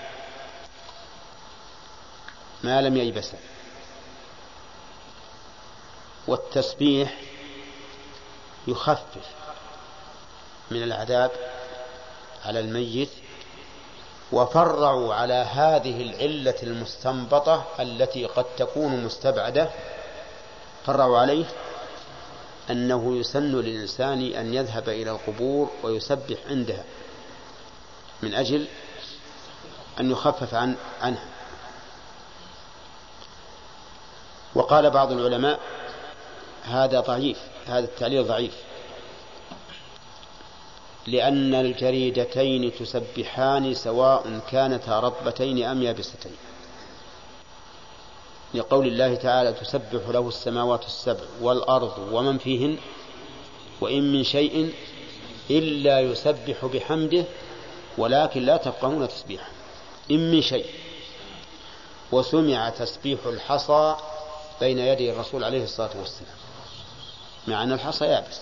ما 2.65 2.81
لم 2.81 2.97
ييبسا 2.97 3.37
والتسبيح 6.27 7.21
يخفف 8.67 9.29
من 10.71 10.83
العذاب 10.83 11.31
على 12.45 12.59
الميت. 12.59 13.09
وفرعوا 14.31 15.13
على 15.13 15.33
هذه 15.33 16.01
العلة 16.01 16.55
المستنبطة 16.63 17.65
التي 17.79 18.25
قد 18.25 18.45
تكون 18.57 19.03
مستبعدة. 19.03 19.69
فرعوا 20.85 21.17
عليه 21.19 21.45
أنه 22.69 23.17
يسن 23.17 23.51
للإنسان 23.51 24.33
أن 24.33 24.53
يذهب 24.53 24.89
إلى 24.89 25.11
القبور 25.11 25.69
ويسبح 25.83 26.37
عندها 26.49 26.83
من 28.21 28.33
أجل 28.33 28.67
أن 29.99 30.11
يخفف 30.11 30.53
عن 30.53 30.75
عنها. 31.01 31.34
وقال 34.55 34.89
بعض 34.89 35.11
العلماء 35.11 35.59
هذا 36.63 36.99
ضعيف 36.99 37.37
هذا 37.67 37.85
التعليل 37.85 38.23
ضعيف. 38.23 38.53
لأن 41.07 41.55
الجريدتين 41.55 42.73
تسبحان 42.79 43.73
سواء 43.73 44.39
كانتا 44.51 44.99
رطبتين 44.99 45.63
أم 45.63 45.83
يابستين. 45.83 46.31
لقول 48.53 48.87
الله 48.87 49.15
تعالى 49.15 49.53
تسبح 49.53 50.09
له 50.09 50.27
السماوات 50.27 50.85
السبع 50.85 51.23
والأرض 51.41 52.09
ومن 52.11 52.37
فيهن 52.37 52.77
وإن 53.81 54.13
من 54.13 54.23
شيء 54.23 54.73
إلا 55.49 55.99
يسبح 55.99 56.65
بحمده 56.65 57.23
ولكن 57.97 58.45
لا 58.45 58.57
تفقهون 58.57 59.07
تسبيحه. 59.07 59.49
إن 60.11 60.31
من 60.31 60.41
شيء. 60.41 60.65
وسمع 62.11 62.69
تسبيح 62.69 63.19
الحصى 63.25 63.95
بين 64.59 64.79
يدي 64.79 65.11
الرسول 65.11 65.43
عليه 65.43 65.63
الصلاة 65.63 65.89
والسلام 65.99 66.35
مع 67.47 67.63
أن 67.63 67.71
الحصى 67.71 68.05
يابس. 68.05 68.41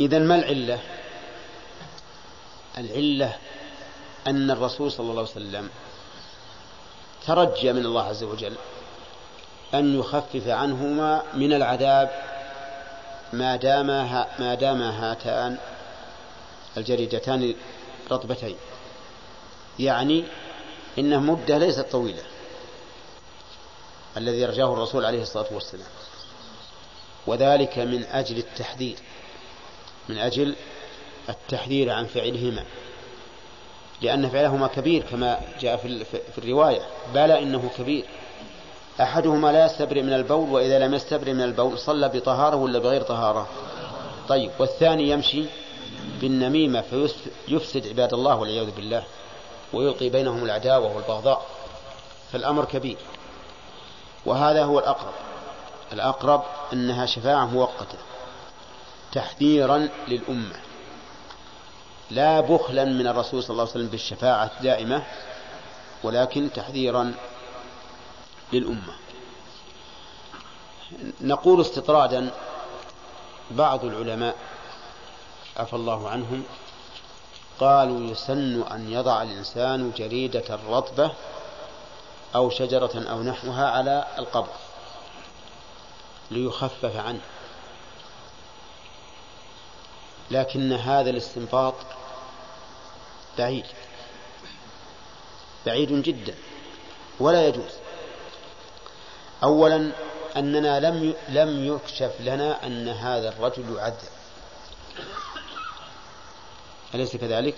إذا 0.00 0.18
ما 0.18 0.34
العلة؟ 0.34 0.78
العلة 2.78 3.36
أن 4.26 4.50
الرسول 4.50 4.92
صلى 4.92 5.10
الله 5.10 5.22
عليه 5.22 5.30
وسلم 5.30 5.70
ترجى 7.26 7.72
من 7.72 7.86
الله 7.86 8.02
عز 8.02 8.22
وجل 8.22 8.54
أن 9.74 9.98
يخفف 9.98 10.48
عنهما 10.48 11.22
من 11.34 11.52
العذاب 11.52 12.10
ما 13.32 13.56
دام 13.56 13.86
ما 14.38 14.54
دام 14.60 14.82
هاتان 14.82 15.58
الجريدتان 16.76 17.54
رطبتين. 18.10 18.56
يعني 19.78 20.24
إنها 20.98 21.18
مدة 21.18 21.58
ليست 21.58 21.86
طويلة. 21.92 22.22
الذي 24.16 24.44
رجاه 24.44 24.72
الرسول 24.72 25.04
عليه 25.04 25.22
الصلاة 25.22 25.46
والسلام. 25.50 25.88
وذلك 27.26 27.78
من 27.78 28.04
أجل 28.04 28.38
التحذير 28.38 28.96
من 30.08 30.18
أجل 30.18 30.56
التحذير 31.28 31.90
عن 31.90 32.06
فعلهما. 32.06 32.64
لأن 34.02 34.28
فعلهما 34.28 34.66
كبير 34.66 35.02
كما 35.02 35.40
جاء 35.60 35.76
في 36.34 36.38
الرواية. 36.38 36.82
بلى 37.14 37.42
إنه 37.42 37.70
كبير. 37.78 38.04
أحدهما 39.00 39.52
لا 39.52 39.66
يستبرئ 39.66 40.02
من 40.02 40.12
البول 40.12 40.50
وإذا 40.50 40.78
لم 40.78 40.94
يستبرئ 40.94 41.32
من 41.32 41.42
البول 41.42 41.78
صلى 41.78 42.08
بطهارة 42.08 42.56
ولا 42.56 42.78
بغير 42.78 43.02
طهارة؟ 43.02 43.48
طيب 44.28 44.50
والثاني 44.58 45.10
يمشي 45.10 45.44
بالنميمة 46.20 46.80
فيفسد 47.48 47.88
عباد 47.88 48.14
الله 48.14 48.36
والعياذ 48.36 48.70
بالله 48.70 49.04
ويلقي 49.72 50.08
بينهم 50.08 50.44
العداوة 50.44 50.96
والبغضاء. 50.96 51.46
فالأمر 52.32 52.64
كبير. 52.64 52.96
وهذا 54.26 54.64
هو 54.64 54.78
الأقرب. 54.78 55.14
الأقرب 55.92 56.42
أنها 56.72 57.06
شفاعة 57.06 57.46
مؤقتة 57.46 57.98
تحذيرا 59.12 59.88
للأمة. 60.08 60.56
لا 62.10 62.40
بخلا 62.40 62.84
من 62.84 63.06
الرسول 63.06 63.42
صلى 63.42 63.50
الله 63.50 63.62
عليه 63.62 63.72
وسلم 63.72 63.88
بالشفاعة 63.88 64.50
الدائمة 64.58 65.02
ولكن 66.02 66.52
تحذيرا 66.54 67.14
للأمة. 68.52 68.94
نقول 71.20 71.60
استطرادا 71.60 72.30
بعض 73.50 73.84
العلماء 73.84 74.36
عفى 75.56 75.76
الله 75.76 76.08
عنهم 76.08 76.42
قالوا 77.60 78.00
يسن 78.00 78.62
أن 78.62 78.92
يضع 78.92 79.22
الإنسان 79.22 79.92
جريدة 79.96 80.58
رطبة 80.68 81.12
أو 82.34 82.50
شجرة 82.50 83.10
أو 83.10 83.22
نحوها 83.22 83.68
على 83.68 84.06
القبر 84.18 84.54
ليخفف 86.30 86.96
عنه. 86.96 87.20
لكن 90.30 90.72
هذا 90.72 91.10
الاستنباط 91.10 91.74
بعيد. 93.38 93.66
بعيد 95.66 96.02
جدا. 96.02 96.34
ولا 97.20 97.48
يجوز. 97.48 97.72
أولا 99.42 99.92
أننا 100.36 100.80
لم 100.80 101.14
لم 101.28 101.74
يكشف 101.74 102.20
لنا 102.20 102.66
أن 102.66 102.88
هذا 102.88 103.28
الرجل 103.28 103.76
يعذب 103.76 104.08
أليس 106.94 107.16
كذلك؟ 107.16 107.54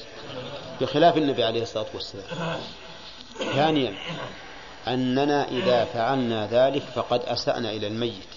بخلاف 0.80 1.16
النبي 1.16 1.44
عليه 1.44 1.62
الصلاة 1.62 1.86
والسلام. 1.94 2.60
ثانيا 3.38 3.94
أننا 4.88 5.48
إذا 5.48 5.84
فعلنا 5.84 6.46
ذلك 6.46 6.82
فقد 6.82 7.20
أسأنا 7.20 7.70
إلى 7.70 7.86
الميت. 7.86 8.28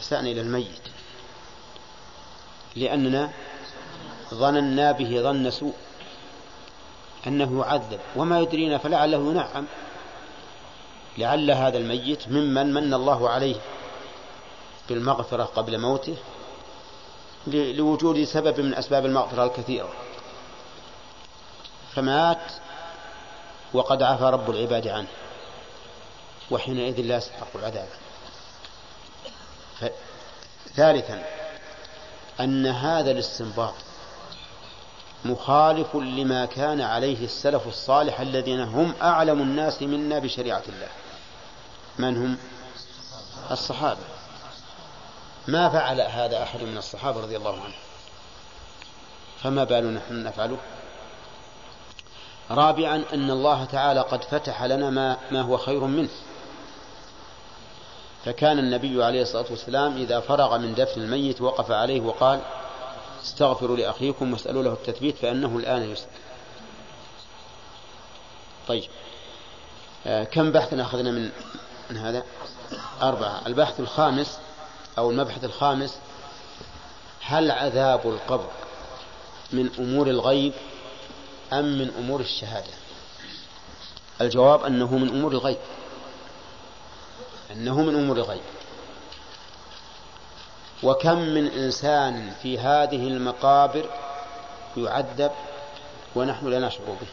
أسأنا 0.00 0.28
إلى 0.30 0.40
الميت. 0.40 0.82
لأننا 2.76 3.30
ظننا 4.34 4.92
به 4.92 5.20
ظن 5.22 5.50
سوء. 5.50 5.74
أنه 7.26 7.60
يعذب 7.60 8.00
وما 8.16 8.40
يدرينا 8.40 8.78
فلعله 8.78 9.30
ينعم. 9.30 9.66
لعل 11.18 11.50
هذا 11.50 11.78
الميت 11.78 12.28
ممن 12.28 12.74
من 12.74 12.94
الله 12.94 13.30
عليه 13.30 13.56
بالمغفرة 14.88 15.44
قبل 15.44 15.78
موته 15.80 16.16
لوجود 17.46 18.24
سبب 18.24 18.60
من 18.60 18.74
أسباب 18.74 19.06
المغفرة 19.06 19.44
الكثيرة. 19.44 19.92
فمات 21.94 22.42
وقد 23.74 24.02
عفى 24.02 24.24
رب 24.24 24.50
العباد 24.50 24.88
عنه. 24.88 25.08
وحينئذ 26.50 27.00
لا 27.00 27.16
يستحق 27.16 27.56
العذاب. 27.56 27.88
ثالثا 30.74 31.24
أن 32.40 32.66
هذا 32.66 33.10
الاستنباط 33.10 33.74
مخالف 35.24 35.96
لما 35.96 36.46
كان 36.46 36.80
عليه 36.80 37.24
السلف 37.24 37.66
الصالح 37.66 38.20
الذين 38.20 38.60
هم 38.60 38.94
أعلم 39.02 39.42
الناس 39.42 39.82
منا 39.82 40.18
بشريعة 40.18 40.62
الله. 40.68 40.88
من 41.98 42.16
هم؟ 42.16 42.38
الصحابة. 43.50 44.00
ما 45.48 45.68
فعل 45.68 46.00
هذا 46.00 46.42
أحد 46.42 46.62
من 46.62 46.78
الصحابة 46.78 47.20
رضي 47.20 47.36
الله 47.36 47.62
عنه؟ 47.62 47.74
فما 49.42 49.64
بالنا 49.64 49.90
نحن 49.90 50.22
نفعله؟ 50.22 50.58
رابعا 52.50 53.04
أن 53.14 53.30
الله 53.30 53.64
تعالى 53.64 54.00
قد 54.00 54.24
فتح 54.24 54.62
لنا 54.62 54.90
ما, 54.90 55.16
ما 55.30 55.40
هو 55.40 55.56
خير 55.56 55.84
منه. 55.84 56.08
فكان 58.24 58.58
النبي 58.58 59.04
عليه 59.04 59.22
الصلاة 59.22 59.46
والسلام 59.50 59.96
إذا 59.96 60.20
فرغ 60.20 60.58
من 60.58 60.74
دفن 60.74 61.00
الميت 61.00 61.40
وقف 61.40 61.70
عليه 61.70 62.00
وقال 62.00 62.40
استغفروا 63.22 63.76
لأخيكم 63.76 64.32
واسألوا 64.32 64.62
له 64.62 64.72
التثبيت 64.72 65.16
فإنه 65.16 65.56
الآن 65.56 65.90
يسأل. 65.90 66.08
طيب. 68.68 68.84
آه 70.06 70.24
كم 70.24 70.52
بحثا 70.52 70.82
أخذنا 70.82 71.10
من, 71.10 71.30
من 71.90 71.96
هذا؟ 71.96 72.22
أربعة. 73.02 73.46
البحث 73.46 73.80
الخامس 73.80 74.38
أو 74.98 75.10
المبحث 75.10 75.44
الخامس 75.44 75.98
هل 77.20 77.50
عذاب 77.50 78.00
القبر 78.06 78.50
من 79.52 79.70
أمور 79.78 80.06
الغيب 80.06 80.52
أم 81.52 81.78
من 81.78 81.90
أمور 81.98 82.20
الشهادة؟ 82.20 82.72
الجواب 84.20 84.64
أنه 84.64 84.98
من 84.98 85.08
أمور 85.08 85.32
الغيب. 85.32 85.58
أنه 87.52 87.82
من 87.82 87.94
أمور 87.94 88.16
الغيب. 88.16 88.42
وكم 90.82 91.18
من 91.18 91.46
إنسان 91.46 92.32
في 92.42 92.58
هذه 92.58 93.08
المقابر 93.08 93.90
يعذب 94.76 95.30
ونحن 96.16 96.46
لا 96.46 96.58
نشعر 96.58 96.86
به؟ 96.86 97.08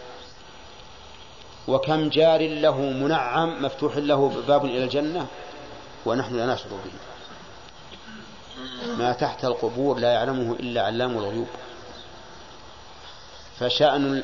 وكم 1.67 2.09
جار 2.09 2.41
له 2.41 2.77
منعم 2.81 3.63
مفتوح 3.63 3.97
له 3.97 4.43
باب 4.47 4.65
إلى 4.65 4.83
الجنة 4.83 5.27
ونحن 6.05 6.35
لا 6.35 6.53
نشعر 6.53 6.69
به؟ 6.69 6.91
ما 8.97 9.13
تحت 9.13 9.45
القبور 9.45 9.99
لا 9.99 10.13
يعلمه 10.13 10.53
إلا 10.53 10.81
علام 10.81 11.17
الغيوب. 11.17 11.47
فشأن 13.59 14.23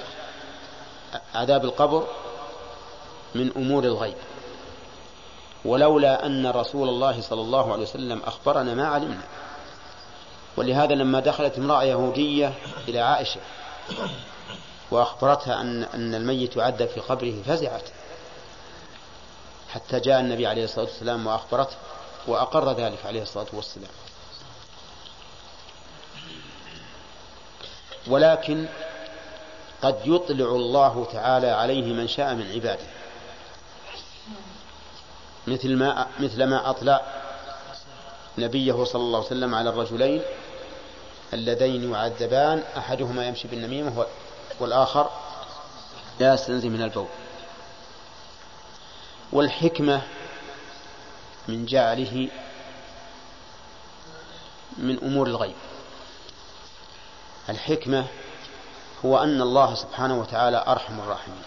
عذاب 1.35 1.65
القبر 1.65 2.07
من 3.35 3.51
أمور 3.57 3.83
الغيب. 3.83 4.17
ولولا 5.65 6.25
أن 6.25 6.47
رسول 6.47 6.89
الله 6.89 7.21
صلى 7.21 7.41
الله 7.41 7.73
عليه 7.73 7.83
وسلم 7.83 8.21
أخبرنا 8.25 8.73
ما 8.73 8.87
علمنا. 8.87 9.23
ولهذا 10.57 10.95
لما 10.95 11.19
دخلت 11.19 11.57
امرأة 11.57 11.83
يهودية 11.83 12.53
إلى 12.87 12.99
عائشة 12.99 13.41
وأخبرتها 14.91 15.61
أن 15.61 15.83
أن 15.83 16.15
الميت 16.15 16.55
يعذب 16.55 16.85
في 16.85 16.99
قبره 16.99 17.41
فزعت. 17.45 17.89
حتى 19.69 19.99
جاء 19.99 20.19
النبي 20.19 20.47
عليه 20.47 20.63
الصلاة 20.63 20.85
والسلام 20.85 21.27
وأخبرته 21.27 21.75
وأقر 22.27 22.73
ذلك 22.73 23.05
عليه 23.05 23.21
الصلاة 23.21 23.47
والسلام. 23.53 23.91
ولكن 28.07 28.67
قد 29.81 29.99
يطلع 30.05 30.45
الله 30.45 31.07
تعالى 31.13 31.49
عليه 31.49 31.93
من 31.93 32.07
شاء 32.07 32.33
من 32.33 32.51
عباده. 32.51 32.87
مثل 35.47 35.75
ما 35.75 36.07
مثل 36.19 36.43
ما 36.43 36.69
أطلع 36.69 37.01
نبيه 38.37 38.83
صلى 38.83 39.01
الله 39.01 39.17
عليه 39.17 39.27
وسلم 39.27 39.55
على 39.55 39.69
الرجلين 39.69 40.21
اللذين 41.33 41.91
يعذبان 41.91 42.63
أحدهما 42.77 43.27
يمشي 43.27 43.47
بالنميمة 43.47 44.05
والآخر 44.59 45.09
لا 46.19 46.33
يستنزي 46.33 46.69
من 46.69 46.81
البول. 46.81 47.07
والحكمة 49.31 50.01
من 51.47 51.65
جعله 51.65 52.29
من 54.77 54.97
أمور 55.03 55.27
الغيب. 55.27 55.55
الحكمة 57.49 58.07
هو 59.05 59.17
أن 59.17 59.41
الله 59.41 59.75
سبحانه 59.75 60.19
وتعالى 60.19 60.63
أرحم 60.67 60.99
الراحمين 60.99 61.43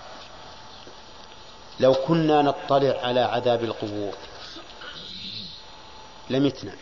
لو 1.81 1.95
كنا 1.95 2.43
نطلع 2.43 3.01
على 3.03 3.21
عذاب 3.21 3.65
القبور 3.65 4.13
لمتنا 6.31 6.73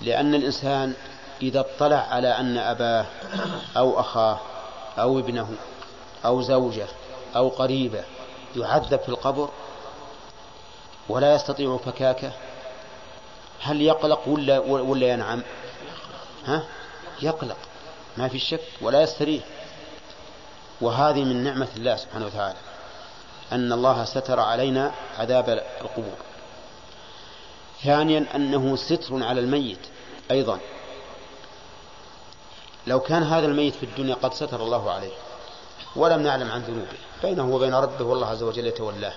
لأن 0.00 0.34
الإنسان 0.34 0.94
إذا 1.42 1.60
اطلع 1.60 1.96
على 1.96 2.28
أن 2.28 2.58
أباه 2.58 3.06
أو 3.76 4.00
أخاه 4.00 4.40
أو 4.98 5.18
ابنه 5.18 5.54
أو 6.24 6.42
زوجة 6.42 6.86
أو 7.36 7.48
قريبة 7.48 8.04
يعذب 8.56 9.00
في 9.00 9.08
القبر 9.08 9.48
ولا 11.08 11.34
يستطيع 11.34 11.76
فكاكة 11.76 12.32
هل 13.60 13.82
يقلق 13.82 14.28
ولا 14.28 14.58
ولا 14.58 15.08
ينعم؟ 15.08 15.42
ها؟ 16.44 16.64
يقلق 17.22 17.56
ما 18.16 18.28
في 18.28 18.38
شك 18.38 18.60
ولا 18.80 19.02
يستريح 19.02 19.44
وهذه 20.80 21.24
من 21.24 21.44
نعمة 21.44 21.68
الله 21.76 21.96
سبحانه 21.96 22.26
وتعالى 22.26 22.58
أن 23.52 23.72
الله 23.72 24.04
ستر 24.04 24.40
علينا 24.40 24.92
عذاب 25.18 25.48
القبور. 25.80 26.16
ثانيا 27.82 28.26
أنه 28.34 28.76
ستر 28.76 29.24
على 29.24 29.40
الميت 29.40 29.78
أيضا. 30.30 30.58
لو 32.86 33.00
كان 33.00 33.22
هذا 33.22 33.46
الميت 33.46 33.74
في 33.74 33.86
الدنيا 33.86 34.14
قد 34.14 34.34
ستر 34.34 34.62
الله 34.62 34.90
عليه 34.90 35.12
ولم 35.96 36.22
نعلم 36.22 36.50
عن 36.50 36.60
ذنوبه 36.60 36.98
بينه 37.22 37.54
وبين 37.54 37.74
ربه 37.74 38.04
والله 38.04 38.26
عز 38.26 38.42
وجل 38.42 38.66
يتولاه. 38.66 39.14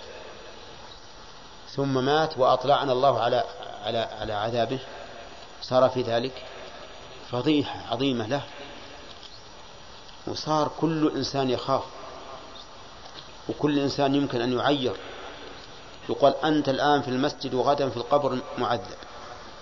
ثم 1.70 2.06
مات 2.06 2.38
وأطلعنا 2.38 2.92
الله 2.92 3.20
على 3.22 3.44
على 3.84 4.10
على 4.22 4.34
عذابه. 4.34 4.80
صار 5.62 5.90
في 5.90 6.02
ذلك 6.02 6.44
فضيحة 7.32 7.80
عظيمة 7.92 8.28
له. 8.28 8.42
وصار 10.28 10.72
كل 10.80 11.12
إنسان 11.16 11.50
يخاف 11.50 11.84
وكل 13.50 13.80
إنسان 13.80 14.16
يمكن 14.16 14.42
أن 14.42 14.54
يعير. 14.58 14.96
يقال 16.10 16.36
أنت 16.46 16.70
الآن 16.70 17.02
في 17.02 17.08
المسجد 17.08 17.54
وغدا 17.54 17.90
في 17.90 17.98
القبر 17.98 18.40
معذب. 18.58 18.98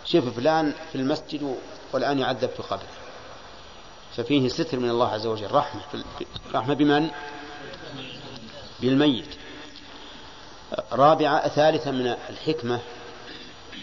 شوف 0.06 0.36
فلان 0.36 0.74
في 0.92 0.98
المسجد 0.98 1.56
والآن 1.94 2.20
يعذب 2.20 2.50
في 2.50 2.60
القبر. 2.60 2.86
ففيه 4.18 4.48
ستر 4.48 4.80
من 4.80 4.90
الله 4.90 5.08
عز 5.08 5.26
وجل. 5.26 5.52
رحمة. 5.52 5.82
رحمة 6.54 6.74
بمن؟ 6.74 7.10
بالميت. 8.80 9.36
رابعة 10.92 11.48
ثالثة 11.48 11.92
من 11.92 12.16
الحكمة 12.30 12.80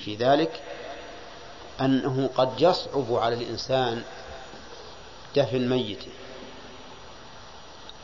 في 0.04 0.16
ذلك 0.16 0.62
أنه 1.80 2.30
قد 2.36 2.50
يصعب 2.58 3.12
على 3.14 3.34
الإنسان 3.34 4.02
دفن 5.36 5.68
ميته. 5.68 6.10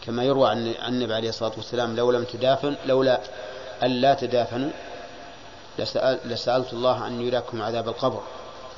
كما 0.06 0.24
يروى 0.24 0.50
عن 0.50 0.66
النبي 0.66 1.14
عليه 1.14 1.28
الصلاة 1.28 1.52
والسلام 1.56 1.96
لو 1.96 2.10
لم 2.10 2.24
تدافن 2.24 2.76
لولا 2.86 3.20
ألا 3.82 4.14
تدافنوا 4.14 4.70
لسأل 5.78 6.18
لسألت 6.24 6.72
الله 6.72 7.06
أن 7.06 7.20
يراكم 7.20 7.62
عذاب 7.62 7.88
القبر 7.88 8.22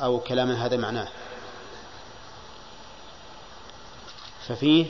أو 0.02 0.18
كلاما 0.18 0.66
هذا 0.66 0.76
معناه. 0.76 1.08
ففيه 4.48 4.86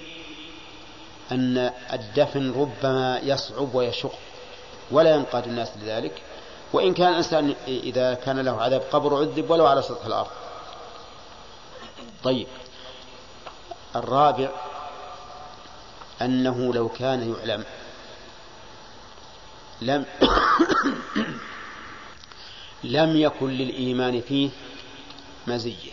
أن 1.32 1.72
الدفن 1.92 2.52
ربما 2.60 3.20
يصعب 3.22 3.74
ويشق 3.74 4.12
ولا 4.90 5.14
ينقاد 5.14 5.46
الناس 5.46 5.68
لذلك 5.82 6.22
وإن 6.72 6.94
كان 6.94 7.08
الإنسان 7.08 7.54
إذا 7.68 8.14
كان 8.14 8.40
له 8.40 8.62
عذاب 8.62 8.82
قبر 8.92 9.16
عذب 9.16 9.50
ولو 9.50 9.66
على 9.66 9.82
سطح 9.82 10.06
الأرض. 10.06 10.30
طيب 12.24 12.46
الرابع 13.96 14.48
أنه 16.22 16.74
لو 16.74 16.88
كان 16.88 17.34
يعلم. 17.34 17.64
لم 19.82 20.04
لم 22.84 23.16
يكن 23.16 23.50
للإيمان 23.50 24.20
فيه 24.20 24.50
مزية. 25.46 25.92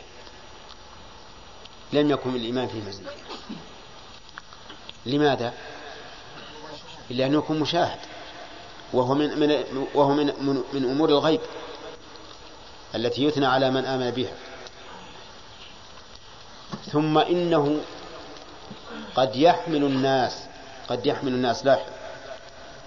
لم 1.93 2.11
يكن 2.11 2.34
للإيمان 2.34 2.67
فيه 2.67 2.82
مزية. 2.82 3.05
لماذا؟ 5.05 5.53
لأنه 7.09 7.38
يكون 7.38 7.59
مشاهد. 7.59 7.99
وهو 8.93 9.13
من 9.13 9.39
من 9.39 9.65
وهو 9.93 10.13
من 10.13 10.26
من, 10.26 10.63
من 10.74 10.89
أمور 10.89 11.09
الغيب 11.09 11.41
التي 12.95 13.24
يثنى 13.24 13.45
على 13.45 13.71
من 13.71 13.86
آمن 13.86 14.11
بها. 14.11 14.34
ثم 16.91 17.17
إنه 17.17 17.82
قد 19.16 19.36
يحمل 19.36 19.84
الناس 19.84 20.45
قد 20.89 21.05
يحمل 21.05 21.34
الناس. 21.34 21.66
لاحق 21.66 21.86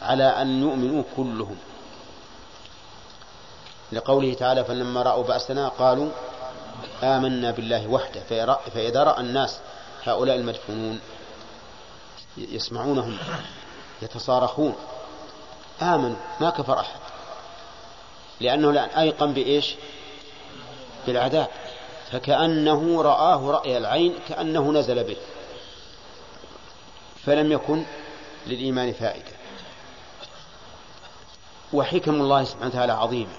على 0.02 0.24
أن 0.24 0.62
يؤمنوا 0.62 1.02
كلهم. 1.16 1.56
لقوله 3.92 4.34
تعالى 4.34 4.64
فلما 4.64 5.02
رأوا 5.02 5.24
بأسنا 5.24 5.68
قالوا 5.68 6.10
آمنا 7.02 7.50
بالله 7.50 7.86
وحده. 7.88 8.20
فإذا 8.74 9.02
رأى 9.02 9.20
الناس 9.20 9.58
هؤلاء 10.04 10.36
المدفونون 10.36 11.00
يسمعونهم 12.36 13.18
يتصارخون. 14.02 14.74
آمنوا 15.82 16.16
ما 16.40 16.50
كفر 16.50 16.80
أحد. 16.80 17.00
لأنه 18.40 18.70
الآن 18.70 18.88
أيقن 18.88 19.32
بإيش؟ 19.32 19.74
بالعذاب. 21.06 21.48
فكأنه 22.12 23.02
رآه 23.02 23.50
رأي 23.50 23.78
العين 23.78 24.14
كأنه 24.28 24.72
نزل 24.72 25.04
به. 25.04 25.16
فلم 27.26 27.52
يكن 27.52 27.84
للإيمان 28.46 28.92
فائدة. 28.92 29.32
وحكم 31.72 32.14
الله 32.14 32.44
سبحانه 32.44 32.66
وتعالى 32.66 32.92
عظيمة 32.92 33.36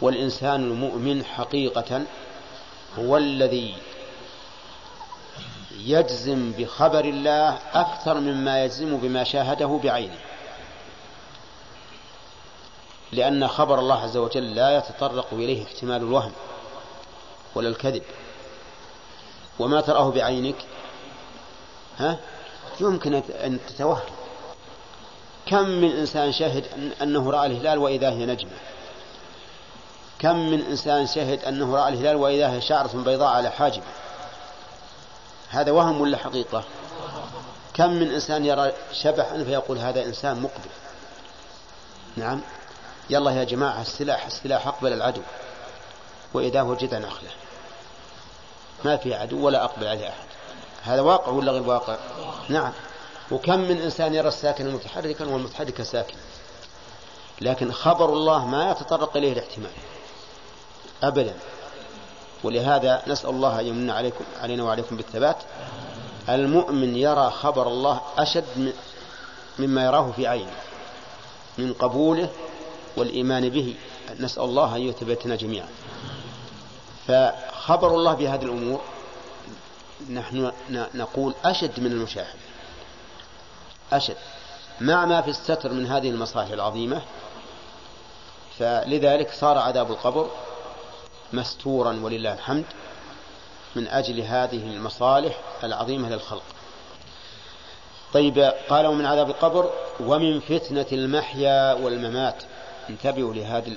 والإنسان 0.00 0.64
المؤمن 0.64 1.24
حقيقة 1.24 2.02
هو 2.98 3.16
الذي 3.16 3.76
يجزم 5.78 6.52
بخبر 6.52 7.04
الله 7.04 7.58
أكثر 7.72 8.20
مما 8.20 8.64
يجزم 8.64 8.96
بما 8.96 9.24
شاهده 9.24 9.80
بعينه. 9.84 10.18
لأن 13.12 13.48
خبر 13.48 13.78
الله 13.78 14.02
عز 14.02 14.16
وجل 14.16 14.54
لا 14.54 14.76
يتطرق 14.78 15.26
إليه 15.32 15.64
احتمال 15.64 15.96
الوهم 15.96 16.32
ولا 17.54 17.68
الكذب. 17.68 18.02
وما 19.58 19.80
تراه 19.80 20.10
بعينك 20.10 20.56
ها؟ 21.98 22.18
يمكن 22.80 23.14
أن 23.14 23.58
تتوهم. 23.68 24.00
كم 25.46 25.68
من 25.68 25.90
إنسان 25.90 26.32
شهد 26.32 26.64
أنه 27.02 27.30
رأى 27.30 27.46
الهلال 27.46 27.78
وإذا 27.78 28.10
هي 28.10 28.26
نجمة؟ 28.26 28.50
كم 30.18 30.50
من 30.50 30.60
إنسان 30.60 31.06
شهد 31.06 31.44
أنه 31.44 31.76
رأى 31.76 31.88
الهلال 31.92 32.16
وإذا 32.16 32.52
هي 32.52 32.60
شعرة 32.60 32.90
بيضاء 32.94 33.28
على 33.28 33.50
حاجبه 33.50 33.86
هذا 35.48 35.70
وهم 35.70 36.00
ولا 36.00 36.16
حقيقة؟ 36.16 36.64
كم 37.74 37.90
من 37.90 38.10
إنسان 38.10 38.44
يرى 38.44 38.72
شبحا 38.92 39.44
فيقول 39.44 39.78
هذا 39.78 40.04
إنسان 40.04 40.40
مقبل؟ 40.40 40.70
نعم. 42.16 42.40
يلا 43.10 43.30
يا 43.30 43.44
جماعة 43.44 43.80
السلاح 43.80 44.26
السلاح 44.26 44.66
أقبل 44.66 44.92
العدو 44.92 45.22
وإذا 46.34 46.62
جذع 46.62 46.98
نخلة 46.98 47.30
ما 48.84 48.96
في 48.96 49.14
عدو 49.14 49.46
ولا 49.46 49.64
أقبل 49.64 49.86
عليه 49.86 50.08
أحد. 50.08 50.29
هذا 50.82 51.00
واقع 51.00 51.32
ولا 51.32 51.52
غير 51.52 51.62
واقع؟ 51.62 51.96
نعم. 52.48 52.72
وكم 53.30 53.58
من 53.58 53.80
إنسان 53.80 54.14
يرى 54.14 54.28
الساكن 54.28 54.70
متحركا 54.70 55.24
والمتحرك 55.24 55.82
ساكنا 55.82 56.20
لكن 57.40 57.72
خبر 57.72 58.12
الله 58.12 58.46
ما 58.46 58.70
يتطرق 58.70 59.16
إليه 59.16 59.32
الاحتمال. 59.32 59.70
أبدا. 61.02 61.34
ولهذا 62.44 63.02
نسأل 63.06 63.30
الله 63.30 63.60
أن 63.60 63.66
يمن 63.66 63.90
عليكم 63.90 64.24
علينا 64.40 64.62
وعليكم 64.62 64.96
بالثبات. 64.96 65.36
المؤمن 66.28 66.96
يرى 66.96 67.30
خبر 67.30 67.68
الله 67.68 68.00
أشد 68.18 68.74
مما 69.58 69.84
يراه 69.84 70.12
في 70.16 70.26
عينه. 70.26 70.52
من 71.58 71.72
قبوله 71.72 72.28
والإيمان 72.96 73.48
به. 73.48 73.74
نسأل 74.20 74.42
الله 74.42 74.76
أن 74.76 74.80
يثبتنا 74.80 75.36
جميعا. 75.36 75.68
فخبر 77.08 77.94
الله 77.94 78.14
بهذه 78.14 78.42
الأمور 78.42 78.80
نحن 80.08 80.52
نقول 80.94 81.34
أشد 81.44 81.80
من 81.80 81.92
المشاهد. 81.92 82.38
أشد. 83.92 84.16
مع 84.80 85.06
ما 85.06 85.20
في 85.20 85.30
الستر 85.30 85.72
من 85.72 85.86
هذه 85.86 86.10
المصالح 86.10 86.50
العظيمة 86.50 87.02
فلذلك 88.58 89.32
صار 89.32 89.58
عذاب 89.58 89.90
القبر 89.90 90.30
مستورا 91.32 92.00
ولله 92.02 92.32
الحمد 92.32 92.64
من 93.76 93.88
أجل 93.88 94.20
هذه 94.20 94.62
المصالح 94.66 95.40
العظيمة 95.64 96.08
للخلق. 96.08 96.42
طيب 98.12 98.38
قال 98.68 98.86
ومن 98.86 99.06
عذاب 99.06 99.30
القبر 99.30 99.70
ومن 100.00 100.40
فتنة 100.40 100.86
المحيا 100.92 101.72
والممات. 101.72 102.42
انتبهوا 102.90 103.34
لهذا 103.34 103.72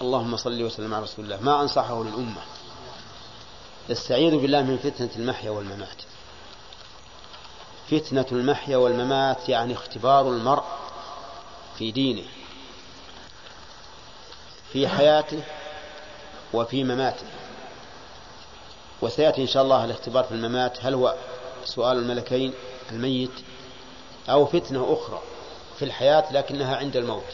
اللهم 0.00 0.36
صل 0.36 0.62
وسلم 0.62 0.94
على 0.94 1.02
رسول 1.02 1.24
الله. 1.24 1.40
ما 1.40 1.62
أنصحه 1.62 2.04
للأمة. 2.04 2.42
استعيذوا 3.90 4.40
بالله 4.40 4.62
من 4.62 4.78
فتنة 4.78 5.10
المحيا 5.16 5.50
والممات. 5.50 6.02
فتنة 7.90 8.26
المحيا 8.32 8.76
والممات 8.76 9.48
يعني 9.48 9.74
اختبار 9.74 10.28
المرء 10.28 10.64
في 11.78 11.90
دينه 11.90 12.22
في 14.72 14.88
حياته 14.88 15.42
وفي 16.52 16.84
مماته. 16.84 17.26
وسيأتي 19.02 19.42
إن 19.42 19.46
شاء 19.46 19.62
الله 19.62 19.84
الاختبار 19.84 20.24
في 20.24 20.32
الممات 20.32 20.84
هل 20.84 20.94
هو 20.94 21.16
سؤال 21.64 21.98
الملكين 21.98 22.52
الميت 22.92 23.30
أو 24.28 24.46
فتنة 24.46 24.92
أخرى 24.92 25.22
في 25.78 25.84
الحياة 25.84 26.32
لكنها 26.32 26.76
عند 26.76 26.96
الموت؟ 26.96 27.24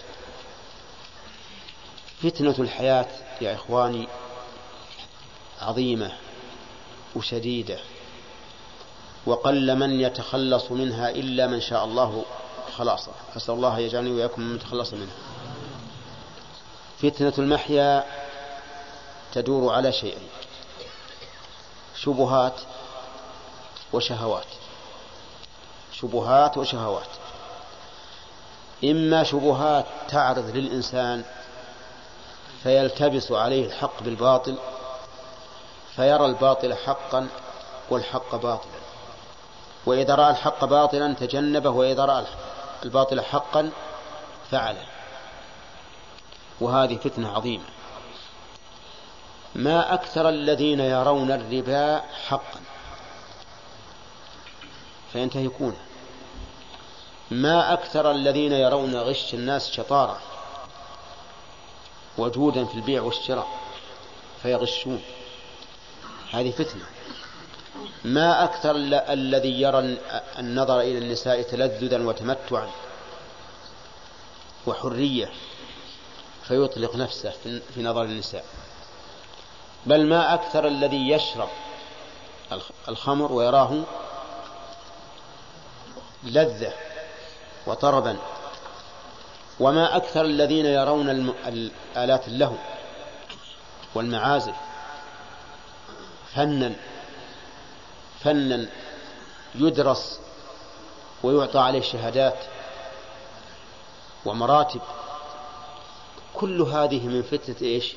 فتنة 2.23 2.55
الحياة 2.59 3.06
يا 3.40 3.55
إخواني 3.55 4.09
عظيمة. 5.60 6.12
وشديدة. 7.16 7.78
وقل 9.26 9.76
من 9.76 10.01
يتخلص 10.01 10.70
منها 10.70 11.10
إلا 11.10 11.47
من 11.47 11.60
شاء 11.60 11.84
الله. 11.84 12.24
خلاصه 12.76 13.12
أسأل 13.36 13.55
الله 13.55 13.78
يجعلني 13.78 14.10
وإياكم 14.10 14.43
من 14.43 14.56
يتخلص 14.56 14.93
منها. 14.93 15.16
فتنة 17.02 17.32
المحيا 17.38 18.05
تدور 19.32 19.72
على 19.72 19.93
شيئين 19.93 20.28
شبهات 21.97 22.60
وشهوات. 23.93 24.47
شبهات 25.93 26.56
وشهوات. 26.59 27.09
إما 28.84 29.24
شبهات 29.24 29.86
تعرض 30.09 30.56
للإنسان 30.56 31.24
فيلتبس 32.62 33.32
عليه 33.32 33.66
الحق 33.66 34.02
بالباطل 34.02 34.59
فيرى 35.97 36.27
الباطل 36.27 36.74
حقا 36.74 37.28
والحق 37.90 38.35
باطلا. 38.35 38.81
وإذا 39.86 40.14
رأى 40.14 40.31
الحق 40.31 40.64
باطلا 40.64 41.14
تجنبه 41.14 41.70
وإذا 41.70 42.05
رأى 42.05 42.24
الباطل 42.85 43.20
حقا 43.20 43.70
فعله. 44.51 44.85
وهذه 46.60 46.97
فتنة 46.97 47.32
عظيمة. 47.32 47.64
ما 49.55 49.94
أكثر 49.94 50.28
الذين 50.28 50.81
يرون 50.81 51.32
الربا 51.32 52.01
حقا. 52.28 52.60
فينتهكونه 55.12 55.77
ما 57.31 57.73
أكثر 57.73 58.10
الذين 58.10 58.52
يرون 58.52 58.97
غش 58.97 59.35
الناس 59.35 59.70
شطارة. 59.70 60.18
وجودا 62.18 62.64
في 62.64 62.74
البيع 62.74 63.02
والشراء. 63.02 63.48
فيغشون. 64.43 65.02
هذه 66.32 66.51
فتنة. 66.51 66.85
ما 68.05 68.44
أكثر 68.44 68.77
الذي 69.12 69.61
يرى 69.61 69.97
النظر 70.39 70.81
إلى 70.81 70.98
النساء 70.98 71.43
تلذذا 71.43 72.07
وتمتعا 72.07 72.69
وحرية 74.66 75.31
فيطلق 76.48 76.97
نفسه 76.97 77.32
في 77.74 77.82
نظر 77.82 78.03
النساء. 78.03 78.44
بل 79.86 80.07
ما 80.07 80.35
أكثر 80.35 80.66
الذي 80.66 81.11
يشرب 81.11 81.48
الخمر 82.89 83.32
ويراه 83.32 83.82
لذة 86.24 86.73
وطربا. 87.66 88.16
وما 89.61 89.97
أكثر 89.97 90.24
الذين 90.24 90.66
يرون 90.66 91.35
الآلات 91.47 92.28
اللهو 92.28 92.57
والمعازف 93.94 94.55
فنا 96.36 96.72
فنا 98.20 98.66
يدرس 99.54 100.20
ويعطى 101.22 101.58
عليه 101.58 101.80
شهادات 101.80 102.38
ومراتب. 104.24 104.80
كل 106.34 106.62
هذه 106.62 107.06
من 107.06 107.22
فتنة 107.22 107.56
إيش؟ 107.62 107.94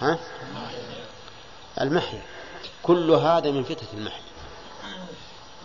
ها؟ 0.00 0.18
المحيا. 1.80 2.22
كل 2.82 3.10
هذا 3.10 3.50
من 3.50 3.64
فتنة 3.64 3.88
المحيا. 3.94 4.22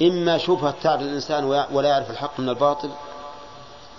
إما 0.02 0.38
شبهة 0.38 0.76
تعرض 0.84 1.02
الإنسان 1.02 1.44
ولا 1.72 1.90
يعرف 1.90 2.12
الحق 2.12 2.40
من 2.40 2.50
الباطل 2.50 2.92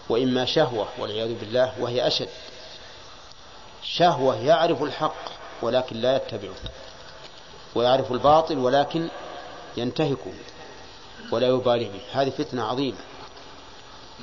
وإما 0.09 0.44
شهوة 0.44 0.89
والعياذ 0.98 1.35
بالله 1.35 1.73
وهي 1.81 2.07
أشد. 2.07 2.28
شهوة 3.82 4.36
يعرف 4.36 4.82
الحق 4.82 5.24
ولكن 5.62 5.97
لا 5.97 6.16
يتبعه. 6.16 6.55
ويعرف 7.77 8.12
الباطل 8.12 8.59
ولكن 8.59 9.09
ينتهكه 9.77 10.32
ولا 11.31 11.47
يبالي 11.47 11.85
به. 11.85 12.01
هذه 12.12 12.31
فتنة 12.31 12.62
عظيمة. 12.62 12.98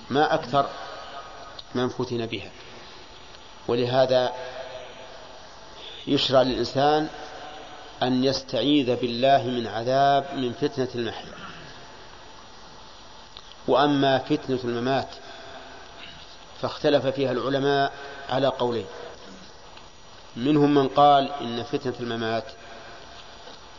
ما 0.10 0.34
أكثر 0.34 0.70
من 1.76 1.90
فتن 1.90 2.26
بها. 2.26 2.52
ولهذا 3.68 4.32
يشرع 6.08 6.42
للإنسان 6.42 7.10
أن 8.04 8.24
يستعيذ 8.24 8.96
بالله 8.96 9.44
من 9.44 9.68
عذاب 9.68 10.26
من 10.36 10.54
فتنة 10.54 10.90
المحيا. 10.96 11.34
وأما 13.68 14.18
فتنة 14.18 14.60
الممات 14.64 15.10
فاختلف 16.62 17.08
فيها 17.08 17.32
العلماء 17.32 17.94
على 18.30 18.48
قولين. 18.48 18.86
منهم 20.36 20.74
من 20.74 20.88
قال 20.88 21.32
إن 21.32 21.64
فتنة 21.64 21.94
الممات 22.00 22.44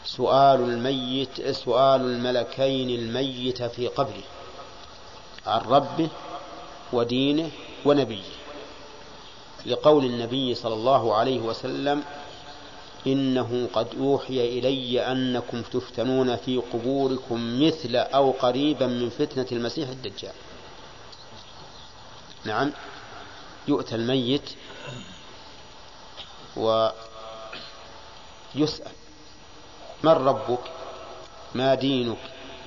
سؤال 0.04 0.60
الميت 0.60 1.50
سؤال 1.50 2.00
الملكين 2.00 2.90
الميت 2.90 3.62
في 3.62 3.88
قبره. 3.88 4.22
عن 5.46 5.60
ربه 5.60 6.08
ودينه 6.92 7.50
ونبيه. 7.84 8.22
لقول 9.66 10.04
النبي 10.04 10.54
صلى 10.54 10.74
الله 10.74 11.14
عليه 11.14 11.40
وسلم 11.40 12.04
إنه 13.06 13.68
قد 13.72 13.88
أوحي 14.00 14.58
إلي 14.58 15.12
أنكم 15.12 15.62
تفتنون 15.62 16.36
في 16.36 16.56
قبوركم 16.56 17.66
مثل 17.66 17.96
أو 17.96 18.30
قريبا 18.30 18.86
من 18.86 19.10
فتنة 19.10 19.46
المسيح 19.52 19.88
الدجال. 19.88 20.32
نعم. 22.44 22.72
يؤتى 23.68 23.94
الميت 23.94 24.50
ويسأل 26.56 26.92
من 30.04 30.12
ربك؟ 30.12 30.64
ما 31.54 31.74
دينك؟ 31.74 32.18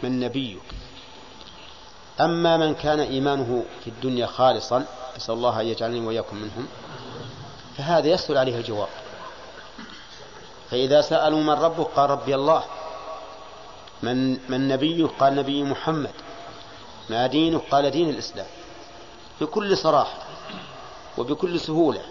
من 0.03 0.19
نبيك؟ 0.19 0.61
أما 2.21 2.57
من 2.57 2.75
كان 2.75 2.99
إيمانه 2.99 3.65
في 3.83 3.89
الدنيا 3.89 4.25
خالصا 4.25 4.85
أسأل 5.17 5.33
الله 5.33 5.61
أن 5.61 5.65
يجعلني 5.65 5.99
وإياكم 5.99 6.35
منهم. 6.37 6.67
فهذا 7.77 8.07
يسهل 8.07 8.37
عليه 8.37 8.57
الجواب. 8.57 8.87
فإذا 10.69 11.01
سألوا 11.01 11.43
من 11.43 11.49
ربك 11.49 11.87
قال 11.95 12.09
ربي 12.09 12.35
الله. 12.35 12.63
من 14.03 14.49
من 14.49 14.67
نبيك؟ 14.67 15.11
قال 15.19 15.35
نبي 15.35 15.63
محمد. 15.63 16.13
ما 17.09 17.27
دينك؟ 17.27 17.61
قال 17.71 17.91
دين 17.91 18.09
الإسلام. 18.09 18.47
بكل 19.41 19.77
صراحة 19.77 20.17
وبكل 21.17 21.59
سهولة. 21.59 22.01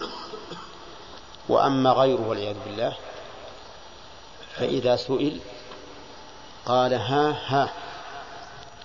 وأما 1.48 1.90
غيره 1.90 2.28
والعياذ 2.28 2.56
بالله. 2.64 2.96
فإذا 4.58 4.96
سئل 4.96 5.40
قال 6.66 6.94
ها 6.94 7.36
ها 7.46 7.72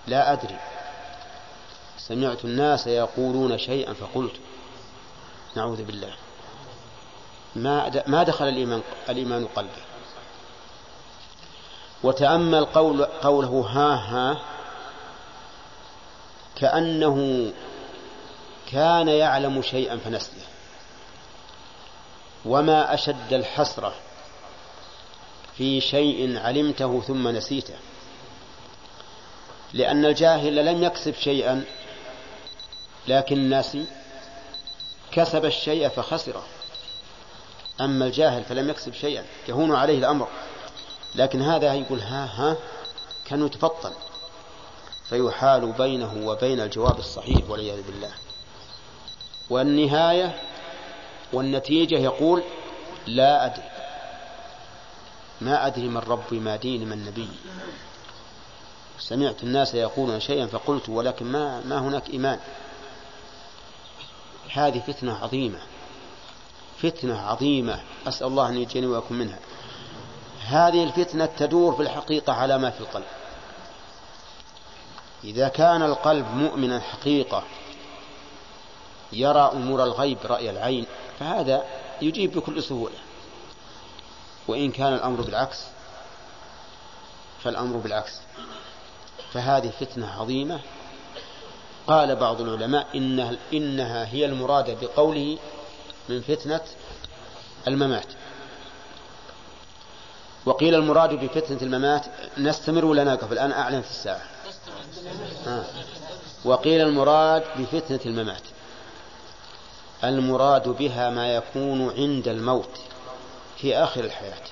لا 0.08 0.34
أدري. 0.34 0.60
سمعت 1.98 2.46
الناس 2.46 2.88
يقولون 2.88 3.58
شيئا 3.58 3.94
فقلت 3.94 4.36
نعوذ 5.56 5.84
بالله. 5.84 6.14
ما 7.56 8.04
ما 8.08 8.24
دخل 8.24 8.48
الإيمان 8.48 8.82
الإيمان 9.10 9.48
قلبه 9.48 9.82
وتأمل 12.04 12.66
قول 12.66 13.06
قوله 13.06 13.66
ها 13.70 13.96
ها 13.96 14.42
كأنه 16.56 17.52
كان 18.72 19.08
يعلم 19.08 19.62
شيئا 19.62 19.98
فنسيه. 19.98 20.42
وما 22.46 22.94
أشد 22.94 23.34
الحسرة 23.34 23.94
في 25.62 25.82
شيء 25.82 26.38
علمته 26.40 27.02
ثم 27.02 27.28
نسيته. 27.28 27.74
لأن 29.74 30.06
الجاهل 30.06 30.66
لم 30.66 30.84
يكسب 30.84 31.14
شيئا 31.14 31.64
لكن 33.08 33.50
ناسي 33.50 33.86
كسب 35.12 35.46
الشيء 35.46 35.88
فخسره. 35.88 36.44
أما 37.82 38.06
الجاهل 38.06 38.44
فلم 38.44 38.70
يكسب 38.70 38.94
شيئا 38.94 39.26
يهون 39.50 39.76
عليه 39.76 39.98
الأمر. 39.98 40.28
لكن 41.16 41.42
هذا 41.42 41.74
يقول 41.74 42.00
ها 42.00 42.26
ها 42.26 42.58
كان 43.26 43.46
يتفطن. 43.46 43.92
فيحال 45.10 45.72
بينه 45.72 46.28
وبين 46.28 46.60
الجواب 46.60 47.00
الصحيح 47.00 47.50
والعياذ 47.50 47.82
بالله. 47.82 48.12
والنهاية 49.50 50.42
والنتيجة 51.34 51.98
يقول 51.98 52.44
لا 53.08 53.46
أدري. 53.46 53.71
ما 55.42 55.68
أدري 55.68 55.88
من 55.88 55.98
ربي 55.98 56.40
ما 56.40 56.56
ديني 56.56 56.86
من 56.86 57.06
نبي. 57.06 57.30
سمعت 59.00 59.44
الناس 59.44 59.76
يقولون 59.76 60.20
شيئا 60.20 60.46
فقلت 60.46 60.90
ولكن 60.90 61.26
ما 61.26 61.62
ما 61.66 61.80
هناك 61.80 62.10
إيمان. 62.10 62.40
هذه 64.54 64.80
فتنة 64.80 65.18
عظيمة. 65.24 65.60
فتنة 66.78 67.22
عظيمة. 67.22 67.82
أسأل 68.08 68.28
الله 68.28 68.50
أن 68.50 68.58
يجيني 68.58 68.88
وأكون 68.88 69.18
منها. 69.18 69.40
هذه 70.46 70.84
الفتنة 70.84 71.26
تدور 71.26 71.76
في 71.76 71.82
الحقيقة 71.82 72.34
على 72.34 72.58
ما 72.58 72.70
في 72.70 72.80
القلب. 72.82 73.06
إذا 75.24 75.48
كان 75.48 75.82
القلب 75.84 76.26
مؤمنا 76.34 76.80
حقيقة 76.80 77.44
يرى 79.14 79.52
أمور 79.54 79.84
الغيب 79.84 80.18
رأي 80.26 80.50
العين 80.50 80.86
فهذا 81.20 81.64
يجيب 82.02 82.32
بكل 82.32 82.64
سهولة. 82.64 82.96
وإن 84.48 84.72
كان 84.72 84.94
الأمر 84.94 85.22
بالعكس 85.22 85.64
فالأمر 87.44 87.78
بالعكس. 87.78 88.12
فهذه 89.34 89.72
فتنة 89.80 90.22
عظيمة. 90.22 90.60
قال 91.88 92.16
بعض 92.16 92.42
العلماء 92.42 92.88
إنها, 92.96 93.36
إنها 93.54 94.14
هي 94.14 94.26
المرادة 94.26 94.74
بقوله 94.82 95.38
من 96.10 96.22
فتنة 96.22 96.62
الممات. 97.68 98.08
وقيل 100.46 100.76
المراد 100.76 101.10
بفتنة 101.10 101.62
الممات 101.62 102.06
نستمر 102.38 102.86
ولا 102.86 103.04
نقف؟ 103.04 103.32
الآن 103.32 103.52
أعلن 103.52 103.82
في 103.82 103.90
الساعة. 103.90 104.22
آه. 105.48 105.64
وقيل 106.46 106.82
المراد 106.82 107.44
بفتنة 107.58 108.00
الممات. 108.06 108.42
المراد 110.04 110.70
بها 110.70 111.10
ما 111.10 111.36
يكون 111.36 111.90
عند 111.90 112.28
الموت. 112.28 112.80
في 113.62 113.78
آخر 113.78 114.04
الحياة. 114.04 114.44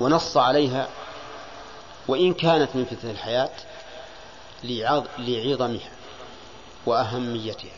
ونص 0.00 0.36
عليها 0.36 0.88
وإن 2.08 2.34
كانت 2.34 2.76
من 2.76 2.84
فتنة 2.84 3.10
الحياة 3.10 3.50
لعظمها 5.18 5.90
وأهميتها. 6.86 7.76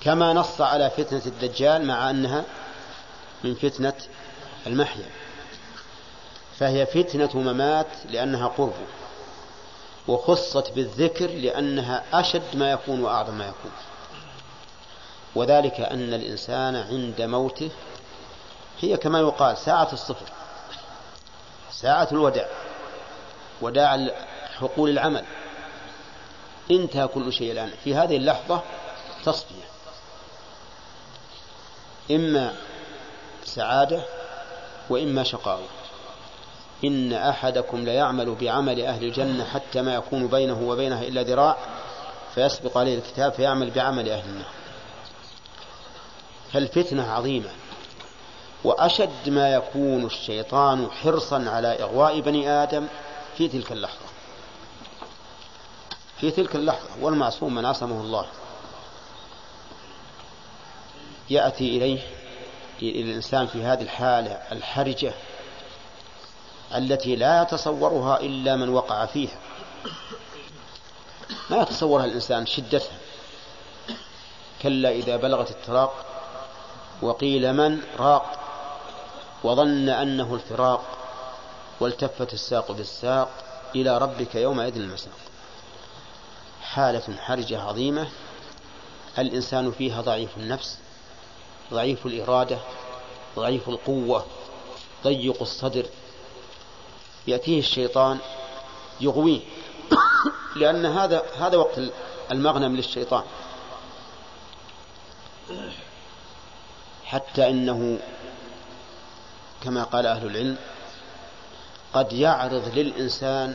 كما 0.00 0.32
نص 0.32 0.60
على 0.60 0.90
فتنة 0.90 1.22
الدجال 1.26 1.86
مع 1.86 2.10
أنها 2.10 2.44
من 3.44 3.54
فتنة 3.54 3.94
المحيا. 4.66 5.10
فهي 6.58 6.86
فتنة 6.86 7.30
ممات 7.34 7.86
لأنها 8.10 8.48
قرب 8.48 8.72
وخصت 10.08 10.72
بالذكر 10.72 11.26
لأنها 11.26 12.04
أشد 12.12 12.56
ما 12.56 12.70
يكون 12.70 13.00
وأعظم 13.00 13.34
ما 13.34 13.44
يكون. 13.44 13.72
وذلك 15.34 15.80
أن 15.80 16.14
الإنسان 16.14 16.76
عند 16.76 17.22
موته 17.22 17.70
هي 18.80 18.96
كما 18.96 19.20
يقال 19.20 19.58
ساعة 19.58 19.88
الصفر 19.92 20.26
ساعة 21.70 22.08
الوداع 22.12 22.46
وداع 23.62 24.10
حقول 24.58 24.90
العمل. 24.90 25.24
انتهى 26.70 27.06
كل 27.06 27.32
شيء 27.32 27.52
الآن. 27.52 27.70
في 27.84 27.94
هذه 27.94 28.16
اللحظة 28.16 28.62
تصفية. 29.24 29.64
إما 32.10 32.52
سعادة 33.44 34.04
وإما 34.90 35.22
شقاوة. 35.22 35.68
إن 36.84 37.12
أحدكم 37.12 37.84
ليعمل 37.84 38.34
بعمل 38.34 38.80
أهل 38.80 39.04
الجنة 39.04 39.44
حتى 39.44 39.82
ما 39.82 39.94
يكون 39.94 40.26
بينه 40.26 40.62
وبينها 40.62 41.02
إلا 41.02 41.22
ذراع 41.22 41.56
فيسبق 42.34 42.78
عليه 42.78 42.98
الكتاب 42.98 43.32
فيعمل 43.32 43.70
بعمل 43.70 44.08
أهل 44.08 44.28
النار. 44.28 44.61
فالفتنة 46.52 47.10
عظيمة. 47.12 47.50
وأشد 48.64 49.28
ما 49.28 49.52
يكون 49.52 50.04
الشيطان 50.04 50.90
حرصا 50.90 51.50
على 51.50 51.82
إغواء 51.82 52.20
بني 52.20 52.50
آدم 52.50 52.86
في 53.38 53.48
تلك 53.48 53.72
اللحظة. 53.72 54.06
في 56.20 56.30
تلك 56.30 56.56
اللحظة 56.56 56.88
والمعصوم 57.00 57.54
من 57.54 57.64
عصمه 57.64 58.00
الله. 58.00 58.26
يأتي 61.30 61.76
إليه 61.76 62.00
إلى 62.82 63.02
الإنسان 63.02 63.46
في 63.46 63.62
هذه 63.62 63.82
الحالة 63.82 64.32
الحرجة 64.52 65.12
التي 66.74 67.16
لا 67.16 67.42
يتصورها 67.42 68.20
إلا 68.20 68.56
من 68.56 68.68
وقع 68.68 69.06
فيها. 69.06 69.38
ما 71.50 71.62
يتصورها 71.62 72.04
الإنسان 72.04 72.46
شدتها. 72.46 72.98
كلا 74.62 74.90
إذا 74.90 75.16
بلغت 75.16 75.50
التراق 75.50 76.11
وقيل 77.02 77.52
من؟ 77.52 77.82
راق. 77.98 78.38
وظن 79.44 79.88
أنه 79.88 80.34
الفراق 80.34 80.84
والتفت 81.80 82.32
الساق 82.32 82.72
بالساق 82.72 83.30
إلى 83.74 83.98
ربك 83.98 84.34
يومئذ 84.34 84.76
المساق. 84.76 85.12
حالة 86.62 87.16
حرجة 87.16 87.62
عظيمة. 87.62 88.08
الإنسان 89.18 89.72
فيها 89.72 90.00
ضعيف 90.02 90.36
النفس 90.36 90.78
ضعيف 91.72 92.06
الإرادة 92.06 92.58
ضعيف 93.36 93.68
القوة 93.68 94.26
ضيق 95.04 95.40
الصدر. 95.40 95.86
يأتيه 97.26 97.58
الشيطان 97.58 98.18
يغويه. 99.00 99.40
لأن 100.56 100.86
هذا 100.86 101.22
هذا 101.38 101.56
وقت 101.56 101.80
المغنم 102.30 102.76
للشيطان. 102.76 103.24
حتى 107.12 107.48
إنه 107.50 107.98
كما 109.62 109.82
قال 109.84 110.06
أهل 110.06 110.26
العلم 110.26 110.56
قد 111.94 112.12
يعرض 112.12 112.72
للإنسان 112.74 113.54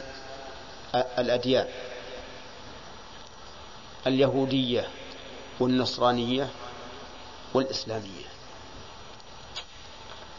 الأديان 0.95 1.67
اليهودية 4.07 4.87
والنصرانية 5.59 6.49
والإسلامية 7.53 8.25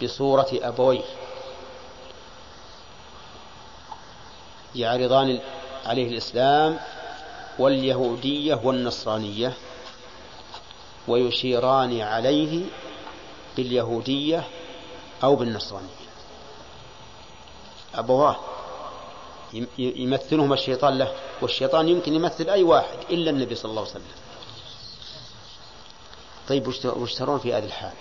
بصورة 0.03 0.49
أبويه 0.53 1.05
يعرضان 4.75 5.41
عليه 5.87 6.09
الإسلام 6.09 6.79
واليهودية 7.59 8.55
والنصرانية 8.65 9.53
ويشيران 11.09 12.01
عليه 12.01 12.65
باليهودية 13.59 14.45
أو 15.25 15.37
بالنصرانية. 15.37 15.89
أبواه 17.95 18.37
يمثلهما 19.79 20.55
الشيطان 20.55 20.99
له 20.99 21.13
والشيطان 21.43 21.89
يمكن 21.89 22.15
يمثل 22.15 22.51
أي 22.51 22.63
واحد 22.63 22.99
إلا 23.11 23.31
النبي 23.31 23.55
صلى 23.55 23.71
الله 23.71 23.83
عليه 23.83 23.91
وسلم. 23.91 24.03
طيب 26.49 26.69
وش 26.69 27.15
ترون 27.15 27.39
في 27.39 27.55
هذه 27.55 27.65
الحال؟ 27.65 27.93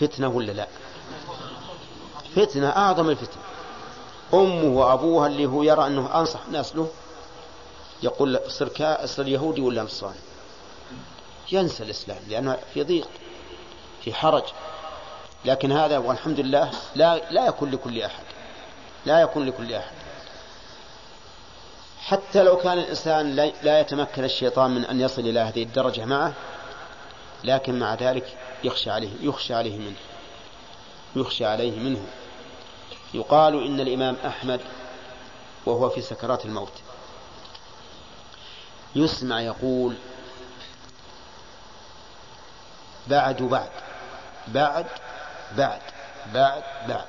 فتنة 0.00 0.28
ولا 0.28 0.52
لا؟ 0.52 0.68
فتنة 2.36 2.68
أعظم 2.68 3.10
الفتنة 3.10 3.42
أمه 4.34 4.78
وأبوها 4.78 5.26
اللي 5.26 5.46
هو 5.46 5.62
يرى 5.62 5.86
أنه 5.86 6.20
أنصح 6.20 6.40
الناس 6.46 6.76
له 6.76 6.88
يقول 8.02 8.40
صر 8.48 8.96
صر 9.04 9.28
يهودي 9.28 9.60
ولا 9.60 9.82
نصراني؟ 9.82 10.16
ينسى 11.52 11.82
الإسلام 11.82 12.18
لأنه 12.28 12.58
في 12.74 12.82
ضيق 12.82 13.08
في 14.04 14.14
حرج. 14.14 14.44
لكن 15.46 15.72
هذا 15.72 15.98
والحمد 15.98 16.40
لله 16.40 16.70
لا 16.94 17.30
لا 17.30 17.46
يكون 17.46 17.70
لكل 17.70 18.02
أحد. 18.02 18.24
لا 19.06 19.20
يكون 19.20 19.46
لكل 19.46 19.74
أحد. 19.74 19.94
حتى 22.00 22.42
لو 22.42 22.56
كان 22.56 22.78
الإنسان 22.78 23.36
لا 23.62 23.80
يتمكن 23.80 24.24
الشيطان 24.24 24.70
من 24.70 24.84
أن 24.84 25.00
يصل 25.00 25.22
إلى 25.22 25.40
هذه 25.40 25.62
الدرجة 25.62 26.04
معه 26.04 26.32
لكن 27.44 27.78
مع 27.78 27.94
ذلك 27.94 28.36
يخشى 28.64 28.90
عليه 28.90 29.10
يخشى 29.20 29.54
عليه 29.54 29.78
منه. 29.78 29.96
يخشى 31.16 31.46
عليه 31.46 31.78
منه. 31.78 32.06
يقال 33.14 33.66
إن 33.66 33.80
الإمام 33.80 34.16
أحمد 34.26 34.60
وهو 35.66 35.90
في 35.90 36.00
سكرات 36.00 36.44
الموت. 36.44 36.72
يسمع 38.96 39.40
يقول 39.40 39.94
بعد 43.06 43.42
بعد 43.42 43.70
بعد 44.48 44.86
بعد 45.52 45.80
بعد 46.34 46.62
بعد. 46.88 47.06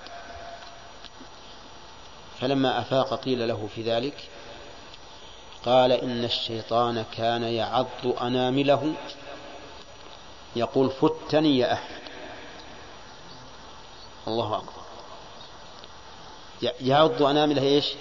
فلما 2.42 2.80
أفاق 2.80 3.14
قيل 3.14 3.48
له 3.48 3.70
في 3.76 3.82
ذلك 3.82 4.30
قال 5.66 5.92
إن 5.92 6.24
الشيطان 6.24 7.06
كان 7.18 7.44
يعض 7.44 7.88
أنامله. 8.22 8.94
يقول 10.56 10.90
فتني 10.90 11.58
يا 11.58 11.74
أحمد. 11.74 12.02
الله 14.28 14.58
أكبر. 14.58 14.82
يعض 16.82 17.24
أنامله 17.24 17.62
إيش؟ 17.62 17.94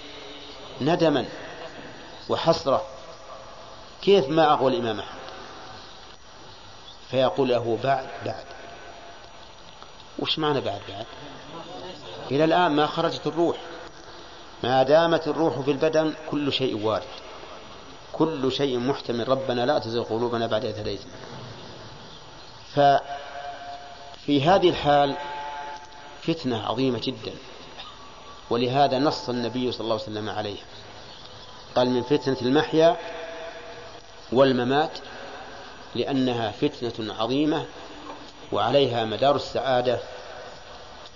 ندما 0.81 1.25
وحسرة. 2.29 2.85
كيف 4.01 4.29
ما 4.29 4.53
أغوى 4.53 4.71
الإمام 4.71 4.99
أحمد؟ 4.99 5.19
فيقول 7.11 7.49
له 7.49 7.79
بعد 7.83 8.07
بعد. 8.25 8.56
وش 10.19 10.39
معنى 10.39 10.61
بعد 10.61 10.81
بعد؟ 10.89 11.05
إلى 12.31 12.43
الآن 12.43 12.71
ما 12.71 12.87
خرجت 12.87 13.27
الروح. 13.27 13.57
ما 14.63 14.83
دامت 14.83 15.27
الروح 15.27 15.59
في 15.59 15.71
البدن 15.71 16.13
كل 16.31 16.51
شيء 16.51 16.85
وارد. 16.85 17.03
كل 18.13 18.51
شيء 18.51 18.79
محتمل. 18.79 19.29
ربنا 19.29 19.65
لا 19.65 19.79
تزغ 19.79 20.03
قلوبنا 20.03 20.47
بعد 20.47 20.65
إذ 20.65 20.79
هديتنا 20.79 21.11
ففي 22.73 24.43
هذه 24.43 24.69
الحال 24.69 25.15
فتنة 26.21 26.63
عظيمة 26.67 26.99
جدا. 27.03 27.31
ولهذا 28.49 28.99
نص 28.99 29.29
النبي 29.29 29.71
صلى 29.71 29.81
الله 29.81 29.93
عليه 29.93 30.03
وسلم 30.03 30.29
عليها. 30.29 30.65
قال 31.75 31.89
من 31.89 32.03
فتنة 32.03 32.37
المحيا 32.41 32.97
والممات 34.31 34.91
لأنها 35.95 36.51
فتنة 36.51 37.13
عظيمة 37.13 37.65
وعليها 38.51 39.05
مدار 39.05 39.35
السعادة 39.35 39.99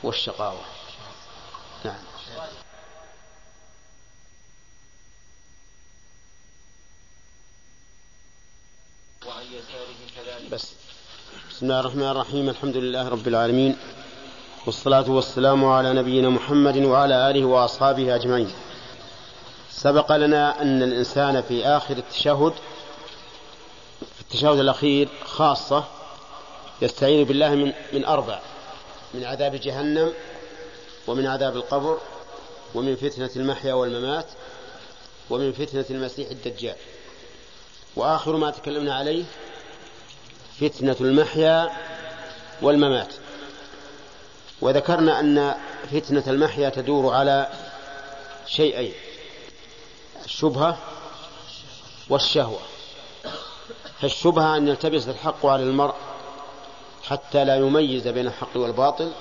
والشقاوة. 0.04 0.62
نعم. 1.86 1.96
بس. 10.52 10.74
بسم 11.50 11.66
الله 11.66 11.80
الرحمن 11.80 12.04
الرحيم. 12.04 12.50
الحمد 12.50 12.78
لله 12.78 13.10
رب 13.10 13.28
العالمين. 13.28 13.78
والصلاة 14.66 15.10
والسلام 15.10 15.66
على 15.66 15.94
نبينا 15.94 16.30
محمد 16.30 16.78
وعلى 16.78 17.30
آله 17.30 17.46
وأصحابه 17.46 18.16
أجمعين. 18.16 18.52
سبق 19.72 20.12
لنا 20.12 20.62
أن 20.62 20.84
الإنسان 20.84 21.42
في 21.42 21.66
آخر 21.66 21.98
التشهد 21.98 22.54
في 24.16 24.22
التشهد 24.22 24.60
الأخير 24.60 25.10
خاصة 25.26 26.01
يستعين 26.82 27.24
بالله 27.24 27.56
من 27.56 27.74
من 27.94 28.06
أربع 28.06 28.40
من 29.14 29.24
عذاب 29.24 29.56
جهنم 29.56 30.14
ومن 31.08 31.28
عذاب 31.28 31.56
القبر 31.56 32.00
ومن 32.76 32.96
فتنة 32.96 33.30
المحيا 33.36 33.74
والممات 33.74 34.26
ومن 35.30 35.52
فتنة 35.52 35.86
المسيح 35.90 36.30
الدجال. 36.30 36.76
وآخر 37.96 38.36
ما 38.36 38.52
تكلمنا 38.52 38.96
عليه 38.96 39.24
فتنة 40.60 40.96
المحيا 41.02 41.72
والممات. 42.62 43.14
وذكرنا 44.62 45.20
أن 45.20 45.56
فتنة 45.92 46.24
المحيا 46.28 46.70
تدور 46.70 47.14
على 47.14 47.48
شيئين 48.48 48.94
الشبهة 50.26 50.78
والشهوة. 52.10 52.60
فالشبهة 54.02 54.58
أن 54.58 54.68
يلتبس 54.68 55.08
الحق 55.08 55.46
على 55.46 55.64
المرء 55.64 55.96
حتى 57.04 57.46
لا 57.46 57.56
يميز 57.56 58.08
بين 58.08 58.28
الحق 58.28 58.58
والباطل 58.58 59.12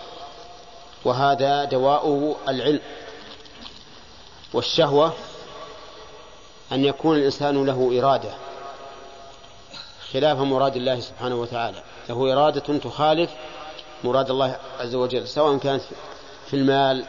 وهذا 1.04 1.64
دواؤه 1.64 2.36
العلم. 2.48 2.80
والشهوة 4.52 5.12
أن 6.72 6.84
يكون 6.84 7.16
الإنسان 7.16 7.66
له 7.66 7.98
إرادة 7.98 8.30
خلاف 10.12 10.38
مراد 10.38 10.76
الله 10.76 11.00
سبحانه 11.00 11.34
وتعالى. 11.34 11.82
له 12.08 12.32
إرادة 12.32 12.78
تخالف 12.78 13.30
مراد 14.04 14.30
الله 14.30 14.56
عز 14.80 14.94
وجل 14.94 15.28
سواء 15.28 15.58
كانت 15.58 15.82
في 16.46 16.54
المال 16.56 17.04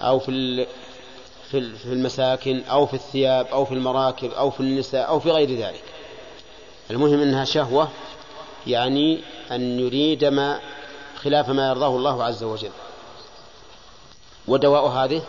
أو 0.00 0.18
في 0.18 0.66
في 1.48 1.92
المساكن 1.92 2.62
أو 2.70 2.86
في 2.86 2.94
الثياب 2.94 3.46
أو 3.46 3.64
في 3.64 3.74
المراكب 3.74 4.30
أو 4.30 4.50
في 4.50 4.60
النساء 4.60 5.08
أو 5.08 5.20
في 5.20 5.30
غير 5.30 5.50
ذلك. 5.58 5.82
المهم 6.90 7.20
أنها 7.20 7.44
شهوة 7.44 7.88
يعني 8.66 9.20
أن 9.50 9.80
يريد 9.80 10.24
ما 10.24 10.60
خلاف 11.16 11.48
ما 11.48 11.68
يرضاه 11.68 11.96
الله 11.96 12.24
عز 12.24 12.44
وجل. 12.44 12.70
ودواء 14.48 14.86
هذه 14.86 15.22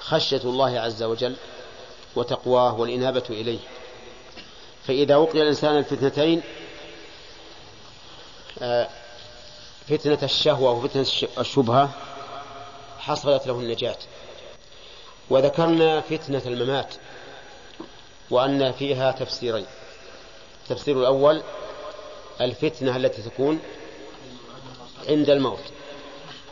خشية 0.00 0.40
الله 0.44 0.80
عز 0.80 1.02
وجل 1.02 1.36
وتقواه 2.16 2.80
والإنابة 2.80 3.24
إليه. 3.30 3.58
فإذا 4.86 5.16
وقي 5.16 5.42
الإنسان 5.42 5.76
الفتنتين 5.78 6.42
آه، 8.62 8.88
فتنة 9.88 10.18
الشهوة 10.22 10.70
وفتنة 10.70 11.06
الشبهة 11.38 11.90
حصلت 12.98 13.46
له 13.46 13.60
النجاة. 13.60 13.98
وذكرنا 15.30 16.00
فتنة 16.00 16.42
الممات 16.46 16.94
وأن 18.30 18.72
فيها 18.72 19.12
تفسيرين. 19.12 19.66
التفسير 20.62 21.00
الأول 21.00 21.42
الفتنة 22.40 22.96
التي 22.96 23.22
تكون 23.22 23.60
عند 25.08 25.30
الموت 25.30 25.62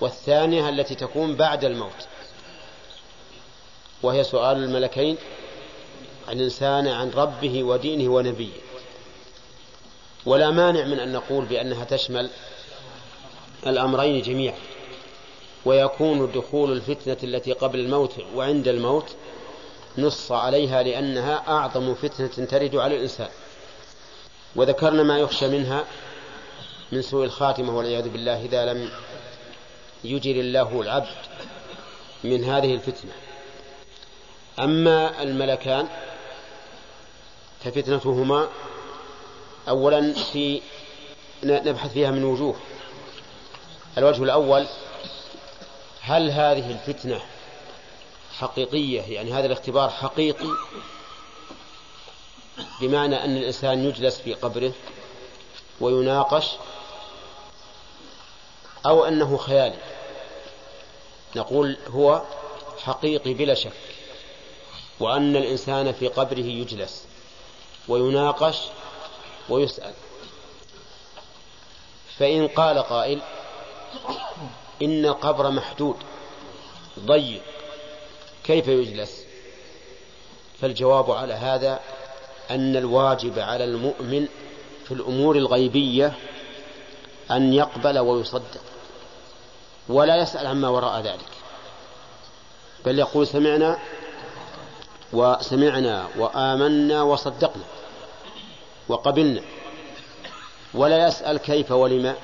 والثانية 0.01 0.69
التي 0.69 0.95
تكون 0.95 1.37
بعد 1.37 1.65
الموت. 1.65 2.09
وهي 4.03 4.25
سؤال 4.25 4.57
الملكين 4.57 5.17
عن 6.29 6.37
الإنسان 6.37 6.89
عن 6.89 7.11
ربه 7.11 7.65
ودينه 7.65 8.15
ونبيه. 8.15 8.53
ولا 10.27 10.51
مانع 10.51 10.85
من 10.85 11.01
أن 11.01 11.13
نقول 11.13 11.45
بأنها 11.45 11.85
تشمل 11.85 12.31
الأمرين 13.67 14.23
جميعا. 14.23 14.59
ويكون 15.65 16.33
دخول 16.33 16.73
الفتنة 16.73 17.17
التي 17.23 17.53
قبل 17.53 17.81
الموت 17.81 18.13
وعند 18.35 18.69
الموت 18.69 19.17
نص 19.99 20.33
عليها 20.33 20.83
لأنها 20.83 21.45
أعظم 21.49 21.95
فتنة 21.95 22.47
ترد 22.47 22.77
على 22.77 22.97
الإنسان. 22.97 23.29
وذكرنا 24.57 25.03
ما 25.03 25.19
يخشى 25.19 25.49
منها 25.49 25.85
من 26.93 27.03
سوء 27.03 27.25
الخاتمة 27.25 27.77
والعياذ 27.77 28.09
بالله 28.09 28.45
إذا 28.45 28.73
لم 28.73 28.91
يجر 30.05 30.31
الله 30.31 30.81
العبد 30.81 31.17
من 32.25 32.45
هذه 32.45 32.75
الفتنة. 32.75 33.13
أما 34.59 35.23
الملكان 35.23 35.89
ففتنتهما 37.65 38.49
أولا 39.69 40.13
في 40.13 40.61
نبحث 41.45 41.93
فيها 41.93 42.11
من 42.11 42.25
وجوه. 42.25 42.57
الوجه 43.99 44.23
الأول 44.23 44.67
هل 46.01 46.31
هذه 46.31 46.71
الفتنة 46.71 47.21
حقيقية؟ 48.39 49.03
يعني 49.03 49.33
هذا 49.33 49.47
الاختبار 49.47 49.91
حقيقي 49.91 50.49
بمعنى 52.81 53.25
أن 53.25 53.37
الإنسان 53.37 53.85
يجلس 53.85 54.21
في 54.21 54.35
قبره 54.35 54.73
ويناقش 55.81 56.47
أو 58.87 59.05
أنه 59.05 59.37
خيالي 59.37 59.79
نقول 61.37 61.77
هو 61.89 62.23
حقيقي 62.83 63.35
بلا 63.35 63.55
شك 63.55 63.73
وأن 65.01 65.37
الإنسان 65.37 65.93
في 65.93 66.09
قبره 66.09 66.39
يجلس 66.39 67.07
ويناقش 67.89 68.59
ويسأل. 69.49 69.95
فإن 72.19 72.49
قال 72.49 72.79
قائل 72.79 73.23
إن 74.83 75.05
القبر 75.07 75.51
محدود 75.51 75.97
ضيق 76.99 77.43
كيف 78.45 78.69
يجلس؟ 78.69 79.25
فالجواب 80.61 81.11
على 81.11 81.35
هذا 81.35 81.81
أن 82.51 82.77
الواجب 82.77 83.39
على 83.39 83.65
المؤمن 83.65 84.29
في 84.85 84.95
الأمور 84.95 85.37
الغيبية 85.37 86.13
أن 87.31 87.53
يقبل 87.53 87.99
ويصدق 87.99 88.61
ولا 89.89 90.17
يسأل 90.17 90.47
عما 90.47 90.69
وراء 90.69 91.01
ذلك. 91.01 91.35
بل 92.87 92.99
يقول 92.99 93.27
سمعنا 93.27 93.79
وسمعنا 95.13 96.09
وآمنا 96.19 97.03
وصدقنا 97.03 97.65
وقبلنا 98.89 99.41
ولا 100.75 101.09
يسأل 101.09 101.39
كيف 101.39 101.71
ولما 101.71 102.15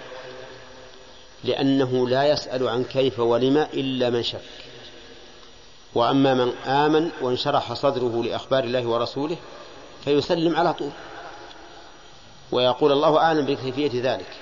لأنه 1.44 2.09
لا 2.09 2.24
يسأل 2.24 2.68
عن 2.68 2.84
كيف 2.84 3.18
ولما 3.18 3.68
إلا 3.72 4.10
من 4.10 4.22
شك. 4.22 4.40
وأما 5.94 6.34
من 6.34 6.52
آمن 6.66 7.10
وانشرح 7.22 7.72
صدره 7.72 8.22
لأخبار 8.24 8.64
الله 8.64 8.86
ورسوله 8.86 9.36
فيسلم 10.05 10.56
على 10.56 10.74
طول. 10.74 10.90
ويقول 12.52 12.93
الله 12.93 13.18
أعلم 13.18 13.47
بكيفية 13.47 14.12
ذلك. 14.12 14.36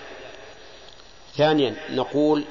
ثانيا 1.36 1.76
نقول 1.90 2.44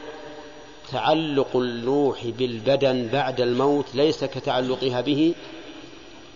تعلق 0.91 1.55
الروح 1.55 2.25
بالبدن 2.25 3.07
بعد 3.07 3.41
الموت 3.41 3.95
ليس 3.95 4.23
كتعلقها 4.23 5.01
به 5.01 5.35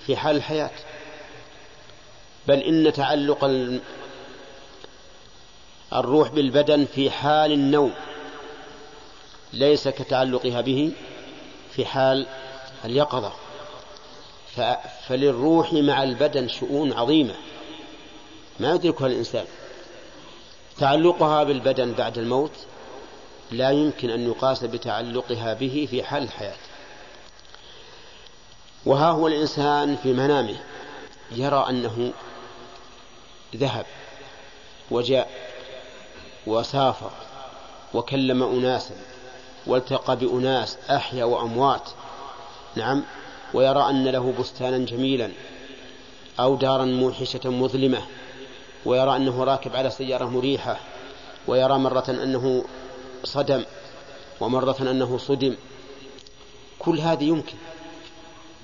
في 0.06 0.16
حال 0.16 0.36
الحياة. 0.36 0.72
بل 2.48 2.60
إن 2.60 2.94
تعلق 2.94 3.44
الروح 5.94 6.30
بالبدن 6.30 6.86
في 6.86 7.12
حال 7.12 7.52
النوم 7.52 7.94
ليس 9.54 9.88
كتعلقها 9.88 10.62
به 10.62 10.92
في 11.72 11.86
حال 11.86 12.28
اليقظة. 12.86 13.34
فللروح 15.08 15.74
مع 15.74 16.04
البدن 16.04 16.48
شؤون 16.48 16.94
عظيمة. 16.94 17.36
ما 18.60 18.74
يدركها 18.74 19.08
الإنسان. 19.08 19.46
تعلقها 20.78 21.44
بالبدن 21.44 21.94
بعد 21.94 22.18
الموت 22.18 22.52
لا 23.52 23.72
يمكن 23.72 24.10
أن 24.10 24.30
يقاس 24.30 24.64
بتعلقها 24.64 25.54
به 25.54 25.88
في 25.92 26.04
حال 26.04 26.24
الحياة. 26.24 26.58
وها 28.86 29.10
هو 29.10 29.28
الإنسان 29.28 29.96
في 29.96 30.14
منامه. 30.14 30.60
يرى 31.32 31.66
أنه 31.70 32.12
ذهب 33.56 33.86
وجاء 34.92 35.30
وسافر 36.48 37.12
وكلم 37.94 38.44
أناسا 38.44 38.96
والتقى 39.68 40.16
بأناس 40.16 40.78
أحيا 40.90 41.24
وأموات. 41.24 41.90
نعم. 42.76 43.04
ويرى 43.54 43.90
أن 43.90 44.08
له 44.08 44.34
بستانا 44.40 44.78
جميلا 44.78 45.32
أو 46.40 46.56
دارا 46.56 46.86
موحشة 46.86 47.50
مظلمة 47.50 48.02
ويرى 48.86 49.16
أنه 49.16 49.44
راكب 49.44 49.76
على 49.76 49.90
سيارة 49.90 50.26
مريحة 50.26 50.80
ويرى 51.48 51.78
مرة 51.78 52.06
أنه 52.10 52.66
صدم 53.24 53.64
ومرة 54.40 54.78
أنه 54.82 55.18
صدم. 55.18 55.56
كل 56.80 57.00
هذه 57.00 57.24
يمكن 57.24 57.58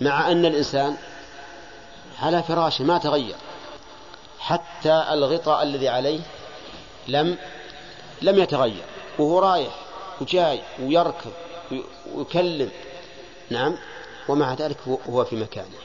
مع 0.02 0.32
أن 0.32 0.46
الإنسان 0.46 0.98
على 2.22 2.44
فراشه 2.44 2.84
ما 2.84 2.98
تغير 2.98 3.36
حتى 4.40 5.06
الغطاء 5.12 5.64
الذي 5.64 5.90
عليه 5.90 6.20
لم 7.08 7.38
لم 8.22 8.40
يتغير. 8.40 8.84
وهو 9.20 9.40
رايح 9.40 9.76
وجاي 10.22 10.62
ويركض 10.80 11.32
ويكلم. 12.14 12.70
نعم. 13.50 13.78
ومع 14.28 14.54
ذلك 14.54 14.78
هو 15.10 15.26
في 15.26 15.36
مكانه. 15.36 15.78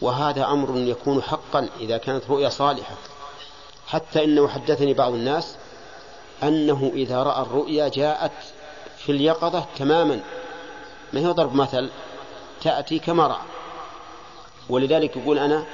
وهذا 0.00 0.46
أمر 0.46 0.78
يكون 0.78 1.22
حقا 1.22 1.68
إذا 1.80 1.98
كانت 1.98 2.30
رؤيا 2.30 2.48
صالحة. 2.48 2.94
حتى 3.86 4.24
إنه 4.24 4.48
حدثني 4.48 4.94
بعض 4.94 5.12
الناس 5.12 5.56
أنه 6.42 6.92
إذا 6.94 7.22
رأى 7.22 7.42
الرؤيا 7.42 7.88
جاءت 7.88 8.32
في 8.98 9.12
اليقظة 9.12 9.66
تماما. 9.76 10.20
ما 11.12 11.20
هي 11.20 11.26
ضرب 11.26 11.54
مثل؟ 11.54 11.90
تأتي 12.62 12.98
كما 12.98 13.26
رأى. 13.26 13.42
ولذلك 14.68 15.16
يقول 15.16 15.38
أنا 15.38 15.66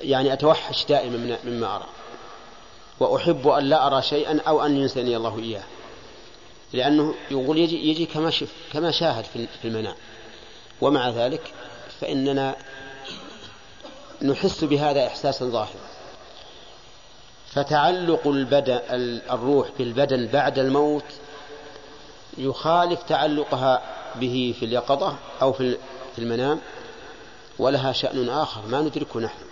يعني 0.00 0.32
أتوحش 0.32 0.84
دائما 0.84 1.38
مما 1.44 1.76
أرى. 1.76 1.86
وأحب 3.00 3.48
أن 3.48 3.64
لا 3.64 3.86
أرى 3.86 4.02
شيئا 4.02 4.40
أو 4.40 4.66
أن 4.66 4.76
ينساني 4.76 5.16
الله 5.16 5.38
إياه. 5.38 5.62
لأنه 6.72 7.14
يقول 7.30 7.58
يجي, 7.58 7.90
يجي 7.90 8.06
كما 8.06 8.30
شف 8.30 8.52
كما 8.72 8.90
شاهد 8.90 9.24
في 9.62 9.64
المنام. 9.64 9.94
ومع 10.80 11.08
ذلك 11.08 11.52
فإننا 12.00 12.56
نحس 14.22 14.64
بهذا 14.64 15.06
إحساسا 15.06 15.44
ظاهرا. 15.44 15.90
فتعلق 17.46 18.26
البدن 18.26 18.80
الروح 19.30 19.68
بالبدن 19.78 20.26
بعد 20.26 20.58
الموت 20.58 21.04
يخالف 22.38 23.02
تعلقها 23.02 23.82
به 24.16 24.54
في 24.58 24.64
اليقظة 24.64 25.16
أو 25.42 25.52
في 25.52 25.76
المنام 26.18 26.60
ولها 27.58 27.92
شأن 27.92 28.28
آخر 28.28 28.66
ما 28.66 28.80
ندركه 28.80 29.20
نحن. 29.20 29.44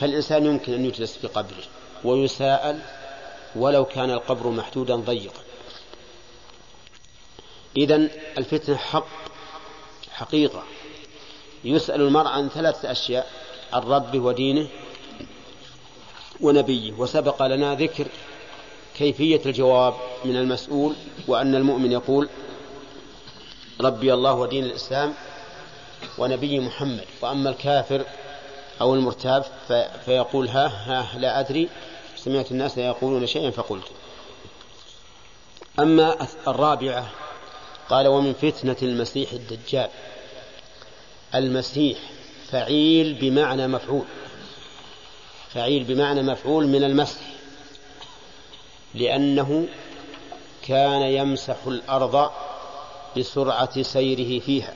فالإنسان 0.00 0.46
يمكن 0.46 0.74
أن 0.74 0.84
يجلس 0.84 1.16
في 1.16 1.26
قبره 1.26 1.64
ويساءل 2.04 2.80
ولو 3.56 3.84
كان 3.84 4.10
القبر 4.10 4.50
محدودا 4.50 4.96
ضيقا. 4.96 5.40
إذا 7.76 8.08
الفتنة 8.38 8.76
حق 8.76 9.21
حقيقة. 10.22 10.62
يسأل 11.64 12.00
المرء 12.00 12.28
عن 12.28 12.48
ثلاثة 12.48 12.90
أشياء 12.90 13.30
عن 13.72 13.82
ربه 13.82 14.20
ودينه 14.20 14.68
ونبيه. 16.40 16.92
وسبق 16.92 17.42
لنا 17.42 17.74
ذكر 17.74 18.06
كيفية 18.96 19.40
الجواب 19.46 19.94
من 20.24 20.36
المسؤول 20.36 20.94
وأن 21.28 21.54
المؤمن 21.54 21.92
يقول 21.92 22.28
ربي 23.80 24.14
الله 24.14 24.34
ودين 24.34 24.64
الإسلام 24.64 25.14
ونبي 26.18 26.60
محمد. 26.60 27.04
وأما 27.22 27.50
الكافر 27.50 28.04
أو 28.80 28.94
المرتاب 28.94 29.44
فيقول 30.04 30.48
ها 30.48 30.66
ها 30.66 31.18
لا 31.18 31.40
أدري. 31.40 31.68
سمعت 32.16 32.50
الناس 32.50 32.78
يقولون 32.78 33.26
شيئا 33.26 33.50
فقلت. 33.50 33.84
أما 35.78 36.26
الرابعة 36.48 37.10
قال 37.88 38.06
ومن 38.06 38.32
فتنة 38.32 38.76
المسيح 38.82 39.32
الدجال. 39.32 39.88
المسيح 41.34 41.98
فعيل 42.50 43.14
بمعنى 43.14 43.68
مفعول. 43.68 44.04
فعيل 45.54 45.84
بمعنى 45.84 46.22
مفعول 46.22 46.66
من 46.66 46.84
المسح. 46.84 47.20
لأنه 48.94 49.66
كان 50.68 51.02
يمسح 51.02 51.56
الأرض 51.66 52.30
بسرعة 53.16 53.82
سيره 53.82 54.40
فيها. 54.40 54.74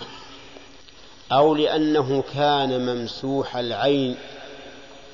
أو 1.32 1.54
لأنه 1.54 2.24
كان 2.34 2.86
ممسوح 2.86 3.56
العين 3.56 4.16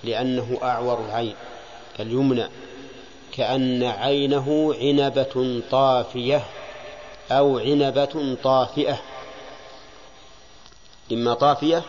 لأنه 0.05 0.59
أعور 0.63 1.05
العين 1.05 1.35
اليمنى. 2.01 2.49
كأن 3.33 3.83
عينه 3.83 4.75
عنبة 4.75 5.63
طافية 5.71 6.45
أو 7.31 7.59
عنبة 7.59 8.37
طافئة. 8.43 9.12
إما 11.13 11.35
طافية 11.35 11.83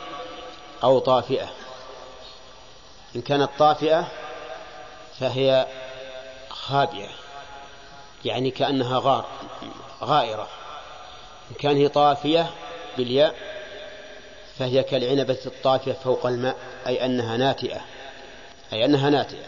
أو 0.84 1.00
طافئة. 1.00 1.50
إن 3.16 3.22
كانت 3.22 3.50
طافئة 3.60 4.08
فهي 5.20 5.68
خابئة 6.50 7.10
يعني 8.26 8.52
كأنها 8.52 9.00
غار 9.00 9.26
غائرة. 10.04 10.48
إن 11.52 11.56
كان 11.60 11.78
هي 11.78 11.88
طافية 11.88 12.52
بالياء 12.98 13.36
فهي 14.60 14.84
كالعنبة 14.84 15.38
الطافية 15.46 15.94
فوق 15.94 16.26
الماء 16.26 16.58
أي 16.88 17.06
أنها 17.06 17.38
ناتئة 17.38 17.82
أي 18.74 18.86
أنها 18.86 19.10
ناتئة. 19.10 19.46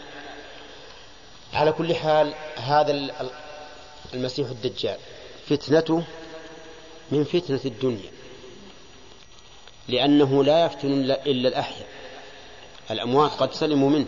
على 1.52 1.72
كل 1.72 1.94
حال 1.94 2.34
هذا 2.56 3.10
المسيح 4.14 4.48
الدجال 4.48 4.98
فتنته 5.48 6.02
من 7.10 7.24
فتنة 7.24 7.60
الدنيا. 7.64 8.10
لأنه 9.88 10.44
لا 10.44 10.66
يفتن 10.66 10.90
إلا 11.10 11.48
الأحياء. 11.48 11.88
الأموات 12.90 13.30
قد 13.30 13.52
سلموا 13.52 13.90
منه. 13.90 14.06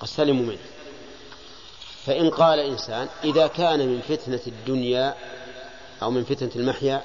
قد 0.00 0.08
سلموا 0.08 0.46
منه. 0.46 0.58
فإن 2.04 2.30
قال 2.30 2.58
إنسان 2.58 3.08
إذا 3.24 3.46
كان 3.46 3.88
من 3.88 4.00
فتنة 4.00 4.40
الدنيا 4.46 5.14
أو 6.02 6.10
من 6.10 6.24
فتنة 6.24 6.50
المحيا 6.56 7.02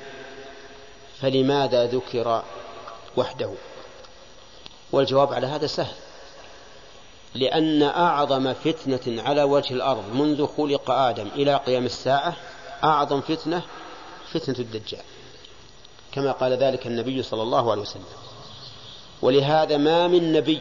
فلماذا 1.21 1.85
ذكر 1.85 2.43
وحده؟ 3.17 3.51
والجواب 4.91 5.33
على 5.33 5.47
هذا 5.47 5.67
سهل. 5.67 5.95
لأن 7.35 7.83
أعظم 7.83 8.53
فتنة 8.53 9.23
على 9.23 9.43
وجه 9.43 9.73
الأرض 9.73 10.15
منذ 10.15 10.47
خلق 10.47 10.91
آدم 10.91 11.27
إلى 11.35 11.55
قيام 11.55 11.85
الساعة 11.85 12.35
أعظم 12.83 13.21
فتنة 13.21 13.61
فتنة 14.33 14.59
الدجال. 14.59 15.03
كما 16.17 16.31
قال 16.31 16.53
ذلك 16.53 16.87
النبي 16.87 17.23
صلى 17.23 17.41
الله 17.41 17.71
عليه 17.71 17.81
وسلم. 17.81 18.03
ولهذا 19.21 19.77
ما 19.77 20.07
من 20.07 20.33
نبي 20.33 20.59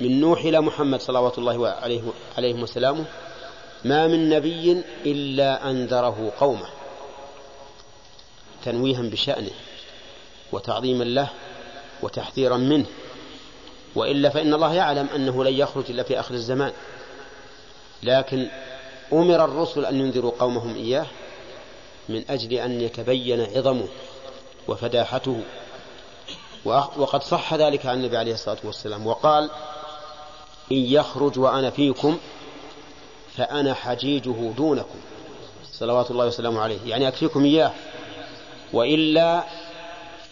من 0.00 0.20
نوح 0.20 0.40
إلى 0.44 0.60
محمد 0.60 1.00
صلوات 1.00 1.38
الله 1.38 1.68
عليه, 1.68 2.02
عليه 2.36 2.54
وسلامه 2.54 3.04
ما 3.84 4.06
من 4.06 4.28
نبي 4.28 4.82
إلا 5.06 5.70
أنذره 5.70 6.32
قومه. 6.40 6.68
تنويها 8.64 9.02
بشأنه 9.02 9.50
وتعظيما 10.52 11.04
له 11.04 11.28
وتحذيرا 12.02 12.56
منه. 12.56 12.86
وإلا 13.94 14.28
فإن 14.28 14.54
الله 14.54 14.74
يعلم 14.74 15.06
أنه 15.14 15.44
لن 15.44 15.54
يخرج 15.54 15.84
إلا 15.90 16.02
في 16.02 16.20
آخر 16.20 16.34
الزمان. 16.34 16.72
لكن 18.02 18.48
أمر 19.12 19.44
الرسل 19.44 19.84
أن 19.84 20.00
ينذروا 20.00 20.32
قومهم 20.38 20.74
إياه 20.74 21.06
من 22.08 22.24
أجل 22.30 22.52
أن 22.52 22.80
يتبين 22.80 23.40
عظمه. 23.40 23.88
وفداحته. 24.70 25.42
وقد 26.96 27.22
صح 27.22 27.54
ذلك 27.54 27.86
عن 27.86 27.98
النبي 27.98 28.16
عليه 28.16 28.32
الصلاة 28.32 28.58
والسلام 28.64 29.06
وقال 29.06 29.50
إن 30.72 30.76
يخرج 30.76 31.38
وأنا 31.38 31.70
فيكم 31.70 32.18
فأنا 33.36 33.74
حجيجه 33.74 34.52
دونكم. 34.56 34.98
صلوات 35.72 36.10
الله 36.10 36.26
وسلامه 36.26 36.60
عليه. 36.60 36.78
يعني 36.86 37.08
أكفيكم 37.08 37.44
إياه. 37.44 37.72
وإلا 38.72 39.44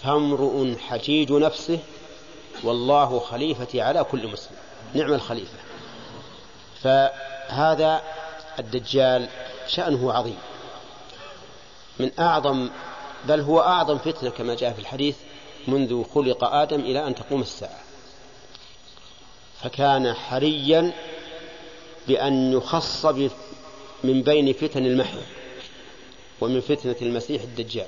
فامرؤ 0.02 0.76
حجيج 0.88 1.32
نفسه 1.32 1.78
والله 2.64 3.18
خليفتي 3.18 3.80
على 3.80 4.04
كل 4.04 4.28
مسلم. 4.28 4.56
نعم 4.94 5.12
الخليفة. 5.12 5.58
فهذا 6.82 8.02
الدجال 8.58 9.28
شأنه 9.68 10.12
عظيم. 10.12 10.38
من 12.00 12.10
أعظم 12.18 12.68
بل 13.28 13.40
هو 13.40 13.60
أعظم 13.60 13.98
فتنة 13.98 14.30
كما 14.30 14.54
جاء 14.54 14.72
في 14.72 14.78
الحديث 14.78 15.16
منذ 15.68 16.04
خلق 16.04 16.44
آدم 16.44 16.80
إلى 16.80 17.06
أن 17.06 17.14
تقوم 17.14 17.40
الساعة. 17.40 17.80
فكان 19.62 20.14
حريا 20.14 20.92
بأن 22.08 22.52
يخص 22.52 23.06
من 24.04 24.22
بين 24.22 24.52
فتن 24.52 24.86
المحيا 24.86 25.22
ومن 26.40 26.60
فتنة 26.60 26.96
المسيح 27.02 27.42
الدجال. 27.42 27.86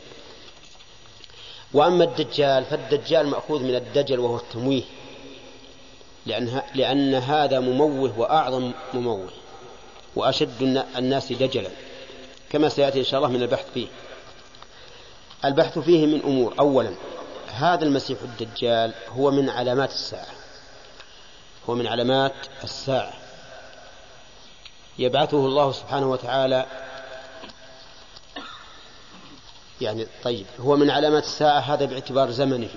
وأما 1.73 2.05
الدجال 2.05 2.65
فالدجال 2.65 3.27
مأخوذ 3.27 3.63
من 3.63 3.75
الدجل 3.75 4.19
وهو 4.19 4.37
التمويه 4.37 4.83
لأن, 6.27 6.63
لأن 6.75 7.15
هذا 7.15 7.61
مموه 7.61 8.19
وأعظم 8.19 8.73
مموه 8.95 9.29
وأشد 10.17 10.63
الناس 10.97 11.33
دجلا 11.33 11.71
كما 12.51 12.69
سيأتي 12.69 12.99
إن 12.99 13.05
شاء 13.05 13.19
الله 13.21 13.31
من 13.31 13.43
البحث 13.43 13.73
فيه. 13.75 13.87
البحث 15.45 15.79
فيه 15.79 16.07
من 16.07 16.23
أمور. 16.23 16.55
أولا 16.61 16.95
هذا 17.53 17.85
المسيح 17.85 18.19
الدجال 18.23 18.93
هو 19.09 19.31
من 19.31 19.51
علامات 19.51 19.91
الساعة. 19.91 20.35
هو 21.69 21.75
من 21.75 21.87
علامات 21.87 22.33
الساعة. 22.65 23.13
يبعثه 24.99 25.47
الله 25.47 25.73
سبحانه 25.73 26.11
وتعالى. 26.11 26.67
يعني 29.81 30.07
طيب 30.25 30.47
هو 30.61 30.77
من 30.77 30.91
علامات 30.91 31.25
الساعة 31.25 31.61
هذا 31.61 31.85
باعتبار 31.85 32.31
زمنه. 32.31 32.69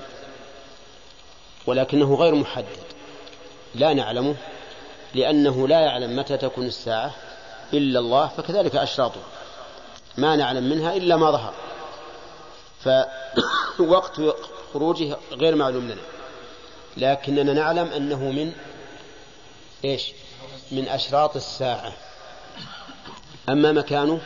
ولكنه 1.65 2.15
غير 2.15 2.35
محدد. 2.35 2.83
لا 3.75 3.93
نعلمه 3.93 4.35
لأنه 5.15 5.67
لا 5.67 5.79
يعلم 5.79 6.15
متى 6.15 6.37
تكون 6.37 6.65
الساعة 6.65 7.11
إلا 7.73 7.99
الله 7.99 8.27
فكذلك 8.27 8.75
أشراطه. 8.75 9.21
ما 10.17 10.35
نعلم 10.35 10.69
منها 10.69 10.93
إلا 10.93 11.17
ما 11.17 11.31
ظهر. 11.31 11.53
فوقت 13.77 14.21
خروجه 14.73 15.17
غير 15.31 15.55
معلوم 15.55 15.85
لنا. 15.85 16.01
لكننا 16.97 17.53
نعلم 17.53 17.87
أنه 17.87 18.31
من 18.31 18.53
إيش؟ 19.85 20.11
من 20.71 20.87
أشراط 20.87 21.35
الساعة. 21.35 21.93
أما 23.49 23.71
مكانه 23.71 24.21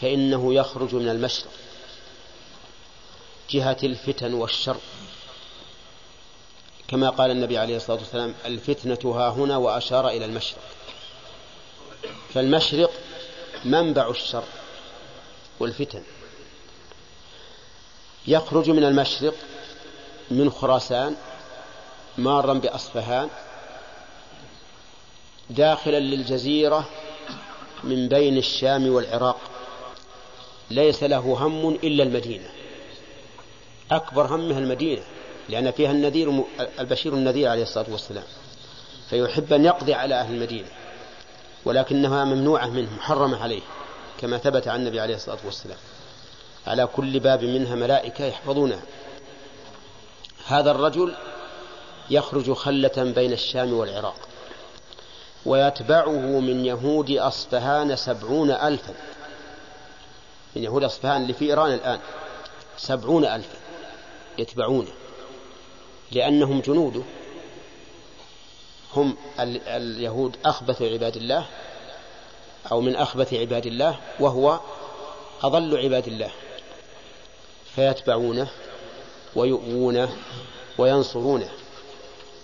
فإنه 0.00 0.54
يخرج 0.54 0.94
من 0.94 1.08
المشرق 1.08 1.50
جهة 3.50 3.76
الفتن 3.82 4.34
والشر. 4.34 4.76
كما 6.88 7.10
قال 7.10 7.30
النبي 7.30 7.58
عليه 7.58 7.76
الصلاة 7.76 7.98
والسلام 7.98 8.34
الفتنة 8.46 9.14
ها 9.14 9.30
هنا 9.30 9.56
وأشار 9.56 10.08
إلى 10.08 10.24
المشرق. 10.24 10.62
فالمشرق 12.34 12.90
منبع 13.64 14.10
الشر 14.10 14.44
والفتن. 15.60 16.02
يخرج 18.30 18.70
من 18.70 18.84
المشرق 18.84 19.34
من 20.30 20.50
خراسان 20.50 21.16
مارا 22.18 22.54
بأصفهان 22.54 23.28
داخلا 25.50 26.00
للجزيرة 26.00 26.88
من 27.84 28.08
بين 28.08 28.38
الشام 28.38 28.92
والعراق. 28.92 29.40
ليس 30.70 31.02
له 31.02 31.18
هم 31.18 31.68
إلا 31.74 32.02
المدينة. 32.02 32.48
أكبر 33.90 34.26
همها 34.26 34.58
المدينة 34.58 35.02
لأن 35.48 35.70
فيها 35.70 35.90
النذير 35.90 36.44
البشير 36.80 37.14
النذير 37.14 37.48
عليه 37.48 37.62
الصلاة 37.62 37.86
والسلام. 37.90 38.24
فيحب 39.10 39.52
أن 39.52 39.64
يقضي 39.64 39.94
على 39.94 40.14
أهل 40.14 40.34
المدينة 40.34 40.68
ولكنها 41.64 42.24
ممنوعة 42.24 42.66
منه 42.66 42.94
محرمة 42.96 43.42
عليه 43.42 43.62
كما 44.20 44.38
ثبت 44.38 44.68
عن 44.68 44.80
النبي 44.80 45.00
عليه 45.00 45.14
الصلاة 45.14 45.38
والسلام. 45.44 45.78
على 46.66 46.86
كل 46.86 47.20
باب 47.20 47.44
منها 47.44 47.74
ملائكة 47.74 48.24
يحفظونها. 48.24 48.82
هذا 50.46 50.70
الرجل 50.70 51.14
يخرج 52.10 52.52
خلة 52.52 53.12
بين 53.14 53.32
الشام 53.32 53.72
والعراق 53.72 54.28
ويتبعه 55.46 56.40
من 56.40 56.66
يهود 56.66 57.10
أصفهان 57.10 57.96
سبعون 57.96 58.50
ألفا. 58.50 58.94
من 60.56 60.64
يهود 60.64 60.84
أصفهان 60.84 61.22
اللي 61.22 61.32
في 61.32 61.44
إيران 61.44 61.74
الآن 61.74 62.00
سبعون 62.76 63.24
ألفا 63.24 63.58
يتبعونه 64.38 64.90
لأنهم 66.12 66.60
جنوده 66.60 67.02
هم 68.96 69.16
اليهود 69.40 70.36
أخبث 70.44 70.82
عباد 70.82 71.16
الله 71.16 71.46
أو 72.72 72.80
من 72.80 72.96
أخبث 72.96 73.34
عباد 73.34 73.66
الله 73.66 74.00
وهو 74.20 74.60
أضل 75.42 75.76
عباد 75.76 76.06
الله. 76.06 76.30
فيتبعونه 77.76 78.48
ويؤوونه 79.36 80.08
وينصرونه 80.78 81.48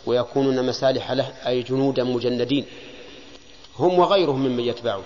ويكونون 0.06 0.66
مسالح 0.66 1.12
له 1.12 1.32
أي 1.46 1.62
جنودا 1.62 2.04
مجندين. 2.04 2.66
هم 3.78 3.98
وغيرهم 3.98 4.46
ممن 4.46 4.64
يتبعه. 4.64 5.02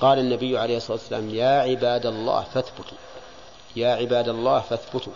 قال 0.00 0.18
النبي 0.18 0.58
عليه 0.58 0.76
الصلاة 0.76 0.98
والسلام 0.98 1.34
يا 1.34 1.60
عباد 1.60 2.06
الله 2.06 2.42
فاثبتوا. 2.42 2.98
يا 3.76 3.88
عباد 3.88 4.28
الله 4.28 4.60
فاثبتوا. 4.60 5.12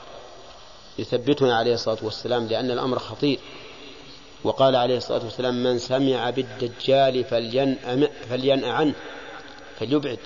يثبتنا 0.99 1.57
عليه 1.57 1.75
الصلاة 1.75 1.99
والسلام 2.03 2.47
لأن 2.47 2.71
الأمر 2.71 2.99
خطير. 2.99 3.39
وقال 4.45 4.77
عليه 4.77 4.97
الصلاة 4.97 5.25
والسلام 5.25 5.63
من 5.63 5.79
سمع 5.79 6.31
بالدجال 6.31 7.25
فلينأ, 7.25 8.09
فلينأ 8.31 8.73
عنه 8.73 8.95
فليبعد. 9.79 10.19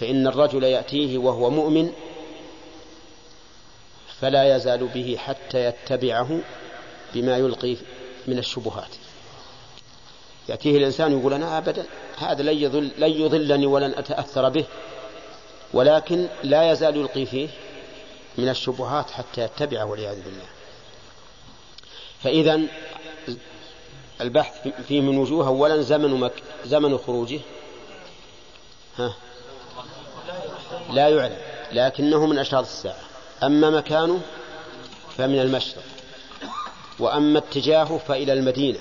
فإن 0.00 0.26
الرجل 0.26 0.64
يأتيه 0.64 1.18
وهو 1.18 1.50
مؤمن 1.50 1.92
فلا 4.20 4.56
يزال 4.56 4.86
به 4.86 5.16
حتى 5.18 5.64
يتبعه 5.64 6.40
بما 7.14 7.36
يلقي 7.36 7.76
من 8.26 8.38
الشبهات. 8.38 8.90
يأتيه 10.48 10.78
الإنسان 10.78 11.18
يقول 11.18 11.32
أنا 11.32 11.58
أبدا 11.58 11.86
هذا 12.18 12.42
لن, 12.42 12.58
يضل 12.58 12.90
لن 12.98 13.10
يضلني 13.10 13.66
ولن 13.66 13.94
أتأثر 13.94 14.48
به 14.48 14.64
ولكن 15.72 16.28
لا 16.42 16.72
يزال 16.72 16.96
يلقي 16.96 17.26
فيه 17.26 17.48
من 18.38 18.48
الشبهات 18.48 19.10
حتى 19.10 19.40
يتبعه 19.40 19.84
والعياذ 19.84 20.22
بالله. 20.22 20.46
فإذا 22.22 22.60
البحث 24.20 24.68
فيه 24.88 25.00
من 25.00 25.18
وجوه 25.18 25.46
أولا 25.46 25.82
زمن 25.82 26.10
مك 26.10 26.32
زمن 26.64 26.98
خروجه. 26.98 27.40
ها؟ 28.96 29.14
لا 30.90 31.08
يعلم 31.08 31.38
لكنه 31.72 32.26
من 32.26 32.38
أشراط 32.38 32.64
الساعة. 32.64 33.05
أما 33.42 33.70
مكانه 33.70 34.20
فمن 35.16 35.40
المشرق 35.40 35.82
وأما 36.98 37.38
اتجاهه 37.38 37.98
فإلى 37.98 38.32
المدينة. 38.32 38.80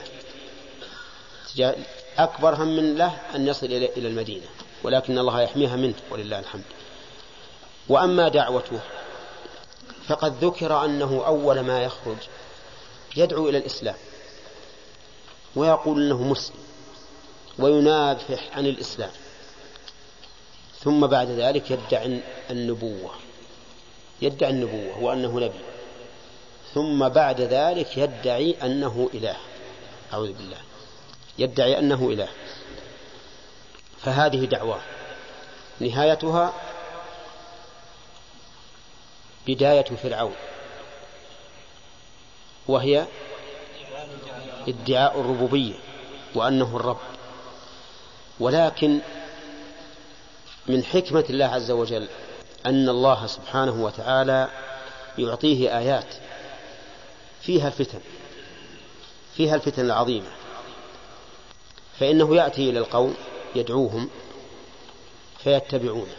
أكبر 2.17 2.55
هم 2.55 2.67
من 2.67 2.95
له 2.95 3.21
أن 3.35 3.47
يصل 3.47 3.65
إلى 3.65 4.07
المدينة 4.07 4.45
ولكن 4.83 5.17
الله 5.17 5.41
يحميها 5.41 5.75
منه 5.75 5.95
ولله 6.11 6.39
الحمد. 6.39 6.63
وأما 7.89 8.29
دعوته 8.29 8.79
فقد 10.07 10.45
ذكر 10.45 10.85
أنه 10.85 11.23
أول 11.25 11.59
ما 11.59 11.83
يخرج 11.83 12.17
يدعو 13.17 13.49
إلى 13.49 13.57
الإسلام 13.57 13.95
ويقول 15.55 16.01
أنه 16.01 16.23
مسلم 16.23 16.59
وينافح 17.59 18.57
عن 18.57 18.65
الإسلام 18.65 19.11
ثم 20.79 21.07
بعد 21.07 21.29
ذلك 21.29 21.71
يدعي 21.71 22.21
النبوة. 22.49 23.11
يدعي 24.21 24.49
النبوة 24.49 25.03
وأنه 25.03 25.39
نبي. 25.39 25.59
ثم 26.73 27.09
بعد 27.09 27.41
ذلك 27.41 27.97
يدعي 27.97 28.55
أنه 28.63 29.09
إله. 29.13 29.37
أعوذ 30.13 30.33
بالله. 30.33 30.57
يدعي 31.37 31.79
أنه 31.79 32.09
إله. 32.09 32.27
فهذه 34.01 34.45
دعواه 34.45 34.81
نهايتها 35.79 36.53
بداية 39.47 39.83
فرعون. 39.83 40.35
وهي 42.67 43.05
ادعاء 44.67 45.19
الربوبية 45.19 45.75
وأنه 46.35 46.75
الرب. 46.77 46.97
ولكن 48.39 48.99
من 50.67 50.83
حكمة 50.83 51.25
الله 51.29 51.45
عز 51.45 51.71
وجل 51.71 52.07
أن 52.65 52.89
الله 52.89 53.27
سبحانه 53.27 53.83
وتعالى 53.83 54.49
يعطيه 55.17 55.77
آيات 55.77 56.15
فيها 57.41 57.67
الفتن 57.67 57.99
فيها 59.35 59.55
الفتن 59.55 59.85
العظيمة. 59.85 60.31
فإنه 61.99 62.35
يأتي 62.35 62.69
إلى 62.69 62.79
القوم 62.79 63.15
يدعوهم 63.55 64.09
فيتبعونه 65.43 66.15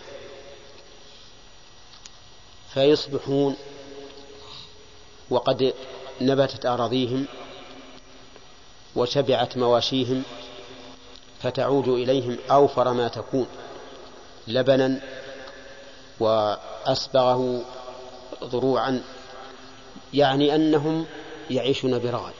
فيصبحون 2.74 3.56
وقد 5.30 5.74
نبتت 6.20 6.66
أراضيهم 6.66 7.26
وشبعت 8.96 9.56
مواشيهم 9.56 10.22
فتعود 11.42 11.88
إليهم 11.88 12.38
أوفر 12.50 12.92
ما 12.92 13.08
تكون 13.08 13.46
لبنا 14.48 15.00
وأسبغه 16.20 17.64
ضروعا 18.44 19.02
يعني 20.14 20.54
أنهم 20.54 21.06
يعيشون 21.50 21.98
برغد 21.98 22.34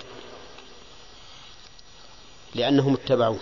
لأنهم 2.54 2.94
اتبعوه. 2.94 3.38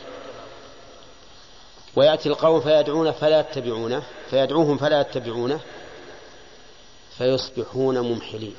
ويأتي 1.97 2.29
القوم 2.29 2.61
فيدعون 2.61 3.13
فلا 3.13 3.41
يتبعونه 3.41 4.03
فيدعوهم 4.31 4.79
فلا 4.79 5.01
يتبعونه 5.01 5.61
فيصبحون 7.19 8.01
ممحلين. 8.01 8.55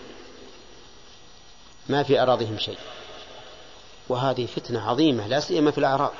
ما 1.90 2.04
في 2.04 2.22
أراضيهم 2.22 2.58
شيء. 2.58 2.78
وهذه 4.10 4.46
فتنة 4.46 4.90
عظيمة 4.90 5.28
لا 5.28 5.40
سيما 5.40 5.72
في 5.72 5.78
الأعراب. 5.78 6.12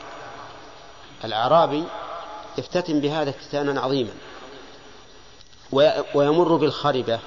الأعرابي 1.24 1.84
يفتتن 2.58 3.00
بهذا 3.00 3.30
افتتانا 3.30 3.82
عظيما. 3.82 4.14
ويمر 6.16 6.56
بالخربة. 6.56 7.20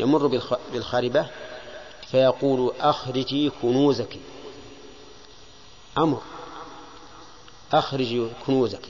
يمر 0.00 0.40
بالخربة. 0.72 1.26
فيقول 2.10 2.72
أخرجي 2.80 3.50
كنوزك. 3.62 4.18
أمر. 5.98 6.20
أخرج 7.72 8.28
كنوزك. 8.46 8.88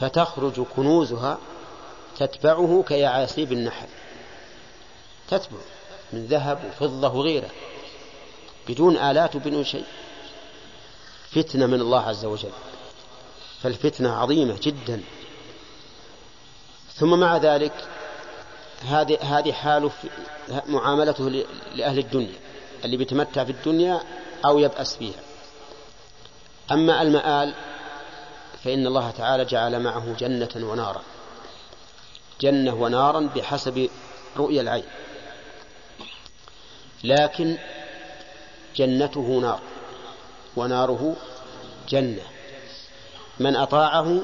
فتخرج 0.00 0.60
كنوزها 0.76 1.38
تتبعه 2.16 2.84
كيعاسيب 2.88 3.52
النحل 3.52 3.88
تتبع 5.28 5.58
من 6.12 6.26
ذهب 6.26 6.64
وفضة 6.64 7.08
وغيره. 7.08 7.50
بدون 8.68 8.96
آلات 8.96 9.36
وبدون 9.36 9.64
شيء. 9.64 9.84
فتنة 11.30 11.66
من 11.66 11.80
الله 11.80 12.00
عز 12.00 12.24
وجل. 12.24 12.52
فالفتنة 13.62 14.12
عظيمة 14.12 14.58
جدا. 14.62 15.02
ثم 17.00 17.20
مع 17.20 17.36
ذلك 17.36 17.72
هذه 18.88 19.18
هذه 19.20 19.52
حال 19.52 19.90
معاملته 20.66 21.28
لأهل 21.74 21.98
الدنيا 21.98 22.38
اللي 22.84 22.96
بيتمتع 22.96 23.44
في 23.44 23.52
الدنيا 23.52 24.00
أو 24.44 24.58
يبأس 24.58 24.96
فيها 24.96 25.20
أما 26.72 27.02
المآل 27.02 27.54
فإن 28.64 28.86
الله 28.86 29.10
تعالى 29.10 29.44
جعل 29.44 29.82
معه 29.82 30.16
جنة 30.18 30.48
ونارا. 30.56 31.02
جنة 32.40 32.74
ونارا 32.74 33.30
بحسب 33.36 33.88
رؤيا 34.36 34.62
العين. 34.62 34.84
لكن 37.04 37.58
جنته 38.76 39.40
نار 39.40 39.60
وناره 40.56 41.16
جنة. 41.88 42.22
من 43.40 43.56
أطاعه 43.56 44.20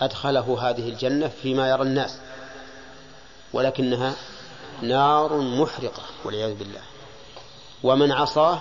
أدخله 0.00 0.58
هذه 0.60 0.88
الجنة 0.88 1.28
فيما 1.28 1.70
يرى 1.70 1.82
الناس 1.82 2.18
ولكنها 3.52 4.14
نار 4.82 5.40
محرقة 5.40 6.02
والعياذ 6.24 6.54
بالله. 6.54 6.80
ومن 7.82 8.12
عصاه 8.12 8.58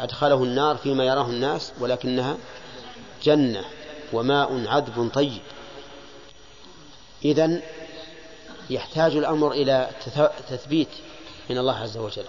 أدخله 0.00 0.42
النار 0.42 0.76
فيما 0.76 1.04
يراه 1.04 1.26
الناس 1.26 1.72
ولكنها 1.80 2.36
جنة 3.22 3.64
وماء 4.12 4.66
عذب 4.66 5.10
طيب. 5.14 5.42
إذن 7.24 7.62
يحتاج 8.70 9.16
الأمر 9.16 9.52
إلى 9.52 9.90
تثبيت 10.48 10.88
من 11.50 11.58
الله 11.58 11.76
عز 11.76 11.96
وجل. 11.96 12.24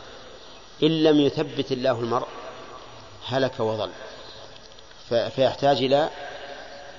إن 0.84 1.04
لم 1.04 1.20
يثبت 1.20 1.72
الله 1.72 2.00
المرء 2.00 2.28
هلك 3.28 3.60
وضل 3.60 3.90
فيحتاج 5.10 5.78
إلى 5.78 6.10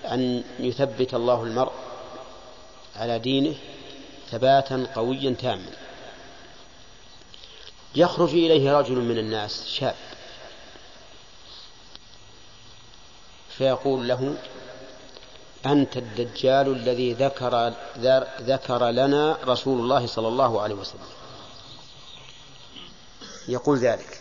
أن 0.05 0.44
يثبت 0.59 1.14
الله 1.14 1.43
المرء 1.43 1.72
على 2.97 3.18
دينه 3.18 3.55
ثباتا 4.31 4.86
قويا 4.94 5.35
تاما. 5.40 5.72
يخرج 7.94 8.31
إليه 8.31 8.78
رجل 8.78 8.94
من 8.94 9.18
الناس 9.18 9.66
شاب. 9.66 9.94
فيقول 13.48 14.09
له 14.09 14.36
أنت 15.66 15.97
الدجال 15.97 16.72
الذي 16.72 17.12
ذكر 17.12 17.72
ذكر 18.40 18.90
لنا 18.90 19.39
رسول 19.44 19.81
الله 19.81 20.06
صلى 20.06 20.28
الله 20.28 20.60
عليه 20.60 20.74
وسلم. 20.74 21.09
يقول 23.48 23.78
ذلك. 23.78 24.19